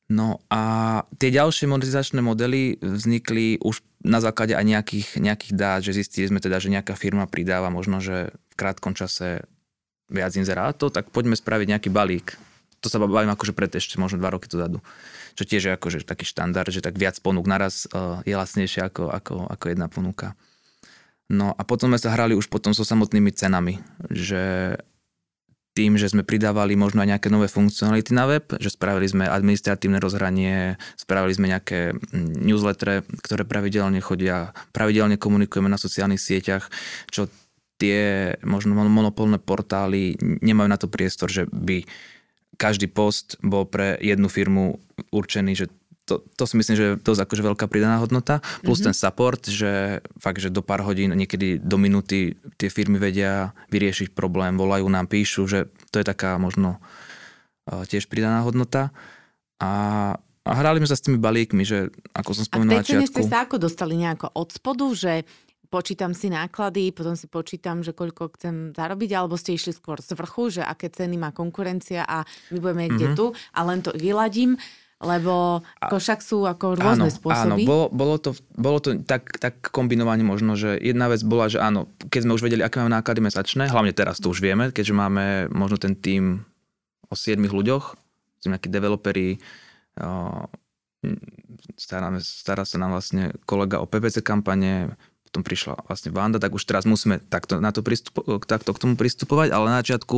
No 0.07 0.39
a 0.47 1.03
tie 1.19 1.31
ďalšie 1.31 1.67
monetizačné 1.67 2.23
modely 2.23 2.79
vznikli 2.79 3.59
už 3.59 3.83
na 4.07 4.23
základe 4.23 4.55
aj 4.55 4.63
nejakých, 4.63 5.07
nejakých 5.19 5.53
dát, 5.55 5.79
že 5.83 5.95
zistili 5.95 6.31
sme 6.31 6.39
teda, 6.39 6.63
že 6.63 6.71
nejaká 6.71 6.95
firma 6.95 7.27
pridáva 7.27 7.67
možno, 7.67 7.99
že 7.99 8.31
v 8.31 8.55
krátkom 8.55 8.95
čase 8.95 9.43
viac 10.07 10.33
inzerátov, 10.35 10.91
tak 10.91 11.11
poďme 11.11 11.35
spraviť 11.35 11.67
nejaký 11.75 11.89
balík. 11.91 12.39
To 12.81 12.87
sa 12.87 13.01
bavím 13.01 13.33
akože 13.33 13.57
pred 13.57 13.73
ešte 13.73 13.97
možno 13.97 14.21
dva 14.21 14.31
roky 14.31 14.47
dozadu. 14.47 14.79
Čo 15.33 15.43
tiež 15.45 15.63
je 15.69 15.71
akože 15.73 16.05
taký 16.05 16.25
štandard, 16.25 16.69
že 16.69 16.81
tak 16.81 16.97
viac 16.97 17.17
ponúk 17.21 17.45
naraz 17.45 17.89
uh, 17.89 18.21
je 18.25 18.33
lacnejšie 18.33 18.85
ako, 18.85 19.09
ako, 19.11 19.33
ako 19.49 19.65
jedna 19.69 19.87
ponuka. 19.89 20.37
No 21.27 21.51
a 21.51 21.61
potom 21.67 21.91
sme 21.91 21.99
sa 21.99 22.15
hrali 22.15 22.37
už 22.37 22.47
potom 22.47 22.71
so 22.71 22.87
samotnými 22.87 23.35
cenami, 23.35 23.83
že 24.07 24.73
tým, 25.77 25.93
že 25.93 26.09
sme 26.09 26.25
pridávali 26.25 26.73
možno 26.73 27.05
aj 27.05 27.09
nejaké 27.13 27.29
nové 27.29 27.45
funkcionality 27.45 28.09
na 28.09 28.25
web, 28.25 28.49
že 28.57 28.73
spravili 28.73 29.05
sme 29.05 29.29
administratívne 29.29 30.01
rozhranie, 30.01 30.81
spravili 30.97 31.37
sme 31.37 31.53
nejaké 31.53 31.93
mm, 31.93 32.41
newsletter, 32.41 33.05
ktoré 33.21 33.45
pravidelne 33.45 34.01
chodia, 34.01 34.57
pravidelne 34.73 35.21
komunikujeme 35.21 35.69
na 35.69 35.77
sociálnych 35.77 36.17
sieťach, 36.17 36.73
čo 37.13 37.29
tie 37.77 38.33
možno 38.41 38.73
monopolné 38.73 39.37
portály 39.37 40.17
nemajú 40.21 40.67
na 40.69 40.77
to 40.81 40.89
priestor, 40.89 41.29
že 41.29 41.45
by 41.49 41.85
každý 42.57 42.89
post 42.89 43.37
bol 43.45 43.69
pre 43.69 43.95
jednu 44.01 44.27
firmu 44.27 44.81
určený, 45.13 45.53
že 45.53 45.65
to, 46.07 46.23
to 46.39 46.43
si 46.47 46.55
myslím, 46.55 46.75
že 46.79 46.85
je 46.87 46.99
dosť 47.03 47.21
akože 47.27 47.43
veľká 47.43 47.65
pridaná 47.67 47.99
hodnota. 47.99 48.39
Plus 48.63 48.79
mm-hmm. 48.79 48.87
ten 48.89 48.95
support, 48.95 49.41
že 49.43 49.99
fakt, 50.15 50.39
že 50.39 50.47
do 50.47 50.63
pár 50.63 50.81
hodín, 50.87 51.11
niekedy 51.11 51.59
do 51.59 51.75
minúty 51.75 52.39
tie 52.55 52.71
firmy 52.71 52.95
vedia 52.95 53.51
vyriešiť 53.69 54.15
problém, 54.15 54.55
volajú 54.55 54.87
nám, 54.87 55.11
píšu, 55.11 55.45
že 55.45 55.67
to 55.91 55.99
je 55.99 56.07
taká 56.07 56.39
možno 56.39 56.79
uh, 56.79 57.83
tiež 57.83 58.07
pridaná 58.07 58.41
hodnota. 58.47 58.95
A, 59.59 60.15
a 60.47 60.51
hrali 60.55 60.79
sme 60.79 60.89
sa 60.89 60.95
s 60.95 61.03
tými 61.03 61.19
balíkmi, 61.19 61.67
že 61.67 61.91
ako 62.15 62.31
som 62.39 62.47
spomínal 62.47 62.81
na 62.81 62.87
začiatku... 62.87 63.11
ste 63.11 63.23
sa 63.27 63.43
ako 63.43 63.59
dostali 63.59 63.99
nejako 63.99 64.31
od 64.31 64.49
spodu, 64.55 64.87
že 64.95 65.27
počítam 65.67 66.15
si 66.15 66.31
náklady, 66.31 66.95
potom 66.95 67.13
si 67.13 67.27
počítam, 67.27 67.83
že 67.83 67.91
koľko 67.91 68.33
chcem 68.39 68.71
zarobiť, 68.73 69.09
alebo 69.13 69.35
ste 69.35 69.55
išli 69.55 69.75
skôr 69.75 69.99
z 69.99 70.15
vrchu, 70.15 70.59
že 70.59 70.61
aké 70.63 70.87
ceny 70.87 71.19
má 71.19 71.35
konkurencia 71.35 72.07
a 72.07 72.23
my 72.51 72.57
budeme 72.57 72.87
mm-hmm. 72.87 72.95
kde 72.97 73.07
tu 73.13 73.25
a 73.31 73.59
len 73.67 73.79
to 73.83 73.91
vyladím 73.95 74.55
lebo 74.97 75.61
ako 75.77 76.01
však 76.01 76.19
sú 76.25 76.49
ako 76.49 76.73
rôzne 76.73 77.05
áno, 77.05 77.13
spôsoby. 77.13 77.61
Áno, 77.61 77.69
bolo, 77.69 77.85
bolo 77.93 78.15
to, 78.17 78.33
bolo 78.57 78.81
to 78.81 78.97
tak, 79.05 79.29
tak 79.37 79.69
kombinovanie 79.69 80.25
možno, 80.25 80.57
že 80.57 80.73
jedna 80.73 81.05
vec 81.05 81.21
bola, 81.21 81.53
že 81.53 81.61
áno, 81.61 81.85
keď 82.09 82.21
sme 82.25 82.33
už 82.33 82.41
vedeli, 82.49 82.65
aké 82.65 82.81
máme 82.81 82.97
náklady 82.97 83.21
mesačné, 83.21 83.69
hlavne 83.69 83.93
teraz 83.93 84.17
to 84.17 84.33
už 84.33 84.41
vieme, 84.41 84.73
keďže 84.73 84.97
máme 84.97 85.53
možno 85.53 85.77
ten 85.77 85.93
tým 85.93 86.41
o 87.07 87.13
7 87.13 87.37
ľuďoch, 87.45 87.93
sú 88.41 88.47
nejakí 88.49 88.73
developeri, 88.73 89.37
staráme, 91.77 92.17
stará 92.21 92.65
sa 92.65 92.77
nám 92.81 92.97
vlastne 92.97 93.37
kolega 93.45 93.77
o 93.77 93.85
PPC 93.85 94.25
kampane, 94.25 94.97
potom 95.27 95.43
prišla 95.43 95.83
vlastne 95.85 96.09
Vanda, 96.15 96.39
tak 96.39 96.55
už 96.55 96.63
teraz 96.63 96.87
musíme 96.87 97.19
takto, 97.19 97.59
na 97.59 97.75
to 97.75 97.83
pristupo- 97.83 98.39
takto 98.41 98.71
k 98.71 98.81
tomu 98.81 98.95
pristupovať, 98.95 99.51
ale 99.51 99.69
na 99.69 99.83
začiatku 99.83 100.17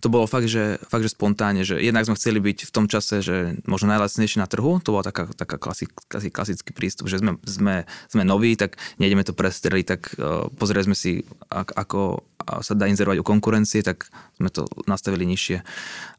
to 0.00 0.06
bolo 0.08 0.24
fakt, 0.24 0.48
že, 0.48 0.80
fakt, 0.88 1.04
že 1.04 1.12
spontánne, 1.12 1.62
že 1.62 1.76
jednak 1.76 2.08
sme 2.08 2.16
chceli 2.16 2.40
byť 2.40 2.58
v 2.66 2.74
tom 2.74 2.88
čase, 2.88 3.20
že 3.20 3.60
možno 3.68 3.92
najlacnejšie 3.92 4.40
na 4.40 4.48
trhu, 4.48 4.80
to 4.80 4.96
bol 4.96 5.04
taká, 5.04 5.28
taká 5.36 5.60
klasik, 5.60 5.92
klasický 6.08 6.72
prístup, 6.72 7.12
že 7.12 7.20
sme, 7.20 7.36
sme, 7.44 7.84
sme 8.08 8.22
noví, 8.24 8.56
tak 8.56 8.80
nejdeme 8.96 9.22
to 9.22 9.36
prestreliť, 9.36 9.84
tak 9.86 10.00
uh, 10.16 10.48
pozreli 10.56 10.88
sme 10.88 10.96
si, 10.96 11.22
ak, 11.52 11.76
ako 11.76 12.24
sa 12.62 12.78
dá 12.78 12.86
inzerovať 12.86 13.18
u 13.20 13.26
konkurencie, 13.26 13.82
tak 13.82 14.06
sme 14.38 14.48
to 14.54 14.70
nastavili 14.86 15.26
nižšie. 15.26 15.66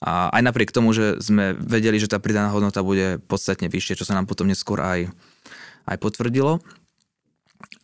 A 0.03 0.27
aj 0.33 0.41
napriek 0.43 0.75
tomu, 0.75 0.91
že 0.91 1.23
sme 1.23 1.55
vedeli, 1.55 1.97
že 1.97 2.11
tá 2.11 2.19
pridaná 2.19 2.51
hodnota 2.51 2.83
bude 2.83 3.23
podstatne 3.31 3.71
vyššia, 3.71 4.03
čo 4.03 4.07
sa 4.07 4.17
nám 4.17 4.27
potom 4.27 4.49
neskôr 4.49 4.83
aj, 4.83 5.07
aj 5.87 5.97
potvrdilo. 6.03 6.59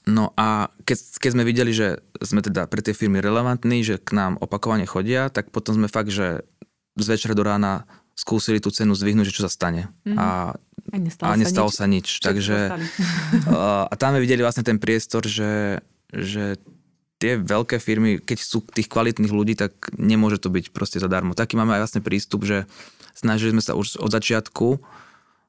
No 0.03 0.35
a 0.35 0.67
keď, 0.83 0.97
keď 1.19 1.29
sme 1.31 1.47
videli, 1.47 1.71
že 1.71 2.03
sme 2.19 2.43
teda 2.43 2.67
pre 2.67 2.83
tie 2.83 2.91
firmy 2.91 3.23
relevantní, 3.23 3.87
že 3.87 3.95
k 3.99 4.11
nám 4.15 4.35
opakovane 4.43 4.83
chodia, 4.83 5.31
tak 5.31 5.49
potom 5.49 5.79
sme 5.79 5.87
fakt, 5.87 6.11
že 6.11 6.43
z 6.99 7.07
večera 7.07 7.33
do 7.33 7.43
rána 7.47 7.87
skúsili 8.13 8.61
tú 8.61 8.69
cenu 8.69 8.93
zvyhnúť, 8.93 9.31
že 9.31 9.35
čo 9.41 9.45
sa 9.47 9.51
stane. 9.51 9.89
Mm-hmm. 10.05 10.17
A, 10.19 10.27
a 10.93 10.95
nestalo, 10.99 11.27
a 11.31 11.33
nestalo 11.39 11.69
sa 11.73 11.89
nič. 11.89 12.19
Sa 12.19 12.19
nič. 12.19 12.25
Takže, 12.29 12.57
a 13.89 13.93
tam 13.97 14.13
sme 14.13 14.21
videli 14.21 14.45
vlastne 14.45 14.61
ten 14.61 14.77
priestor, 14.77 15.25
že, 15.25 15.81
že 16.11 16.61
tie 17.17 17.39
veľké 17.39 17.79
firmy, 17.79 18.19
keď 18.19 18.37
sú 18.43 18.59
tých 18.67 18.91
kvalitných 18.91 19.31
ľudí, 19.31 19.55
tak 19.55 19.71
nemôže 19.95 20.43
to 20.43 20.51
byť 20.51 20.75
proste 20.75 20.99
zadarmo. 20.99 21.33
Taký 21.33 21.55
máme 21.55 21.79
aj 21.79 21.87
vlastne 21.87 22.01
prístup, 22.03 22.43
že 22.43 22.67
snažili 23.15 23.55
sme 23.55 23.63
sa 23.63 23.73
už 23.79 24.03
od 24.03 24.11
začiatku 24.11 24.83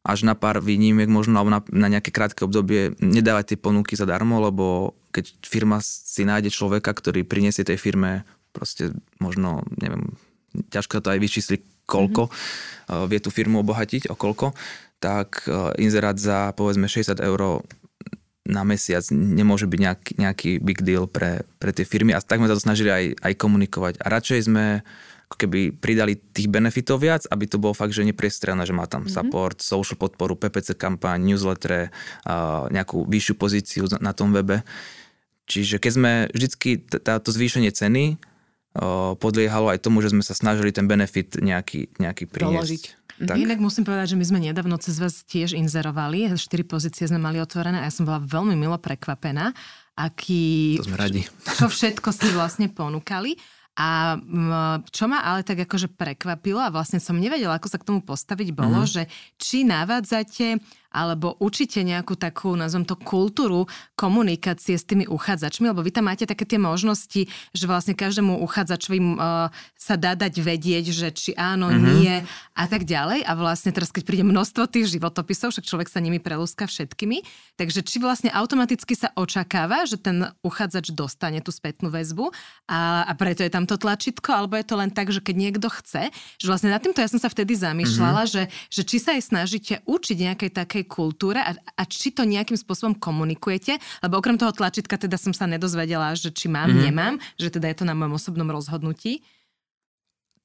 až 0.04 0.28
na 0.28 0.36
pár 0.36 0.60
výnimiek 0.60 1.08
možno, 1.08 1.40
alebo 1.40 1.50
na, 1.50 1.60
na 1.72 1.88
nejaké 1.88 2.12
krátke 2.12 2.44
obdobie 2.44 2.92
nedávať 3.00 3.56
tie 3.56 3.58
ponuky 3.58 3.96
zadarmo, 3.96 4.36
lebo 4.44 4.92
keď 5.16 5.32
firma 5.40 5.80
si 5.80 6.28
nájde 6.28 6.52
človeka, 6.52 6.92
ktorý 6.92 7.24
priniesie 7.24 7.64
tej 7.64 7.80
firme 7.80 8.28
proste 8.52 8.92
možno, 9.16 9.64
neviem, 9.80 10.12
ťažko 10.68 11.00
to 11.00 11.08
aj 11.08 11.18
vyčísli 11.18 11.56
koľko, 11.88 12.28
mm-hmm. 12.28 13.08
vie 13.08 13.18
tú 13.18 13.32
firmu 13.32 13.64
obohatiť 13.64 14.12
o 14.12 14.14
koľko, 14.14 14.52
tak 15.00 15.48
eh, 15.48 15.72
inzerát 15.80 16.20
za 16.20 16.52
povedzme 16.52 16.84
60 16.84 17.18
eur 17.24 17.64
na 18.44 18.60
mesiac 18.60 19.00
nemôže 19.08 19.64
byť 19.64 19.80
nejaký, 19.80 20.12
nejaký 20.20 20.50
big 20.60 20.84
deal 20.84 21.08
pre, 21.08 21.48
pre 21.56 21.72
tie 21.72 21.88
firmy 21.88 22.12
a 22.12 22.20
tak 22.20 22.44
sme 22.44 22.48
sa 22.52 22.56
to 22.60 22.60
snažili 22.60 22.92
aj, 22.92 23.04
aj 23.24 23.32
komunikovať. 23.40 24.04
A 24.04 24.12
radšej 24.12 24.52
sme 24.52 24.84
ako 24.84 24.84
keby 25.36 25.74
pridali 25.74 26.16
tých 26.16 26.48
benefitov 26.48 27.02
viac, 27.02 27.26
aby 27.30 27.44
to 27.46 27.60
bolo 27.60 27.74
fakt, 27.76 27.94
že 27.94 28.06
nepriestrelné, 28.06 28.64
že 28.64 28.74
má 28.76 28.86
tam 28.86 29.04
mm-hmm. 29.04 29.16
support, 29.16 29.58
social 29.60 29.98
podporu, 29.98 30.38
PPC 30.38 30.78
kampaň, 30.78 31.20
newsletter, 31.22 31.90
uh, 32.24 32.66
nejakú 32.70 33.06
vyššiu 33.06 33.34
pozíciu 33.34 33.84
na 33.98 34.14
tom 34.14 34.32
webe. 34.32 34.62
Čiže 35.44 35.76
keď 35.76 35.92
sme 35.92 36.12
vždycky 36.32 36.80
táto 36.80 37.28
zvýšenie 37.28 37.68
ceny 37.68 38.16
uh, 38.16 39.18
podliehalo 39.20 39.68
aj 39.68 39.84
tomu, 39.84 40.00
že 40.00 40.10
sme 40.10 40.24
sa 40.24 40.32
snažili 40.32 40.72
ten 40.72 40.88
benefit 40.88 41.36
nejaký, 41.36 41.92
nejaký 42.00 42.24
priniesť. 42.30 42.54
Doložiť. 42.54 42.84
Tak. 43.14 43.38
Inak 43.38 43.62
musím 43.62 43.86
povedať, 43.86 44.14
že 44.14 44.18
my 44.18 44.26
sme 44.26 44.40
nedávno 44.42 44.74
cez 44.82 44.98
vás 44.98 45.22
tiež 45.22 45.54
inzerovali, 45.54 46.34
štyri 46.34 46.66
pozície 46.66 47.06
sme 47.06 47.22
mali 47.22 47.38
otvorené 47.38 47.78
a 47.78 47.86
ja 47.86 47.94
som 47.94 48.02
bola 48.02 48.18
veľmi 48.18 48.58
milo 48.58 48.74
prekvapená, 48.74 49.54
aký... 49.94 50.82
To 50.82 50.90
sme 50.90 50.98
radi. 50.98 51.22
Čo 51.46 51.70
všetko 51.70 52.10
ste 52.10 52.34
vlastne 52.34 52.66
ponúkali. 52.66 53.38
A 53.74 54.14
čo 54.94 55.10
ma 55.10 55.26
ale 55.26 55.42
tak 55.42 55.66
akože 55.66 55.90
prekvapilo 55.90 56.62
a 56.62 56.70
vlastne 56.70 57.02
som 57.02 57.18
nevedela, 57.18 57.58
ako 57.58 57.66
sa 57.66 57.78
k 57.82 57.86
tomu 57.90 58.06
postaviť, 58.06 58.54
bolo, 58.54 58.86
mm-hmm. 58.86 58.94
že 58.94 59.02
či 59.34 59.66
navádzate 59.66 60.62
alebo 60.94 61.34
učíte 61.42 61.82
nejakú 61.82 62.14
takú, 62.14 62.54
nazvem 62.54 62.86
to, 62.86 62.94
kultúru 62.94 63.66
komunikácie 63.98 64.78
s 64.78 64.86
tými 64.86 65.10
uchádzačmi, 65.10 65.74
lebo 65.74 65.82
vy 65.82 65.90
tam 65.90 66.06
máte 66.06 66.22
také 66.22 66.46
tie 66.46 66.62
možnosti, 66.62 67.26
že 67.50 67.64
vlastne 67.66 67.98
každému 67.98 68.38
uchádzačovi 68.46 68.98
uh, 69.02 69.50
sa 69.74 69.94
dá 69.98 70.14
dať 70.14 70.38
vedieť, 70.38 70.94
že 70.94 71.08
či 71.10 71.30
áno, 71.34 71.74
mm-hmm. 71.74 71.86
nie 71.98 72.14
a 72.54 72.64
tak 72.70 72.86
ďalej. 72.86 73.26
A 73.26 73.32
vlastne 73.34 73.74
teraz, 73.74 73.90
keď 73.90 74.06
príde 74.06 74.24
množstvo 74.24 74.70
tých 74.70 74.94
životopisov, 74.94 75.50
však 75.50 75.66
človek 75.66 75.88
sa 75.90 75.98
nimi 75.98 76.22
prelúska 76.22 76.70
všetkými, 76.70 77.26
takže 77.58 77.82
či 77.82 77.98
vlastne 77.98 78.30
automaticky 78.30 78.94
sa 78.94 79.10
očakáva, 79.18 79.84
že 79.90 79.98
ten 79.98 80.30
uchádzač 80.46 80.94
dostane 80.94 81.42
tú 81.42 81.50
spätnú 81.50 81.90
väzbu 81.90 82.30
a, 82.70 83.02
a 83.10 83.12
preto 83.18 83.42
je 83.42 83.50
tam 83.50 83.66
to 83.66 83.74
tlačítko, 83.74 84.30
alebo 84.30 84.54
je 84.54 84.66
to 84.66 84.78
len 84.78 84.94
tak, 84.94 85.10
že 85.10 85.18
keď 85.18 85.34
niekto 85.34 85.66
chce, 85.66 86.14
že 86.38 86.46
vlastne 86.46 86.70
nad 86.70 86.78
týmto 86.78 87.02
ja 87.02 87.10
som 87.10 87.18
sa 87.18 87.32
vtedy 87.32 87.58
zamýšľala, 87.58 88.28
mm-hmm. 88.28 88.48
že, 88.48 88.70
že 88.70 88.82
či 88.86 88.96
sa 89.02 89.18
aj 89.18 89.22
snažíte 89.34 89.74
učiť 89.82 90.16
nejakej 90.30 90.50
takej 90.54 90.83
kultúre 90.86 91.42
a, 91.42 91.52
a 91.56 91.82
či 91.84 92.14
to 92.14 92.22
nejakým 92.22 92.56
spôsobom 92.56 92.94
komunikujete, 92.96 93.76
lebo 94.04 94.20
okrem 94.20 94.38
toho 94.38 94.54
tlačítka 94.54 94.96
teda 94.96 95.18
som 95.18 95.34
sa 95.34 95.44
nedozvedela, 95.50 96.14
že 96.14 96.30
či 96.30 96.46
mám, 96.46 96.70
mm-hmm. 96.70 96.84
nemám, 96.86 97.14
že 97.36 97.50
teda 97.50 97.72
je 97.72 97.76
to 97.82 97.88
na 97.88 97.96
mojom 97.96 98.16
osobnom 98.16 98.48
rozhodnutí. 98.48 99.24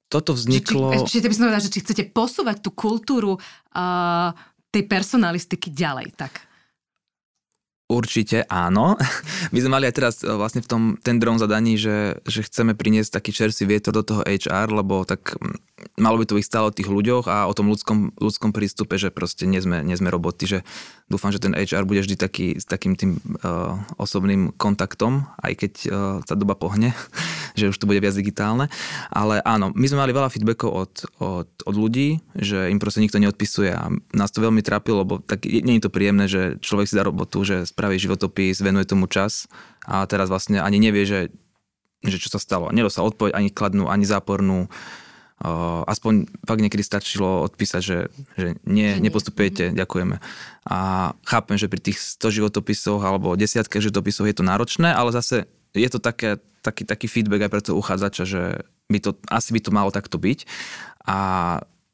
Toto 0.09 0.33
vzniklo... 0.33 1.05
Čiže, 1.05 1.21
či, 1.21 1.29
by 1.29 1.35
som 1.37 1.43
povedala, 1.45 1.65
že 1.69 1.73
či 1.73 1.85
chcete 1.85 2.03
posúvať 2.09 2.65
tú 2.65 2.73
kultúru 2.73 3.37
uh, 3.37 4.29
tej 4.73 4.83
personalistiky 4.89 5.69
ďalej, 5.69 6.17
tak. 6.17 6.48
Určite 7.89 8.45
áno. 8.45 8.93
My 9.53 9.57
sme 9.57 9.73
mali 9.73 9.89
aj 9.89 9.95
teraz 9.97 10.15
e, 10.21 10.29
vlastne 10.29 10.61
v 10.61 10.69
tom 10.69 10.81
tendrom 11.01 11.41
zadaní, 11.41 11.73
že, 11.73 12.21
že 12.29 12.45
chceme 12.45 12.77
priniesť 12.77 13.17
taký 13.17 13.33
čerstvý 13.33 13.65
vietor 13.65 13.97
do 13.97 14.05
toho 14.05 14.21
HR, 14.21 14.69
lebo 14.69 15.09
tak 15.09 15.33
malo 15.97 16.19
by 16.19 16.25
to 16.27 16.37
byť 16.37 16.45
stále 16.45 16.69
o 16.69 16.75
tých 16.75 16.85
ľuďoch 16.85 17.25
a 17.27 17.47
o 17.47 17.53
tom 17.55 17.71
ľudskom, 17.71 18.15
ľudskom 18.19 18.51
prístupe, 18.51 18.99
že 18.99 19.09
proste 19.09 19.47
nie 19.47 19.59
sme, 19.59 19.83
nie 19.83 19.95
sme 19.95 20.11
roboty, 20.11 20.45
že 20.45 20.59
dúfam, 21.09 21.33
že 21.33 21.41
ten 21.41 21.55
HR 21.55 21.87
bude 21.87 22.03
vždy 22.03 22.15
taký, 22.19 22.47
s 22.59 22.65
takým 22.67 22.93
tým 22.93 23.17
uh, 23.41 23.79
osobným 23.97 24.53
kontaktom, 24.55 25.25
aj 25.41 25.53
keď 25.57 25.73
uh, 25.73 25.89
tá 26.23 26.37
doba 26.37 26.53
pohne, 26.53 26.93
že 27.59 27.71
už 27.71 27.77
to 27.77 27.87
bude 27.89 27.99
viac 27.99 28.15
digitálne. 28.15 28.69
Ale 29.09 29.41
áno, 29.43 29.71
my 29.73 29.85
sme 29.89 30.01
mali 30.05 30.11
veľa 30.15 30.29
feedbackov 30.31 30.69
od, 30.69 30.93
od, 31.19 31.49
od 31.65 31.75
ľudí, 31.75 32.21
že 32.37 32.69
im 32.69 32.79
proste 32.79 33.01
nikto 33.01 33.19
neodpisuje 33.19 33.71
a 33.73 33.89
nás 34.13 34.29
to 34.29 34.43
veľmi 34.43 34.61
trápilo, 34.61 35.03
lebo 35.03 35.19
tak 35.23 35.47
nie 35.47 35.79
je 35.79 35.83
to 35.89 35.93
príjemné, 35.93 36.29
že 36.29 36.61
človek 36.61 36.87
si 36.87 36.97
dá 36.97 37.03
robotu, 37.03 37.41
že 37.43 37.65
spraví 37.79 37.95
životopis, 37.95 38.59
venuje 38.59 38.83
tomu 38.83 39.07
čas 39.07 39.47
a 39.87 40.03
teraz 40.03 40.27
vlastne 40.27 40.59
ani 40.59 40.83
nevie, 40.83 41.07
že, 41.07 41.31
že 42.03 42.19
čo 42.19 42.27
sa 42.27 42.43
stalo. 42.43 42.67
Nedostal 42.75 43.07
odpoveď 43.07 43.39
ani 43.39 43.47
kladnú, 43.47 43.87
ani 43.87 44.03
zápornú 44.03 44.67
aspoň 45.87 46.27
fakt 46.43 46.59
niekedy 46.59 46.83
stačilo 46.83 47.47
odpísať, 47.47 47.79
že, 47.79 48.11
že 48.35 48.59
nie, 48.67 48.99
nepostupujete, 48.99 49.71
ďakujeme. 49.71 50.19
A 50.67 50.77
chápem, 51.23 51.55
že 51.55 51.71
pri 51.71 51.79
tých 51.79 52.19
100 52.19 52.43
životopisoch 52.43 52.99
alebo 52.99 53.39
desiatke 53.39 53.79
životopisov 53.79 54.27
je 54.27 54.35
to 54.35 54.43
náročné, 54.43 54.91
ale 54.91 55.15
zase 55.15 55.47
je 55.71 55.87
to 55.87 56.03
také, 56.03 56.43
taký, 56.59 56.83
taký 56.83 57.07
feedback 57.07 57.47
aj 57.47 57.51
pre 57.55 57.63
toho 57.63 57.79
uchádzača, 57.79 58.23
že 58.27 58.67
by 58.91 58.99
to, 58.99 59.15
asi 59.31 59.55
by 59.55 59.59
to 59.63 59.71
malo 59.71 59.95
takto 59.95 60.19
byť. 60.19 60.43
A 61.07 61.17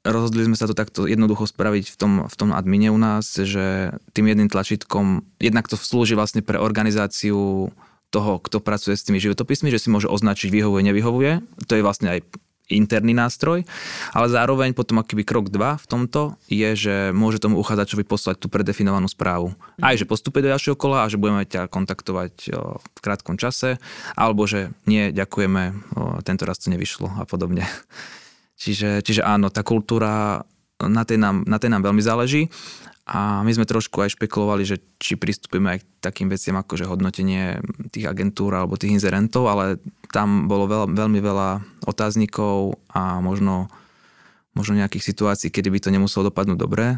rozhodli 0.06 0.46
sme 0.46 0.54
sa 0.54 0.70
to 0.70 0.78
takto 0.78 1.10
jednoducho 1.10 1.50
spraviť 1.50 1.92
v 1.92 1.98
tom, 1.98 2.14
v 2.30 2.36
tom 2.38 2.54
admine 2.54 2.94
u 2.94 3.00
nás, 3.02 3.34
že 3.34 3.98
tým 4.14 4.30
jedným 4.30 4.48
tlačítkom, 4.54 5.26
jednak 5.42 5.66
to 5.66 5.76
slúži 5.76 6.14
vlastne 6.14 6.46
pre 6.46 6.62
organizáciu 6.62 7.74
toho, 8.14 8.32
kto 8.40 8.64
pracuje 8.64 8.96
s 8.96 9.04
tými 9.04 9.18
životopismi, 9.20 9.74
že 9.74 9.82
si 9.82 9.90
môže 9.90 10.08
označiť 10.08 10.54
vyhovuje, 10.54 10.86
nevyhovuje. 10.88 11.32
To 11.68 11.74
je 11.76 11.84
vlastne 11.84 12.16
aj 12.16 12.20
interný 12.66 13.14
nástroj, 13.14 13.62
ale 14.10 14.26
zároveň 14.26 14.74
potom 14.74 14.98
akýby 14.98 15.22
krok 15.22 15.54
2 15.54 15.78
v 15.78 15.86
tomto 15.86 16.34
je, 16.50 16.70
že 16.74 16.96
môže 17.14 17.38
tomu 17.38 17.62
uchádzačovi 17.62 18.02
poslať 18.02 18.42
tú 18.42 18.48
predefinovanú 18.50 19.06
správu. 19.06 19.54
Aj, 19.78 19.94
že 19.94 20.10
postupuje 20.10 20.50
do 20.50 20.50
ďalšieho 20.50 20.74
kola 20.74 21.06
a 21.06 21.10
že 21.12 21.22
budeme 21.22 21.46
ťa 21.46 21.70
kontaktovať 21.70 22.34
v 22.82 23.00
krátkom 23.06 23.38
čase, 23.38 23.78
alebo 24.18 24.50
že 24.50 24.74
nie, 24.90 25.14
ďakujeme, 25.14 25.78
tento 26.26 26.44
raz 26.50 26.58
to 26.58 26.74
nevyšlo 26.74 27.22
a 27.22 27.30
podobne. 27.30 27.70
Čiže, 28.56 29.04
čiže 29.04 29.22
áno, 29.22 29.52
tá 29.52 29.62
kultúra, 29.62 30.44
na 30.80 31.04
tej, 31.04 31.20
nám, 31.20 31.44
na 31.48 31.60
tej 31.60 31.72
nám 31.72 31.84
veľmi 31.84 32.04
záleží 32.04 32.48
a 33.06 33.46
my 33.46 33.52
sme 33.54 33.70
trošku 33.70 34.02
aj 34.02 34.18
špekulovali, 34.18 34.66
že 34.66 34.82
či 34.98 35.14
pristúpime 35.14 35.78
aj 35.78 35.80
k 35.80 35.86
takým 36.02 36.26
veciam 36.26 36.58
ako 36.58 36.74
že 36.74 36.90
hodnotenie 36.90 37.62
tých 37.94 38.10
agentúr 38.10 38.50
alebo 38.58 38.82
tých 38.82 38.98
inzerentov, 38.98 39.46
ale 39.46 39.78
tam 40.10 40.50
bolo 40.50 40.66
veľ, 40.66 40.84
veľmi 40.90 41.20
veľa 41.22 41.50
otáznikov 41.86 42.82
a 42.90 43.22
možno, 43.22 43.70
možno 44.58 44.82
nejakých 44.82 45.06
situácií, 45.06 45.54
kedy 45.54 45.70
by 45.70 45.80
to 45.86 45.94
nemuselo 45.94 46.34
dopadnúť 46.34 46.58
dobre. 46.58 46.98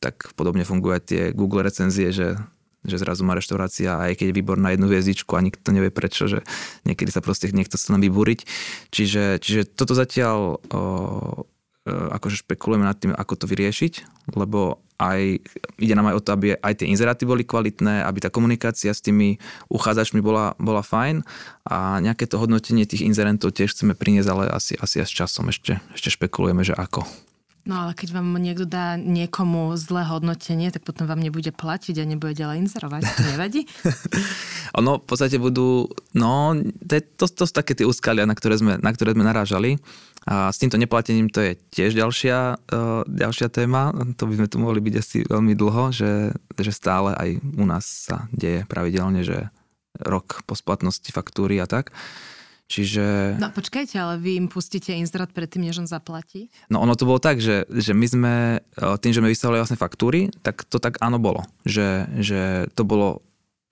Tak 0.00 0.32
podobne 0.34 0.64
fungujú 0.64 0.92
aj 0.96 1.02
tie 1.04 1.22
Google 1.36 1.68
recenzie, 1.68 2.16
že 2.16 2.40
že 2.82 2.98
zrazu 2.98 3.22
má 3.22 3.38
reštaurácia 3.38 3.94
aj 3.94 4.18
keď 4.18 4.26
je 4.30 4.38
výbor 4.38 4.58
na 4.58 4.74
jednu 4.74 4.90
hviezdičku 4.90 5.38
a 5.38 5.44
nikto 5.44 5.70
nevie 5.70 5.94
prečo, 5.94 6.26
že 6.26 6.42
niekedy 6.82 7.14
sa 7.14 7.22
proste 7.22 7.50
niekto 7.50 7.78
sa 7.78 7.94
tam 7.94 8.02
vybúriť. 8.02 8.44
Čiže, 8.90 9.38
čiže 9.38 9.60
toto 9.70 9.94
zatiaľ 9.94 10.58
o, 10.58 10.82
e, 11.86 11.92
akože 11.92 12.42
špekulujeme 12.42 12.86
nad 12.86 12.98
tým, 12.98 13.14
ako 13.14 13.34
to 13.38 13.46
vyriešiť, 13.46 14.26
lebo 14.34 14.82
aj, 15.02 15.20
ide 15.82 15.94
nám 15.98 16.14
aj 16.14 16.16
o 16.18 16.22
to, 16.22 16.30
aby 16.34 16.46
aj 16.54 16.74
tie 16.78 16.90
inzeráty 16.90 17.26
boli 17.26 17.42
kvalitné, 17.42 18.06
aby 18.06 18.18
tá 18.22 18.30
komunikácia 18.30 18.94
s 18.94 19.02
tými 19.02 19.42
uchádzačmi 19.66 20.22
bola, 20.22 20.54
bola 20.62 20.86
fajn 20.86 21.26
a 21.66 21.98
nejaké 21.98 22.30
to 22.30 22.38
hodnotenie 22.38 22.86
tých 22.86 23.02
inzerentov 23.02 23.54
tiež 23.54 23.74
chceme 23.74 23.98
priniesť, 23.98 24.28
ale 24.30 24.44
asi, 24.50 24.78
asi 24.78 25.02
až 25.02 25.10
časom 25.10 25.50
ešte, 25.50 25.82
ešte 25.94 26.14
špekulujeme, 26.14 26.62
že 26.62 26.74
ako. 26.78 27.02
No 27.62 27.78
ale 27.78 27.94
keď 27.94 28.18
vám 28.18 28.34
niekto 28.42 28.66
dá 28.66 28.98
niekomu 28.98 29.78
zlé 29.78 30.02
hodnotenie, 30.02 30.74
tak 30.74 30.82
potom 30.82 31.06
vám 31.06 31.22
nebude 31.22 31.54
platiť 31.54 32.02
a 32.02 32.04
nebude 32.10 32.34
ďalej 32.34 32.66
inzerovať. 32.66 33.02
To 33.06 33.22
nevadí? 33.38 33.70
ono 34.78 34.98
v 34.98 35.06
podstate 35.06 35.38
budú, 35.38 35.86
no 36.10 36.58
to, 36.82 36.94
to, 36.98 37.24
to 37.30 37.44
sú 37.46 37.54
také 37.54 37.78
tie 37.78 37.86
úskalia, 37.86 38.26
na 38.26 38.34
ktoré 38.34 38.58
sme, 38.58 38.82
na 38.82 38.90
ktoré 38.90 39.14
sme 39.14 39.22
narážali. 39.22 39.78
A 40.26 40.50
s 40.50 40.58
týmto 40.58 40.78
neplatením 40.78 41.30
to 41.30 41.42
je 41.42 41.58
tiež 41.70 41.94
ďalšia, 41.94 42.58
uh, 42.58 43.02
ďalšia 43.06 43.46
téma. 43.50 43.94
To 44.18 44.26
by 44.26 44.42
sme 44.42 44.48
tu 44.50 44.58
mohli 44.58 44.82
byť 44.82 44.94
asi 44.98 45.18
veľmi 45.26 45.54
dlho, 45.54 45.94
že, 45.94 46.34
že 46.58 46.72
stále 46.74 47.14
aj 47.14 47.42
u 47.42 47.64
nás 47.66 47.86
sa 47.86 48.26
deje 48.34 48.66
pravidelne, 48.66 49.22
že 49.22 49.50
rok 50.02 50.42
po 50.46 50.58
splatnosti 50.58 51.10
faktúry 51.14 51.62
a 51.62 51.66
tak. 51.70 51.94
Čiže... 52.72 53.36
No 53.36 53.52
počkajte, 53.52 54.00
ale 54.00 54.16
vy 54.16 54.40
im 54.40 54.48
pustíte 54.48 54.96
inzerát 54.96 55.28
predtým, 55.28 55.68
než 55.68 55.84
on 55.84 55.88
zaplatí? 55.88 56.48
No 56.72 56.80
ono 56.80 56.96
to 56.96 57.04
bolo 57.04 57.20
tak, 57.20 57.36
že, 57.36 57.68
že 57.68 57.92
my 57.92 58.06
sme, 58.08 58.34
e, 58.64 58.96
tým, 58.96 59.12
že 59.12 59.20
sme 59.20 59.28
vystavili 59.28 59.60
vlastne 59.60 59.76
faktúry, 59.76 60.32
tak 60.40 60.64
to 60.64 60.80
tak 60.80 60.96
áno 61.04 61.20
bolo. 61.20 61.44
Že, 61.68 62.08
že 62.24 62.40
to 62.72 62.88
bolo 62.88 63.20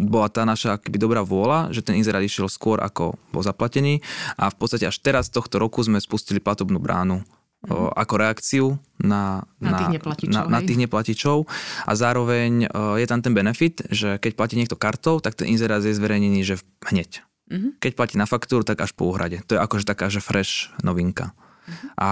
bola 0.01 0.33
tá 0.33 0.49
naša 0.49 0.81
akoby 0.81 0.97
dobrá 0.97 1.21
vôľa, 1.21 1.77
že 1.77 1.85
ten 1.85 1.93
inzerát 2.01 2.25
išiel 2.25 2.49
skôr 2.49 2.81
ako 2.81 3.21
bol 3.37 3.45
zaplatený 3.45 4.01
a 4.41 4.49
v 4.49 4.57
podstate 4.57 4.89
až 4.89 4.97
teraz 4.97 5.29
tohto 5.29 5.61
roku 5.61 5.85
sme 5.85 6.01
spustili 6.01 6.41
platobnú 6.41 6.81
bránu 6.81 7.21
mm-hmm. 7.21 7.93
ako 8.01 8.15
reakciu 8.17 8.67
na, 8.97 9.45
na, 9.61 9.69
na, 9.69 9.77
tých 9.77 9.93
neplatičov, 10.01 10.33
na, 10.33 10.41
na 10.49 10.61
tých 10.65 10.81
neplatičov 10.81 11.37
a 11.85 11.93
zároveň 11.93 12.73
je 12.97 13.07
tam 13.13 13.21
ten 13.21 13.37
benefit, 13.37 13.85
že 13.93 14.17
keď 14.17 14.33
platí 14.33 14.57
niekto 14.57 14.81
kartou, 14.81 15.21
tak 15.21 15.37
ten 15.37 15.53
inzerát 15.53 15.85
je 15.85 15.93
zverejnený, 15.93 16.49
že 16.49 16.65
hneď. 16.89 17.21
Mm-hmm. 17.51 17.83
Keď 17.83 17.93
platí 17.99 18.15
na 18.15 18.31
faktúru, 18.31 18.63
tak 18.63 18.79
až 18.79 18.95
po 18.95 19.11
úhrade. 19.11 19.43
To 19.51 19.59
je 19.59 19.61
akože 19.61 19.85
taká, 19.85 20.07
že 20.07 20.23
fresh 20.23 20.71
novinka. 20.87 21.35
Mm-hmm. 21.35 21.91
A 21.99 22.11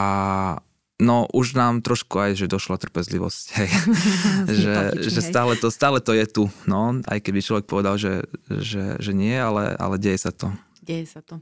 No 0.99 1.31
už 1.31 1.55
nám 1.55 1.79
trošku 1.79 2.19
aj, 2.19 2.35
že 2.35 2.51
došla 2.51 2.75
trpezlivosť, 2.75 3.47
hej. 3.63 3.71
že, 4.67 4.75
že 5.07 5.21
stále, 5.23 5.55
to, 5.55 5.71
stále 5.71 6.03
to 6.03 6.11
je 6.11 6.27
tu, 6.27 6.45
no, 6.67 6.99
aj 7.07 7.23
keby 7.23 7.39
človek 7.39 7.71
povedal, 7.71 7.95
že, 7.95 8.27
že, 8.51 8.99
že 8.99 9.13
nie, 9.15 9.39
ale, 9.39 9.79
ale 9.79 9.95
deje 10.03 10.27
sa 10.27 10.35
to. 10.35 10.51
Deje 10.83 11.07
sa 11.07 11.23
to. 11.23 11.39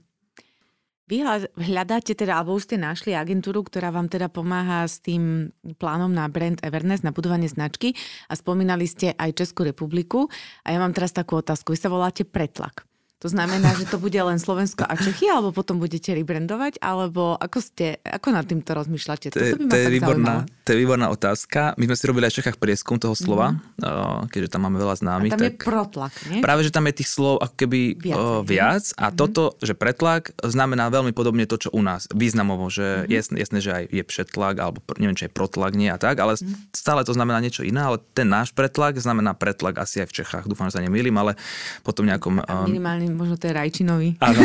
Vy 1.06 1.22
hľadáte 1.54 2.18
teda, 2.18 2.34
alebo 2.34 2.58
už 2.58 2.66
ste 2.66 2.82
našli 2.82 3.14
agentúru, 3.14 3.62
ktorá 3.62 3.94
vám 3.94 4.10
teda 4.10 4.26
pomáha 4.26 4.82
s 4.90 4.98
tým 4.98 5.54
plánom 5.78 6.10
na 6.10 6.26
brand 6.26 6.58
Everness, 6.66 7.06
na 7.06 7.14
budovanie 7.14 7.46
značky 7.46 7.94
a 8.26 8.34
spomínali 8.34 8.90
ste 8.90 9.14
aj 9.14 9.38
Českú 9.38 9.62
republiku. 9.62 10.26
A 10.66 10.74
ja 10.74 10.82
mám 10.82 10.90
teraz 10.90 11.14
takú 11.14 11.38
otázku. 11.38 11.70
Vy 11.70 11.78
sa 11.78 11.94
voláte 11.94 12.26
Pretlak. 12.26 12.82
To 13.24 13.32
znamená, 13.32 13.72
že 13.72 13.88
to 13.88 13.96
bude 13.96 14.20
len 14.20 14.36
Slovensko 14.36 14.84
a 14.84 14.92
Čechy, 14.92 15.32
alebo 15.32 15.48
potom 15.48 15.80
budete 15.80 16.12
rebrandovať, 16.12 16.84
alebo 16.84 17.32
ako 17.40 17.64
ste, 17.64 17.96
ako 18.04 18.28
nad 18.28 18.44
týmto 18.44 18.76
rozmýšľate? 18.76 19.32
To, 19.32 19.40
je, 19.40 19.52
to, 19.56 19.72
je 19.72 19.88
výborná, 19.88 20.44
to 20.68 20.76
je 20.76 20.78
výborná 20.84 21.08
otázka. 21.08 21.72
My 21.80 21.88
sme 21.88 21.96
si 21.96 22.04
robili 22.04 22.28
aj 22.28 22.36
v 22.36 22.38
Čechách 22.44 22.60
prieskum 22.60 23.00
toho 23.00 23.16
slova, 23.16 23.56
mm-hmm. 23.56 24.28
keďže 24.28 24.52
tam 24.52 24.68
máme 24.68 24.76
veľa 24.76 25.00
známych. 25.00 25.32
A 25.32 25.40
tam 25.40 25.48
tak... 25.48 25.48
je 25.48 25.64
protlak, 25.64 26.12
nie? 26.28 26.44
Práve, 26.44 26.68
že 26.68 26.72
tam 26.76 26.84
je 26.92 26.94
tých 27.00 27.08
slov 27.08 27.40
ako 27.40 27.54
keby 27.56 27.80
viac, 27.96 28.20
o, 28.20 28.44
viac 28.44 28.84
a 29.00 29.08
mm-hmm. 29.08 29.16
toto, 29.16 29.56
že 29.64 29.72
pretlak, 29.72 30.36
znamená 30.44 30.92
veľmi 30.92 31.16
podobne 31.16 31.48
to, 31.48 31.56
čo 31.56 31.72
u 31.72 31.80
nás. 31.80 32.12
Významovo, 32.12 32.68
že 32.68 33.08
mm-hmm. 33.08 33.16
jasné, 33.16 33.36
jasné, 33.40 33.58
že 33.64 33.70
aj 33.72 33.84
je 33.96 34.04
přetlak, 34.04 34.60
alebo 34.60 34.84
neviem, 35.00 35.16
či 35.16 35.24
je 35.24 35.32
protlak, 35.32 35.72
nie 35.72 35.88
a 35.88 35.96
tak, 35.96 36.20
ale 36.20 36.36
mm-hmm. 36.36 36.68
stále 36.76 37.00
to 37.00 37.16
znamená 37.16 37.40
niečo 37.40 37.64
iné, 37.64 37.80
ale 37.80 37.96
ten 38.12 38.28
náš 38.28 38.52
pretlak 38.52 39.00
znamená 39.00 39.32
pretlak 39.32 39.80
asi 39.80 40.04
aj 40.04 40.12
v 40.12 40.16
Čechách. 40.20 40.44
Dúfam, 40.44 40.68
že 40.68 40.76
sa 40.76 40.84
nemýlim, 40.84 41.16
ale 41.16 41.40
potom 41.80 42.04
nejakom... 42.04 42.44
Um, 42.44 43.05
minimálne 43.06 43.22
možno 43.22 43.36
to 43.38 43.46
je 43.46 43.54
rajčinový. 43.54 44.08
Áno. 44.18 44.40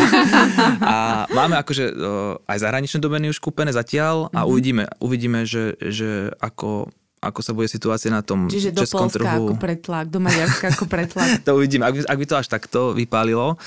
A 0.85 1.25
máme 1.33 1.57
akože 1.57 1.89
aj 2.45 2.57
zahraničné 2.61 3.01
domeny 3.01 3.33
už 3.33 3.41
kúpené 3.41 3.73
zatiaľ 3.73 4.29
a 4.29 4.45
mm-hmm. 4.45 4.51
uvidíme, 4.53 4.83
uvidíme, 5.01 5.39
že, 5.49 5.73
že 5.81 6.29
ako 6.37 6.93
ako 7.21 7.39
sa 7.45 7.53
bude 7.53 7.69
situácia 7.69 8.09
na 8.09 8.25
tom 8.25 8.49
Čiže 8.49 8.73
do 8.73 8.81
českom 8.81 9.05
Polska 9.05 9.21
trhu. 9.21 9.53
ako 9.53 9.61
pretlak, 9.61 10.09
do 10.09 10.17
Maďarska 10.17 10.73
ako 10.73 10.89
pretlak. 10.89 11.29
to 11.45 11.53
uvidíme. 11.53 11.85
Ak 11.85 11.93
by, 11.93 11.99
ak 12.09 12.17
by 12.17 12.25
to 12.25 12.35
až 12.41 12.47
takto 12.49 12.97
vypálilo, 12.97 13.61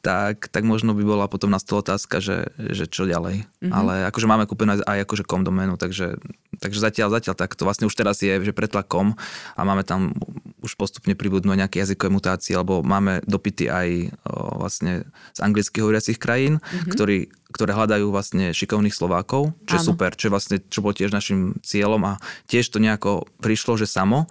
tak, 0.00 0.48
tak 0.48 0.62
možno 0.62 0.96
by 0.96 1.02
bola 1.04 1.26
potom 1.26 1.50
na 1.50 1.58
stole 1.58 1.84
otázka, 1.84 2.22
že, 2.22 2.54
že 2.56 2.86
čo 2.86 3.10
ďalej. 3.10 3.44
Mm-hmm. 3.44 3.72
Ale 3.74 4.08
akože 4.14 4.26
máme 4.30 4.46
kúpené 4.46 4.78
aj 4.80 5.10
akože 5.10 5.26
kom 5.26 5.42
doménu, 5.42 5.76
takže, 5.76 6.22
takže 6.62 6.78
zatiaľ, 6.78 7.20
zatiaľ 7.20 7.34
takto. 7.34 7.66
Vlastne 7.66 7.90
už 7.90 7.98
teraz 7.98 8.22
je, 8.22 8.30
že 8.30 8.54
pretlakom 8.54 9.18
a 9.58 9.60
máme 9.66 9.84
tam 9.84 10.14
už 10.60 10.76
postupne 10.76 11.12
pribudnú 11.16 11.52
nejaké 11.52 11.84
jazykové 11.84 12.12
mutácie, 12.12 12.56
alebo 12.56 12.80
máme 12.80 13.24
dopity 13.28 13.68
aj 13.68 13.88
o, 13.98 14.39
vlastne 14.60 15.08
z 15.32 15.40
anglicky 15.40 15.80
hovoriacich 15.80 16.20
krajín, 16.20 16.60
mm-hmm. 16.60 16.92
ktorí, 16.92 17.18
ktoré 17.50 17.72
hľadajú 17.72 18.12
vlastne 18.12 18.52
šikovných 18.52 18.92
Slovákov, 18.92 19.56
čo 19.64 19.74
je 19.80 19.82
super, 19.82 20.12
čo, 20.12 20.28
je 20.28 20.32
vlastne, 20.36 20.56
čo 20.60 20.84
bolo 20.84 20.92
tiež 20.92 21.10
našim 21.10 21.56
cieľom 21.64 22.04
a 22.04 22.12
tiež 22.46 22.68
to 22.68 22.76
nejako 22.76 23.24
prišlo, 23.40 23.80
že 23.80 23.88
samo 23.88 24.28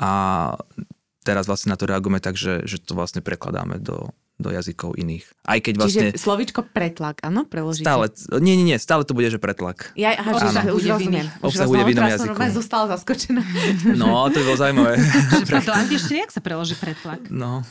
a 0.00 0.10
teraz 1.26 1.50
vlastne 1.50 1.74
na 1.74 1.78
to 1.80 1.90
reagujeme 1.90 2.22
tak, 2.22 2.38
že, 2.38 2.62
že 2.64 2.78
to 2.78 2.94
vlastne 2.94 3.18
prekladáme 3.18 3.82
do, 3.82 4.14
do 4.36 4.52
jazykov 4.52 4.94
iných. 4.94 5.24
Aj 5.48 5.58
keď 5.58 5.74
vlastne... 5.80 6.06
Čiže 6.12 6.20
slovičko 6.20 6.60
pretlak, 6.68 7.24
áno, 7.24 7.48
preložíte? 7.48 7.88
Stále, 7.88 8.12
nie, 8.38 8.54
nie, 8.60 8.66
nie, 8.70 8.78
stále 8.78 9.02
to 9.02 9.16
bude, 9.16 9.32
že 9.32 9.40
pretlak. 9.40 9.90
Ja, 9.96 10.12
aha, 10.14 10.52
že 10.52 10.70
už 10.70 10.84
rozumiem. 10.86 11.26
Obsahuje 11.40 11.82
v 11.82 11.90
inom 11.96 12.06
jazyku. 12.06 12.36
Už 12.36 12.54
zostala 12.54 12.84
zaskočená. 12.94 13.42
No, 13.96 14.28
to 14.28 14.38
by 14.38 14.44
bolo 14.44 14.58
zaujímavé. 14.60 14.92
Preto 15.48 15.72
angličtine, 15.72 16.28
jak 16.28 16.32
sa 16.36 16.40
preloží 16.44 16.76
pretlak? 16.76 17.26
No. 17.32 17.64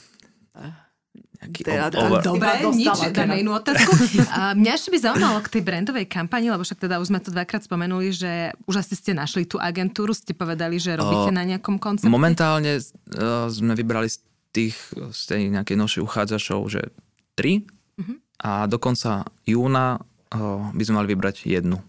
Teda, 1.35 1.91
ob, 1.91 2.21
Dobre, 2.23 2.65
nič, 2.71 2.89
dáme 3.11 3.41
inú 3.41 3.55
otázku. 3.57 3.91
A 4.31 4.55
mňa 4.55 4.71
ešte 4.75 4.89
by 4.93 4.97
zaujímalo 5.01 5.39
k 5.45 5.49
tej 5.57 5.61
brandovej 5.65 6.05
kampani, 6.07 6.49
lebo 6.49 6.63
však 6.63 6.79
teda 6.83 6.99
už 6.99 7.09
sme 7.11 7.19
to 7.19 7.29
dvakrát 7.33 7.63
spomenuli, 7.63 8.11
že 8.11 8.53
už 8.65 8.81
asi 8.81 8.93
ste 8.95 9.11
našli 9.15 9.47
tú 9.47 9.59
agentúru, 9.59 10.13
ste 10.13 10.35
povedali, 10.35 10.77
že 10.77 10.95
robíte 10.99 11.31
uh, 11.31 11.35
na 11.35 11.43
nejakom 11.47 11.79
koncepte. 11.81 12.11
Momentálne 12.11 12.79
uh, 12.79 13.47
sme 13.49 13.73
vybrali 13.73 14.11
tých, 14.55 14.77
z 14.91 15.21
tej 15.27 15.41
nejakej 15.51 15.75
novšej 15.75 16.01
uchádzačov, 16.03 16.59
že 16.71 16.81
tri 17.35 17.67
uh-huh. 17.99 18.15
a 18.39 18.69
do 18.71 18.79
konca 18.79 19.27
júna 19.43 19.99
uh, 19.99 20.71
by 20.71 20.83
sme 20.83 21.03
mali 21.03 21.11
vybrať 21.11 21.47
jednu 21.47 21.79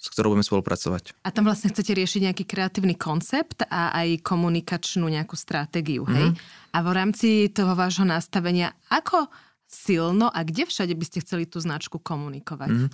s 0.00 0.08
ktorou 0.08 0.32
budeme 0.32 0.48
spolupracovať. 0.48 1.12
A 1.20 1.28
tam 1.28 1.44
vlastne 1.44 1.68
chcete 1.68 1.92
riešiť 1.92 2.32
nejaký 2.32 2.44
kreatívny 2.48 2.96
koncept 2.96 3.68
a 3.68 3.92
aj 3.92 4.24
komunikačnú 4.24 5.04
nejakú 5.04 5.36
stratégiu, 5.36 6.08
hej? 6.08 6.32
Mm-hmm. 6.32 6.72
A 6.72 6.78
v 6.80 6.90
rámci 6.96 7.28
toho 7.52 7.76
vášho 7.76 8.08
nastavenia, 8.08 8.72
ako 8.88 9.28
silno 9.70 10.32
a 10.32 10.40
kde 10.42 10.66
všade 10.66 10.96
by 10.96 11.04
ste 11.04 11.22
chceli 11.22 11.44
tú 11.44 11.60
značku 11.60 12.00
komunikovať? 12.02 12.74
Mm. 12.74 12.88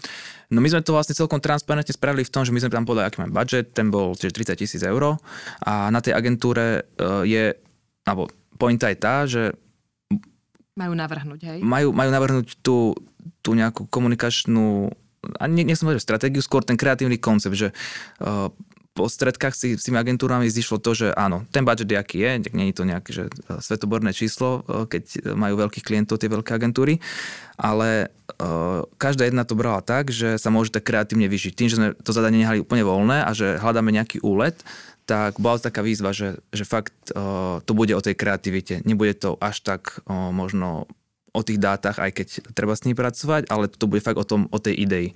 No 0.53 0.59
my 0.61 0.69
sme 0.69 0.85
to 0.85 0.93
vlastne 0.93 1.17
celkom 1.17 1.41
transparentne 1.41 1.95
spravili 1.95 2.27
v 2.27 2.33
tom, 2.35 2.45
že 2.45 2.53
my 2.53 2.61
sme 2.61 2.75
tam 2.75 2.85
povedali, 2.85 3.09
aký 3.09 3.23
máme 3.25 3.33
budget, 3.33 3.73
ten 3.73 3.89
bol 3.89 4.13
tiež 4.13 4.35
30 4.35 4.61
tisíc 4.61 4.83
eur 4.85 5.17
a 5.65 5.89
na 5.89 6.01
tej 6.05 6.13
agentúre 6.13 6.85
uh, 6.85 7.25
je, 7.25 7.57
alebo 8.05 8.29
pointa 8.61 8.93
je 8.93 8.99
tá, 8.99 9.25
že 9.25 9.57
majú 10.77 10.93
navrhnúť, 10.93 11.41
hej? 11.49 11.59
Majú, 11.65 11.97
majú 11.97 12.11
navrhnúť 12.13 12.61
tú, 12.61 12.93
tú 13.41 13.57
nejakú 13.57 13.89
komunikačnú, 13.89 14.93
nie, 15.47 15.65
nie 15.67 15.77
som 15.77 15.91
stratégiu, 15.97 16.43
skôr 16.43 16.63
ten 16.63 16.79
kreatívny 16.79 17.21
koncept, 17.21 17.57
že 17.57 17.69
uh, 18.21 18.49
po 18.97 19.13
stredkách 19.13 19.53
si 19.53 19.77
s 19.77 19.85
tými 19.85 20.01
agentúrami 20.01 20.49
zišlo 20.49 20.81
to, 20.81 20.97
že 20.97 21.13
áno, 21.13 21.45
ten 21.53 21.69
budget 21.69 21.93
je 21.93 21.99
aký 22.01 22.19
je, 22.25 22.49
tak 22.49 22.53
nie 22.57 22.73
je 22.73 22.77
to 22.77 22.85
nejaké 22.89 23.11
že 23.13 23.25
uh, 23.29 23.61
svetoborné 23.61 24.17
číslo, 24.17 24.65
uh, 24.65 24.89
keď 24.89 25.37
majú 25.37 25.61
veľkých 25.69 25.85
klientov 25.85 26.17
tie 26.17 26.33
veľké 26.33 26.57
agentúry, 26.57 27.01
ale 27.57 28.13
každá 29.01 29.25
jedna 29.25 29.49
to 29.49 29.57
brala 29.57 29.81
tak, 29.81 30.13
že 30.13 30.37
sa 30.37 30.53
môže 30.53 30.69
tak 30.69 30.85
kreatívne 30.85 31.25
vyžiť. 31.25 31.57
Tým, 31.57 31.69
že 31.73 31.79
sme 31.79 31.89
to 31.97 32.13
zadanie 32.13 32.45
nehali 32.45 32.61
úplne 32.61 32.85
voľné 32.85 33.25
a 33.25 33.31
že 33.33 33.57
hľadáme 33.57 33.89
nejaký 33.95 34.21
úlet, 34.21 34.61
tak 35.07 35.39
bola 35.39 35.57
to 35.57 35.71
taká 35.71 35.81
výzva, 35.87 36.11
že, 36.11 36.43
že 36.51 36.67
fakt 36.67 36.93
uh, 37.15 37.63
to 37.63 37.73
bude 37.73 37.95
o 37.95 38.03
tej 38.03 38.19
kreativite. 38.19 38.83
Nebude 38.83 39.15
to 39.15 39.39
až 39.39 39.63
tak 39.63 40.03
uh, 40.05 40.35
možno 40.35 40.91
o 41.37 41.45
tých 41.45 41.61
dátach, 41.61 42.01
aj 42.01 42.11
keď 42.17 42.27
treba 42.57 42.73
s 42.73 42.89
nimi 42.89 42.97
pracovať, 42.97 43.53
ale 43.53 43.69
to 43.69 43.85
bude 43.85 44.01
fakt 44.01 44.17
o, 44.17 44.25
tom, 44.25 44.49
o 44.49 44.57
tej 44.57 44.73
idei. 44.73 45.07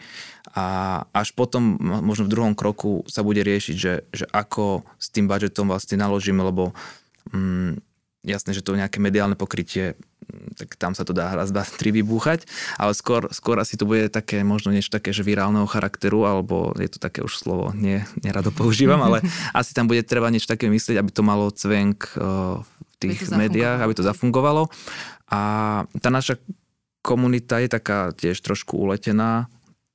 A 0.52 1.00
až 1.16 1.32
potom, 1.32 1.80
možno 1.80 2.28
v 2.28 2.32
druhom 2.36 2.52
kroku 2.52 3.08
sa 3.08 3.24
bude 3.24 3.40
riešiť, 3.40 3.76
že, 3.80 4.04
že 4.12 4.28
ako 4.28 4.84
s 5.00 5.08
tým 5.08 5.24
budžetom 5.24 5.72
vlastne 5.72 5.96
naložíme, 5.96 6.44
lebo 6.44 6.76
um, 7.32 7.80
jasné, 8.20 8.52
že 8.52 8.60
to 8.60 8.76
nejaké 8.76 9.00
mediálne 9.00 9.36
pokrytie, 9.36 9.96
tak 10.54 10.76
tam 10.78 10.92
sa 10.94 11.02
to 11.02 11.10
dá 11.10 11.32
raz, 11.34 11.50
dva, 11.50 11.64
tri 11.66 11.90
vybúchať, 11.90 12.46
ale 12.78 12.92
skôr, 12.94 13.26
skôr 13.34 13.58
asi 13.58 13.74
to 13.74 13.88
bude 13.88 14.12
také, 14.12 14.44
možno 14.46 14.70
niečo 14.70 14.92
také, 14.92 15.10
že 15.10 15.26
virálneho 15.26 15.66
charakteru, 15.66 16.28
alebo 16.28 16.70
je 16.78 16.90
to 16.90 16.98
také 17.02 17.24
už 17.24 17.34
slovo, 17.34 17.72
nie, 17.74 18.04
nerado 18.20 18.54
používam, 18.54 19.00
ale 19.02 19.24
asi 19.58 19.72
tam 19.74 19.90
bude 19.90 20.04
treba 20.04 20.30
niečo 20.30 20.50
také 20.50 20.70
myslieť, 20.70 21.00
aby 21.00 21.10
to 21.10 21.22
malo 21.24 21.50
cvenk 21.50 22.14
uh, 22.14 22.60
v 22.60 22.94
tých 23.00 23.32
médiách, 23.32 23.80
aby 23.80 23.94
to 23.96 24.04
zafungovalo. 24.04 24.68
A 25.30 25.40
tá 26.02 26.10
naša 26.10 26.36
komunita 27.00 27.62
je 27.62 27.68
taká 27.70 28.12
tiež 28.12 28.42
trošku 28.42 28.76
uletená, 28.76 29.48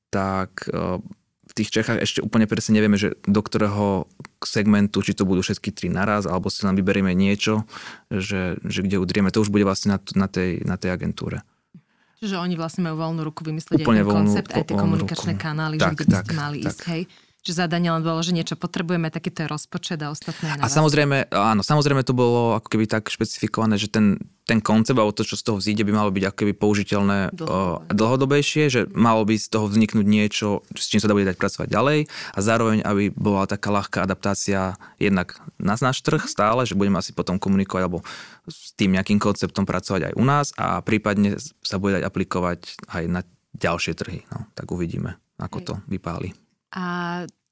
tak 0.09 0.65
e, 0.71 1.03
v 1.45 1.53
tých 1.53 1.69
Čechách 1.69 2.01
ešte 2.01 2.19
úplne 2.23 2.49
presne 2.49 2.79
nevieme, 2.79 2.97
že 2.97 3.19
do 3.27 3.41
ktorého 3.43 4.09
segmentu, 4.41 5.05
či 5.05 5.13
to 5.13 5.27
budú 5.27 5.45
všetky 5.45 5.69
tri 5.75 5.87
naraz, 5.91 6.25
alebo 6.25 6.49
si 6.49 6.65
len 6.65 6.73
vyberieme 6.73 7.13
niečo, 7.13 7.67
že, 8.09 8.57
že 8.63 8.79
kde 8.81 8.97
udrieme. 8.97 9.29
To 9.29 9.43
už 9.43 9.53
bude 9.53 9.67
vlastne 9.67 9.95
na, 9.95 9.99
na, 10.17 10.27
tej, 10.31 10.63
na 10.65 10.79
tej 10.79 10.95
agentúre. 10.95 11.45
Čiže 12.23 12.41
oni 12.41 12.55
vlastne 12.55 12.87
majú 12.87 12.95
voľnú 13.05 13.21
ruku 13.27 13.43
vymyslieť 13.43 13.83
Úplne 13.83 14.01
aj 14.01 14.07
ten 14.07 14.15
koncept, 14.15 14.49
aj 14.55 14.63
tie 14.65 14.75
komunikačné 14.75 15.33
ruku. 15.35 15.43
kanály, 15.45 15.75
tak, 15.77 15.93
že 15.93 15.95
kde 15.99 16.05
by 16.07 16.15
ste 16.15 16.33
mali 16.33 16.57
tak. 16.63 16.67
ísť, 16.71 16.81
hej? 16.89 17.01
Že 17.45 17.53
zadanie 17.53 17.93
len 17.93 18.01
bolo, 18.01 18.25
že 18.25 18.33
niečo 18.33 18.57
potrebujeme, 18.57 19.13
takýto 19.13 19.45
je 19.45 19.53
rozpočet 19.53 20.01
a 20.01 20.09
ostatné 20.09 20.57
A 20.57 20.65
samozrejme, 20.65 21.29
áno, 21.29 21.61
samozrejme 21.61 22.01
to 22.01 22.17
bolo 22.17 22.57
ako 22.57 22.67
keby 22.73 22.89
tak 22.89 23.13
špecifikované, 23.13 23.77
že 23.77 23.93
ten, 23.93 24.17
ten 24.49 24.57
koncept 24.65 24.97
alebo 24.97 25.13
to, 25.13 25.21
čo 25.21 25.37
z 25.37 25.45
toho 25.45 25.61
vzíde, 25.61 25.85
by 25.85 25.93
malo 25.93 26.09
byť 26.09 26.23
ako 26.25 26.37
keby 26.41 26.53
použiteľné 26.57 27.17
Dlhodobé. 27.37 27.93
dlhodobejšie, 27.93 28.63
že 28.73 28.81
malo 28.89 29.21
by 29.29 29.37
z 29.37 29.47
toho 29.53 29.69
vzniknúť 29.69 30.05
niečo, 30.09 30.65
s 30.73 30.89
čím 30.89 30.97
sa 30.97 31.05
dá 31.05 31.13
bude 31.13 31.29
dať 31.29 31.37
pracovať 31.37 31.67
ďalej 31.69 31.99
a 32.33 32.39
zároveň, 32.41 32.81
aby 32.81 33.13
bola 33.13 33.45
taká 33.45 33.69
ľahká 33.69 34.09
adaptácia 34.09 34.73
jednak 34.97 35.37
na 35.61 35.77
náš 35.77 36.01
trh 36.01 36.25
stále, 36.25 36.65
že 36.65 36.73
budeme 36.73 36.97
asi 36.97 37.13
potom 37.13 37.37
komunikovať 37.37 37.81
alebo 37.85 38.01
s 38.49 38.73
tým 38.73 38.97
nejakým 38.97 39.21
konceptom 39.21 39.69
pracovať 39.69 40.09
aj 40.09 40.13
u 40.17 40.23
nás 40.25 40.49
a 40.57 40.81
prípadne 40.81 41.37
sa 41.61 41.77
bude 41.77 42.01
dať 42.01 42.03
aplikovať 42.09 42.89
aj 42.89 43.03
na 43.05 43.21
ďalšie 43.55 43.93
trhy. 43.93 44.25
No, 44.33 44.49
tak 44.57 44.67
uvidíme, 44.73 45.21
ako 45.37 45.57
Hej. 45.61 45.65
to 45.69 45.73
vypáli. 45.87 46.29
A 46.75 46.83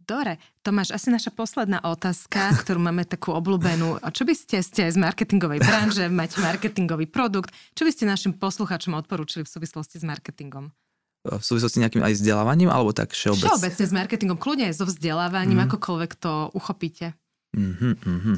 Dobre, 0.04 0.36
Tomáš, 0.60 0.91
asi 0.91 1.08
naša 1.08 1.32
posledná 1.32 1.80
otázka, 1.80 2.51
ktorú 2.62 2.80
máme 2.84 3.08
takú 3.08 3.32
obľúbenú. 3.32 4.04
A 4.04 4.12
čo 4.12 4.28
by 4.28 4.36
ste, 4.36 4.60
ste 4.60 4.91
z 4.91 4.99
marketingovej 4.99 5.64
branže, 5.64 6.12
mať 6.22 6.43
marketingový 6.43 7.08
produkt, 7.08 7.56
čo 7.72 7.88
by 7.88 7.91
ste 7.91 8.04
našim 8.04 8.36
poslucháčom 8.36 8.91
odporúčili 8.99 9.47
v 9.47 9.51
súvislosti 9.51 10.04
s 10.04 10.06
marketingom? 10.06 10.76
V 11.24 11.39
súvislosti 11.39 11.80
s 11.80 11.84
nejakým 11.88 12.04
aj 12.04 12.20
vzdelávaním, 12.20 12.68
alebo 12.68 12.91
tak 12.91 13.16
všeobecne? 13.16 13.47
Všeobecne 13.47 13.86
s 13.88 13.93
marketingom, 13.95 14.36
kľudne 14.36 14.66
aj 14.68 14.76
so 14.76 14.84
vzdelávaním, 14.84 15.64
mm. 15.64 15.66
akokoľvek 15.72 16.12
to 16.20 16.51
uchopíte. 16.51 17.16
Mm-hmm, 17.56 17.93
mm-hmm. 18.04 18.38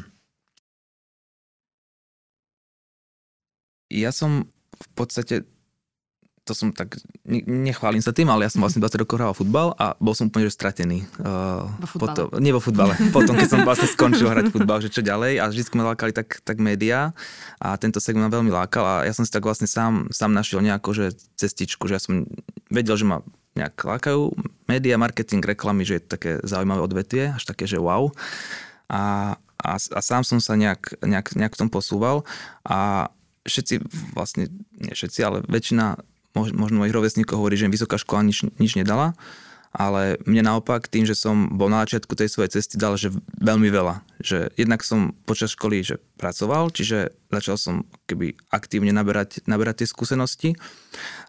Ja 3.90 4.14
som 4.14 4.54
v 4.76 4.88
podstate 4.94 5.50
to 6.46 6.54
som 6.54 6.70
tak, 6.70 7.02
nechválim 7.26 8.06
sa 8.06 8.14
tým, 8.14 8.30
ale 8.30 8.46
ja 8.46 8.54
som 8.54 8.62
vlastne 8.62 8.78
20 8.78 9.02
rokov 9.02 9.18
hral 9.18 9.34
futbal 9.34 9.74
a 9.82 9.98
bol 9.98 10.14
som 10.14 10.30
úplne 10.30 10.46
že 10.46 10.54
stratený. 10.54 11.02
Uh, 11.18 11.66
vo 11.82 12.06
potom, 12.06 12.30
nie 12.38 12.54
vo 12.54 12.62
futbale, 12.62 12.94
potom 13.18 13.34
keď 13.34 13.50
som 13.50 13.60
vlastne 13.66 13.90
skončil 13.90 14.30
hrať 14.30 14.54
futbal, 14.54 14.78
že 14.78 14.94
čo 14.94 15.02
ďalej 15.02 15.42
a 15.42 15.50
vždy 15.50 15.62
ma 15.74 15.98
lákali 15.98 16.14
tak, 16.14 16.46
tak 16.46 16.62
médiá 16.62 17.18
a 17.58 17.74
tento 17.82 17.98
segment 17.98 18.30
ma 18.30 18.38
veľmi 18.38 18.54
lákal 18.54 18.86
a 18.86 18.96
ja 19.10 19.14
som 19.18 19.26
si 19.26 19.34
tak 19.34 19.42
vlastne 19.42 19.66
sám, 19.66 20.14
sám 20.14 20.38
našiel 20.38 20.62
nejakú 20.62 20.94
že 20.94 21.18
cestičku, 21.34 21.90
že 21.90 21.98
ja 21.98 22.02
som 22.02 22.30
vedel, 22.70 22.94
že 22.94 23.10
ma 23.10 23.26
nejak 23.58 23.82
lákajú 23.82 24.30
média, 24.70 25.02
marketing, 25.02 25.42
reklamy, 25.42 25.82
že 25.82 25.98
je 25.98 26.02
to 26.06 26.10
také 26.14 26.32
zaujímavé 26.46 26.82
odvetvie, 26.86 27.26
až 27.34 27.44
také, 27.48 27.66
že 27.66 27.82
wow. 27.82 28.14
A, 28.86 29.34
a, 29.58 29.72
a 29.82 30.00
sám 30.04 30.22
som 30.22 30.38
sa 30.38 30.54
nejak, 30.54 31.02
nejak, 31.02 31.34
nejak 31.34 31.58
v 31.58 31.60
tom 31.66 31.70
posúval 31.74 32.22
a 32.62 33.10
všetci 33.48 33.82
vlastne, 34.14 34.52
nie 34.76 34.94
všetci, 34.94 35.20
ale 35.24 35.38
väčšina 35.46 35.96
možno 36.36 36.84
mojich 36.84 36.96
rovesníkov 36.96 37.40
hovorí, 37.40 37.56
že 37.56 37.66
im 37.66 37.74
vysoká 37.74 37.96
škola 37.96 38.28
nič, 38.28 38.44
nič 38.60 38.76
nedala, 38.76 39.16
ale 39.76 40.16
mne 40.24 40.48
naopak 40.48 40.88
tým, 40.88 41.04
že 41.04 41.20
som 41.20 41.52
bol 41.52 41.68
na 41.68 41.84
začiatku 41.84 42.16
tej 42.16 42.32
svojej 42.32 42.60
cesty, 42.60 42.80
dal, 42.80 42.96
že 42.96 43.12
veľmi 43.44 43.68
veľa. 43.68 44.08
Že 44.24 44.56
jednak 44.56 44.88
som 44.88 45.12
počas 45.28 45.52
školy 45.52 45.84
že 45.84 46.00
pracoval, 46.16 46.72
čiže 46.72 47.12
začal 47.28 47.60
som 47.60 47.76
keby 48.08 48.40
aktívne 48.56 48.96
naberať, 48.96 49.44
naberať 49.44 49.84
tie 49.84 49.92
skúsenosti. 49.92 50.50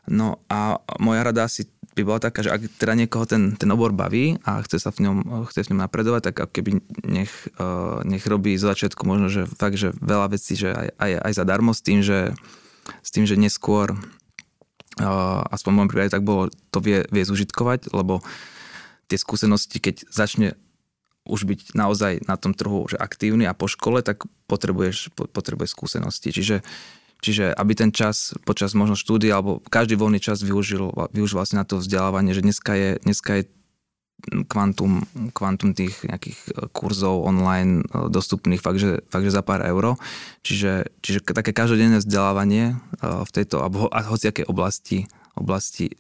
No 0.07 0.39
a 0.47 0.79
moja 1.03 1.27
rada 1.27 1.51
asi 1.51 1.67
by 1.99 2.03
bola 2.07 2.21
taká, 2.23 2.45
že 2.47 2.53
ak 2.53 2.77
teda 2.77 2.95
niekoho 2.95 3.25
ten, 3.27 3.57
ten 3.57 3.73
obor 3.73 3.91
baví 3.91 4.37
a 4.45 4.61
chce 4.63 4.79
sa 4.79 4.93
v 4.93 5.09
ňom, 5.09 5.49
chce 5.49 5.67
v 5.67 5.71
ňom 5.75 5.81
napredovať, 5.83 6.31
tak 6.31 6.53
keby 6.53 6.79
nech, 7.09 7.33
uh, 7.57 8.05
nech 8.05 8.23
robí 8.29 8.55
z 8.55 8.69
začiatku 8.69 9.03
možno, 9.09 9.33
že 9.33 9.49
fakt, 9.49 9.81
že 9.81 9.97
veľa 9.97 10.37
vecí, 10.37 10.55
že 10.55 10.77
aj, 10.77 10.89
aj, 11.01 11.13
aj 11.25 11.33
zadarmo 11.33 11.73
s 11.73 11.81
tým, 11.81 12.05
že, 12.05 12.37
s 13.01 13.11
tým, 13.11 13.25
že 13.25 13.41
neskôr 13.41 13.97
aspoň 15.53 15.71
v 15.71 15.77
môjom 15.77 15.91
prípade 15.93 16.15
tak 16.15 16.25
bolo, 16.25 16.49
to 16.73 16.79
vie, 16.81 17.05
vie 17.13 17.25
zužitkovať, 17.25 17.93
lebo 17.93 18.25
tie 19.07 19.19
skúsenosti, 19.21 19.79
keď 19.79 20.09
začne 20.09 20.57
už 21.27 21.43
byť 21.45 21.61
naozaj 21.75 22.25
na 22.31 22.39
tom 22.39 22.55
trhu 22.55 22.87
že 22.87 22.97
aktívny 22.97 23.45
a 23.45 23.55
po 23.57 23.67
škole, 23.67 24.01
tak 24.01 24.25
potrebuješ, 24.47 25.13
potrebuješ 25.13 25.75
skúsenosti. 25.75 26.31
Čiže, 26.31 26.63
čiže 27.21 27.51
aby 27.51 27.73
ten 27.75 27.91
čas 27.91 28.33
počas 28.47 28.73
možno 28.73 28.95
štúdia 28.95 29.37
alebo 29.37 29.59
každý 29.67 29.99
voľný 29.99 30.23
čas 30.23 30.41
využil, 30.41 30.95
využil 31.11 31.37
vlastne 31.37 31.61
na 31.61 31.67
to 31.67 31.83
vzdelávanie, 31.83 32.33
že 32.33 32.47
dneska 32.47 32.73
je, 32.79 32.91
dneska 33.03 33.43
je 33.43 33.43
kvantum, 34.47 35.07
kvantum 35.33 35.73
tých 35.73 36.03
nejakých 36.05 36.39
e, 36.51 36.51
kurzov 36.75 37.23
online 37.25 37.87
e, 37.87 38.11
dostupných 38.11 38.63
fakt, 38.63 38.83
že, 38.83 39.03
fakt, 39.09 39.25
že 39.27 39.35
za 39.35 39.43
pár 39.43 39.63
euro. 39.63 39.97
Čiže, 40.43 40.91
čiže 41.01 41.23
také 41.23 41.55
každodenné 41.55 42.03
vzdelávanie 42.03 42.75
e, 42.75 42.75
v 43.03 43.31
tejto, 43.31 43.63
alebo 43.63 43.91
hociakej 43.91 44.47
oblasti, 44.51 45.07
oblasti 45.39 45.95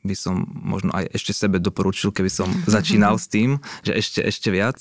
by 0.00 0.16
som 0.16 0.48
možno 0.48 0.96
aj 0.96 1.12
ešte 1.12 1.36
sebe 1.36 1.60
doporučil, 1.60 2.08
keby 2.12 2.32
som 2.32 2.48
začínal 2.76 3.20
s 3.20 3.28
tým, 3.28 3.60
že 3.84 3.92
ešte, 3.96 4.20
ešte 4.24 4.48
viac. 4.48 4.80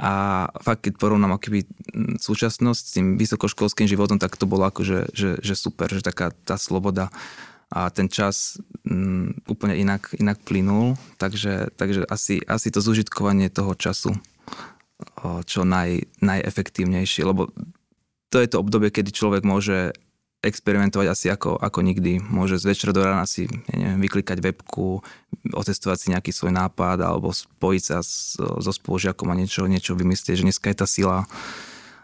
A 0.00 0.46
fakt, 0.64 0.88
keď 0.88 0.96
porovnám 0.96 1.36
akýby 1.36 1.68
súčasnosť 2.20 2.82
s 2.82 2.94
tým 2.96 3.06
vysokoškolským 3.20 3.84
životom, 3.84 4.16
tak 4.16 4.36
to 4.40 4.48
bolo 4.48 4.68
akože 4.68 5.12
že, 5.12 5.40
že 5.40 5.54
super, 5.54 5.92
že 5.92 6.04
taká 6.04 6.32
tá 6.44 6.56
sloboda 6.56 7.12
a 7.72 7.90
ten 7.90 8.06
čas 8.06 8.62
m, 8.86 9.34
mm, 9.34 9.50
úplne 9.50 9.74
inak, 9.74 10.14
inak 10.14 10.38
plynul, 10.46 10.94
takže, 11.18 11.74
takže 11.74 12.06
asi, 12.06 12.38
asi 12.46 12.70
to 12.70 12.78
zužitkovanie 12.78 13.50
toho 13.50 13.74
času 13.74 14.14
o, 15.22 15.42
čo 15.42 15.66
naj, 15.66 16.06
najefektívnejšie, 16.22 17.26
lebo 17.26 17.50
to 18.30 18.38
je 18.42 18.48
to 18.50 18.60
obdobie, 18.62 18.90
kedy 18.90 19.10
človek 19.10 19.42
môže 19.46 19.94
experimentovať 20.46 21.06
asi 21.10 21.26
ako, 21.32 21.58
ako 21.58 21.82
nikdy. 21.82 22.22
Môže 22.22 22.62
z 22.62 22.70
večera 22.70 22.94
do 22.94 23.02
rána 23.02 23.26
si 23.26 23.50
neviem, 23.72 23.98
vyklikať 23.98 24.38
webku, 24.38 25.02
otestovať 25.50 25.96
si 25.98 26.06
nejaký 26.14 26.30
svoj 26.30 26.54
nápad 26.54 27.02
alebo 27.02 27.34
spojiť 27.34 27.82
sa 27.82 27.98
so 28.36 28.70
spolužiakom 28.70 29.26
a 29.32 29.38
niečo, 29.38 29.66
niečo 29.66 29.98
vymyslieť, 29.98 30.38
že 30.38 30.46
dneska 30.46 30.70
je 30.70 30.78
tá 30.78 30.86
sila 30.86 31.26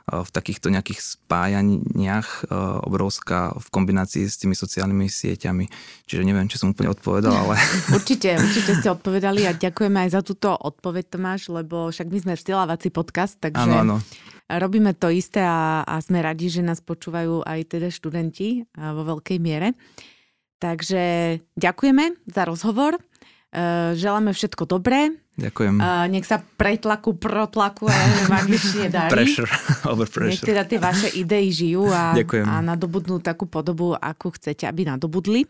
v 0.07 0.31
takýchto 0.35 0.69
nejakých 0.69 1.01
spájaniach 1.01 2.51
obrovská 2.83 3.55
v 3.55 3.67
kombinácii 3.71 4.27
s 4.27 4.41
tými 4.41 4.59
sociálnymi 4.59 5.07
sieťami. 5.07 5.65
Čiže 6.11 6.23
neviem, 6.27 6.51
či 6.51 6.59
som 6.59 6.75
úplne 6.75 6.91
odpovedal, 6.91 7.33
ale... 7.33 7.55
Určite, 7.97 8.35
určite 8.35 8.79
ste 8.79 8.89
odpovedali 8.91 9.47
a 9.47 9.55
ďakujeme 9.55 10.09
aj 10.09 10.11
za 10.11 10.21
túto 10.27 10.51
odpoveď, 10.53 11.05
Tomáš, 11.17 11.53
lebo 11.53 11.89
však 11.89 12.09
my 12.11 12.19
sme 12.19 12.35
vzdelávací 12.35 12.89
podcast, 12.91 13.39
takže 13.39 13.63
ano, 13.63 13.79
ano. 13.79 13.97
robíme 14.51 14.97
to 14.99 15.13
isté 15.13 15.45
a, 15.45 15.87
a 15.87 15.97
sme 16.03 16.19
radi, 16.19 16.51
že 16.51 16.67
nás 16.67 16.83
počúvajú 16.83 17.47
aj 17.47 17.79
teda 17.79 17.89
študenti 17.93 18.67
vo 18.75 19.03
veľkej 19.07 19.39
miere. 19.39 19.79
Takže 20.63 21.03
ďakujeme 21.59 22.23
za 22.31 22.47
rozhovor. 22.47 22.95
Želáme 23.93 24.33
všetko 24.33 24.65
dobré 24.65 25.13
Ďakujem. 25.33 25.81
Uh, 25.81 26.05
nech 26.13 26.29
sa 26.29 26.45
pretlaku, 26.45 27.17
protlaku 27.17 27.89
a 27.89 27.97
v 28.29 28.33
angličtine 28.37 28.93
darí. 28.93 29.17
Pressure, 29.17 29.49
over 29.91 30.05
pressure. 30.05 30.29
Nech 30.29 30.45
teda 30.45 30.69
tie 30.69 30.77
vaše 30.77 31.09
idei 31.17 31.49
žijú 31.49 31.89
a, 31.89 32.13
a 32.13 32.55
nadobudnú 32.61 33.17
takú 33.25 33.49
podobu, 33.49 33.97
akú 33.97 34.29
chcete, 34.37 34.69
aby 34.69 34.85
nadobudli. 34.85 35.49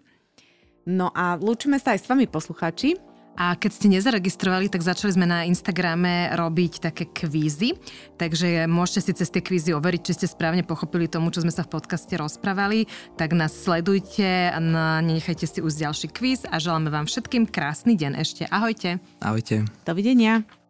No 0.87 1.11
a 1.11 1.35
lúčime 1.35 1.83
sa 1.83 1.99
aj 1.99 1.99
s 1.99 2.07
vami, 2.07 2.31
poslucháči. 2.31 2.95
A 3.37 3.57
keď 3.57 3.71
ste 3.73 3.89
nezaregistrovali, 3.89 4.69
tak 4.69 4.85
začali 4.85 5.17
sme 5.17 5.27
na 5.27 5.49
Instagrame 5.49 6.31
robiť 6.37 6.85
také 6.85 7.09
kvízy, 7.09 7.81
takže 8.21 8.69
môžete 8.69 9.01
si 9.09 9.13
cez 9.19 9.29
tie 9.33 9.41
kvízy 9.41 9.73
overiť, 9.73 10.03
či 10.05 10.13
ste 10.23 10.27
správne 10.29 10.63
pochopili 10.63 11.09
tomu, 11.09 11.33
čo 11.33 11.43
sme 11.43 11.51
sa 11.51 11.65
v 11.65 11.73
podcaste 11.75 12.13
rozprávali, 12.15 12.87
tak 13.17 13.33
nás 13.33 13.57
sledujte 13.57 14.53
a 14.53 14.59
nenechajte 15.03 15.49
si 15.49 15.59
už 15.65 15.81
ďalší 15.81 16.09
kvíz 16.13 16.45
a 16.47 16.61
želáme 16.61 16.93
vám 16.93 17.09
všetkým 17.09 17.49
krásny 17.49 17.97
deň 17.97 18.13
ešte. 18.21 18.43
Ahojte. 18.53 19.01
Ahojte. 19.25 19.65
Dovidenia. 19.83 20.62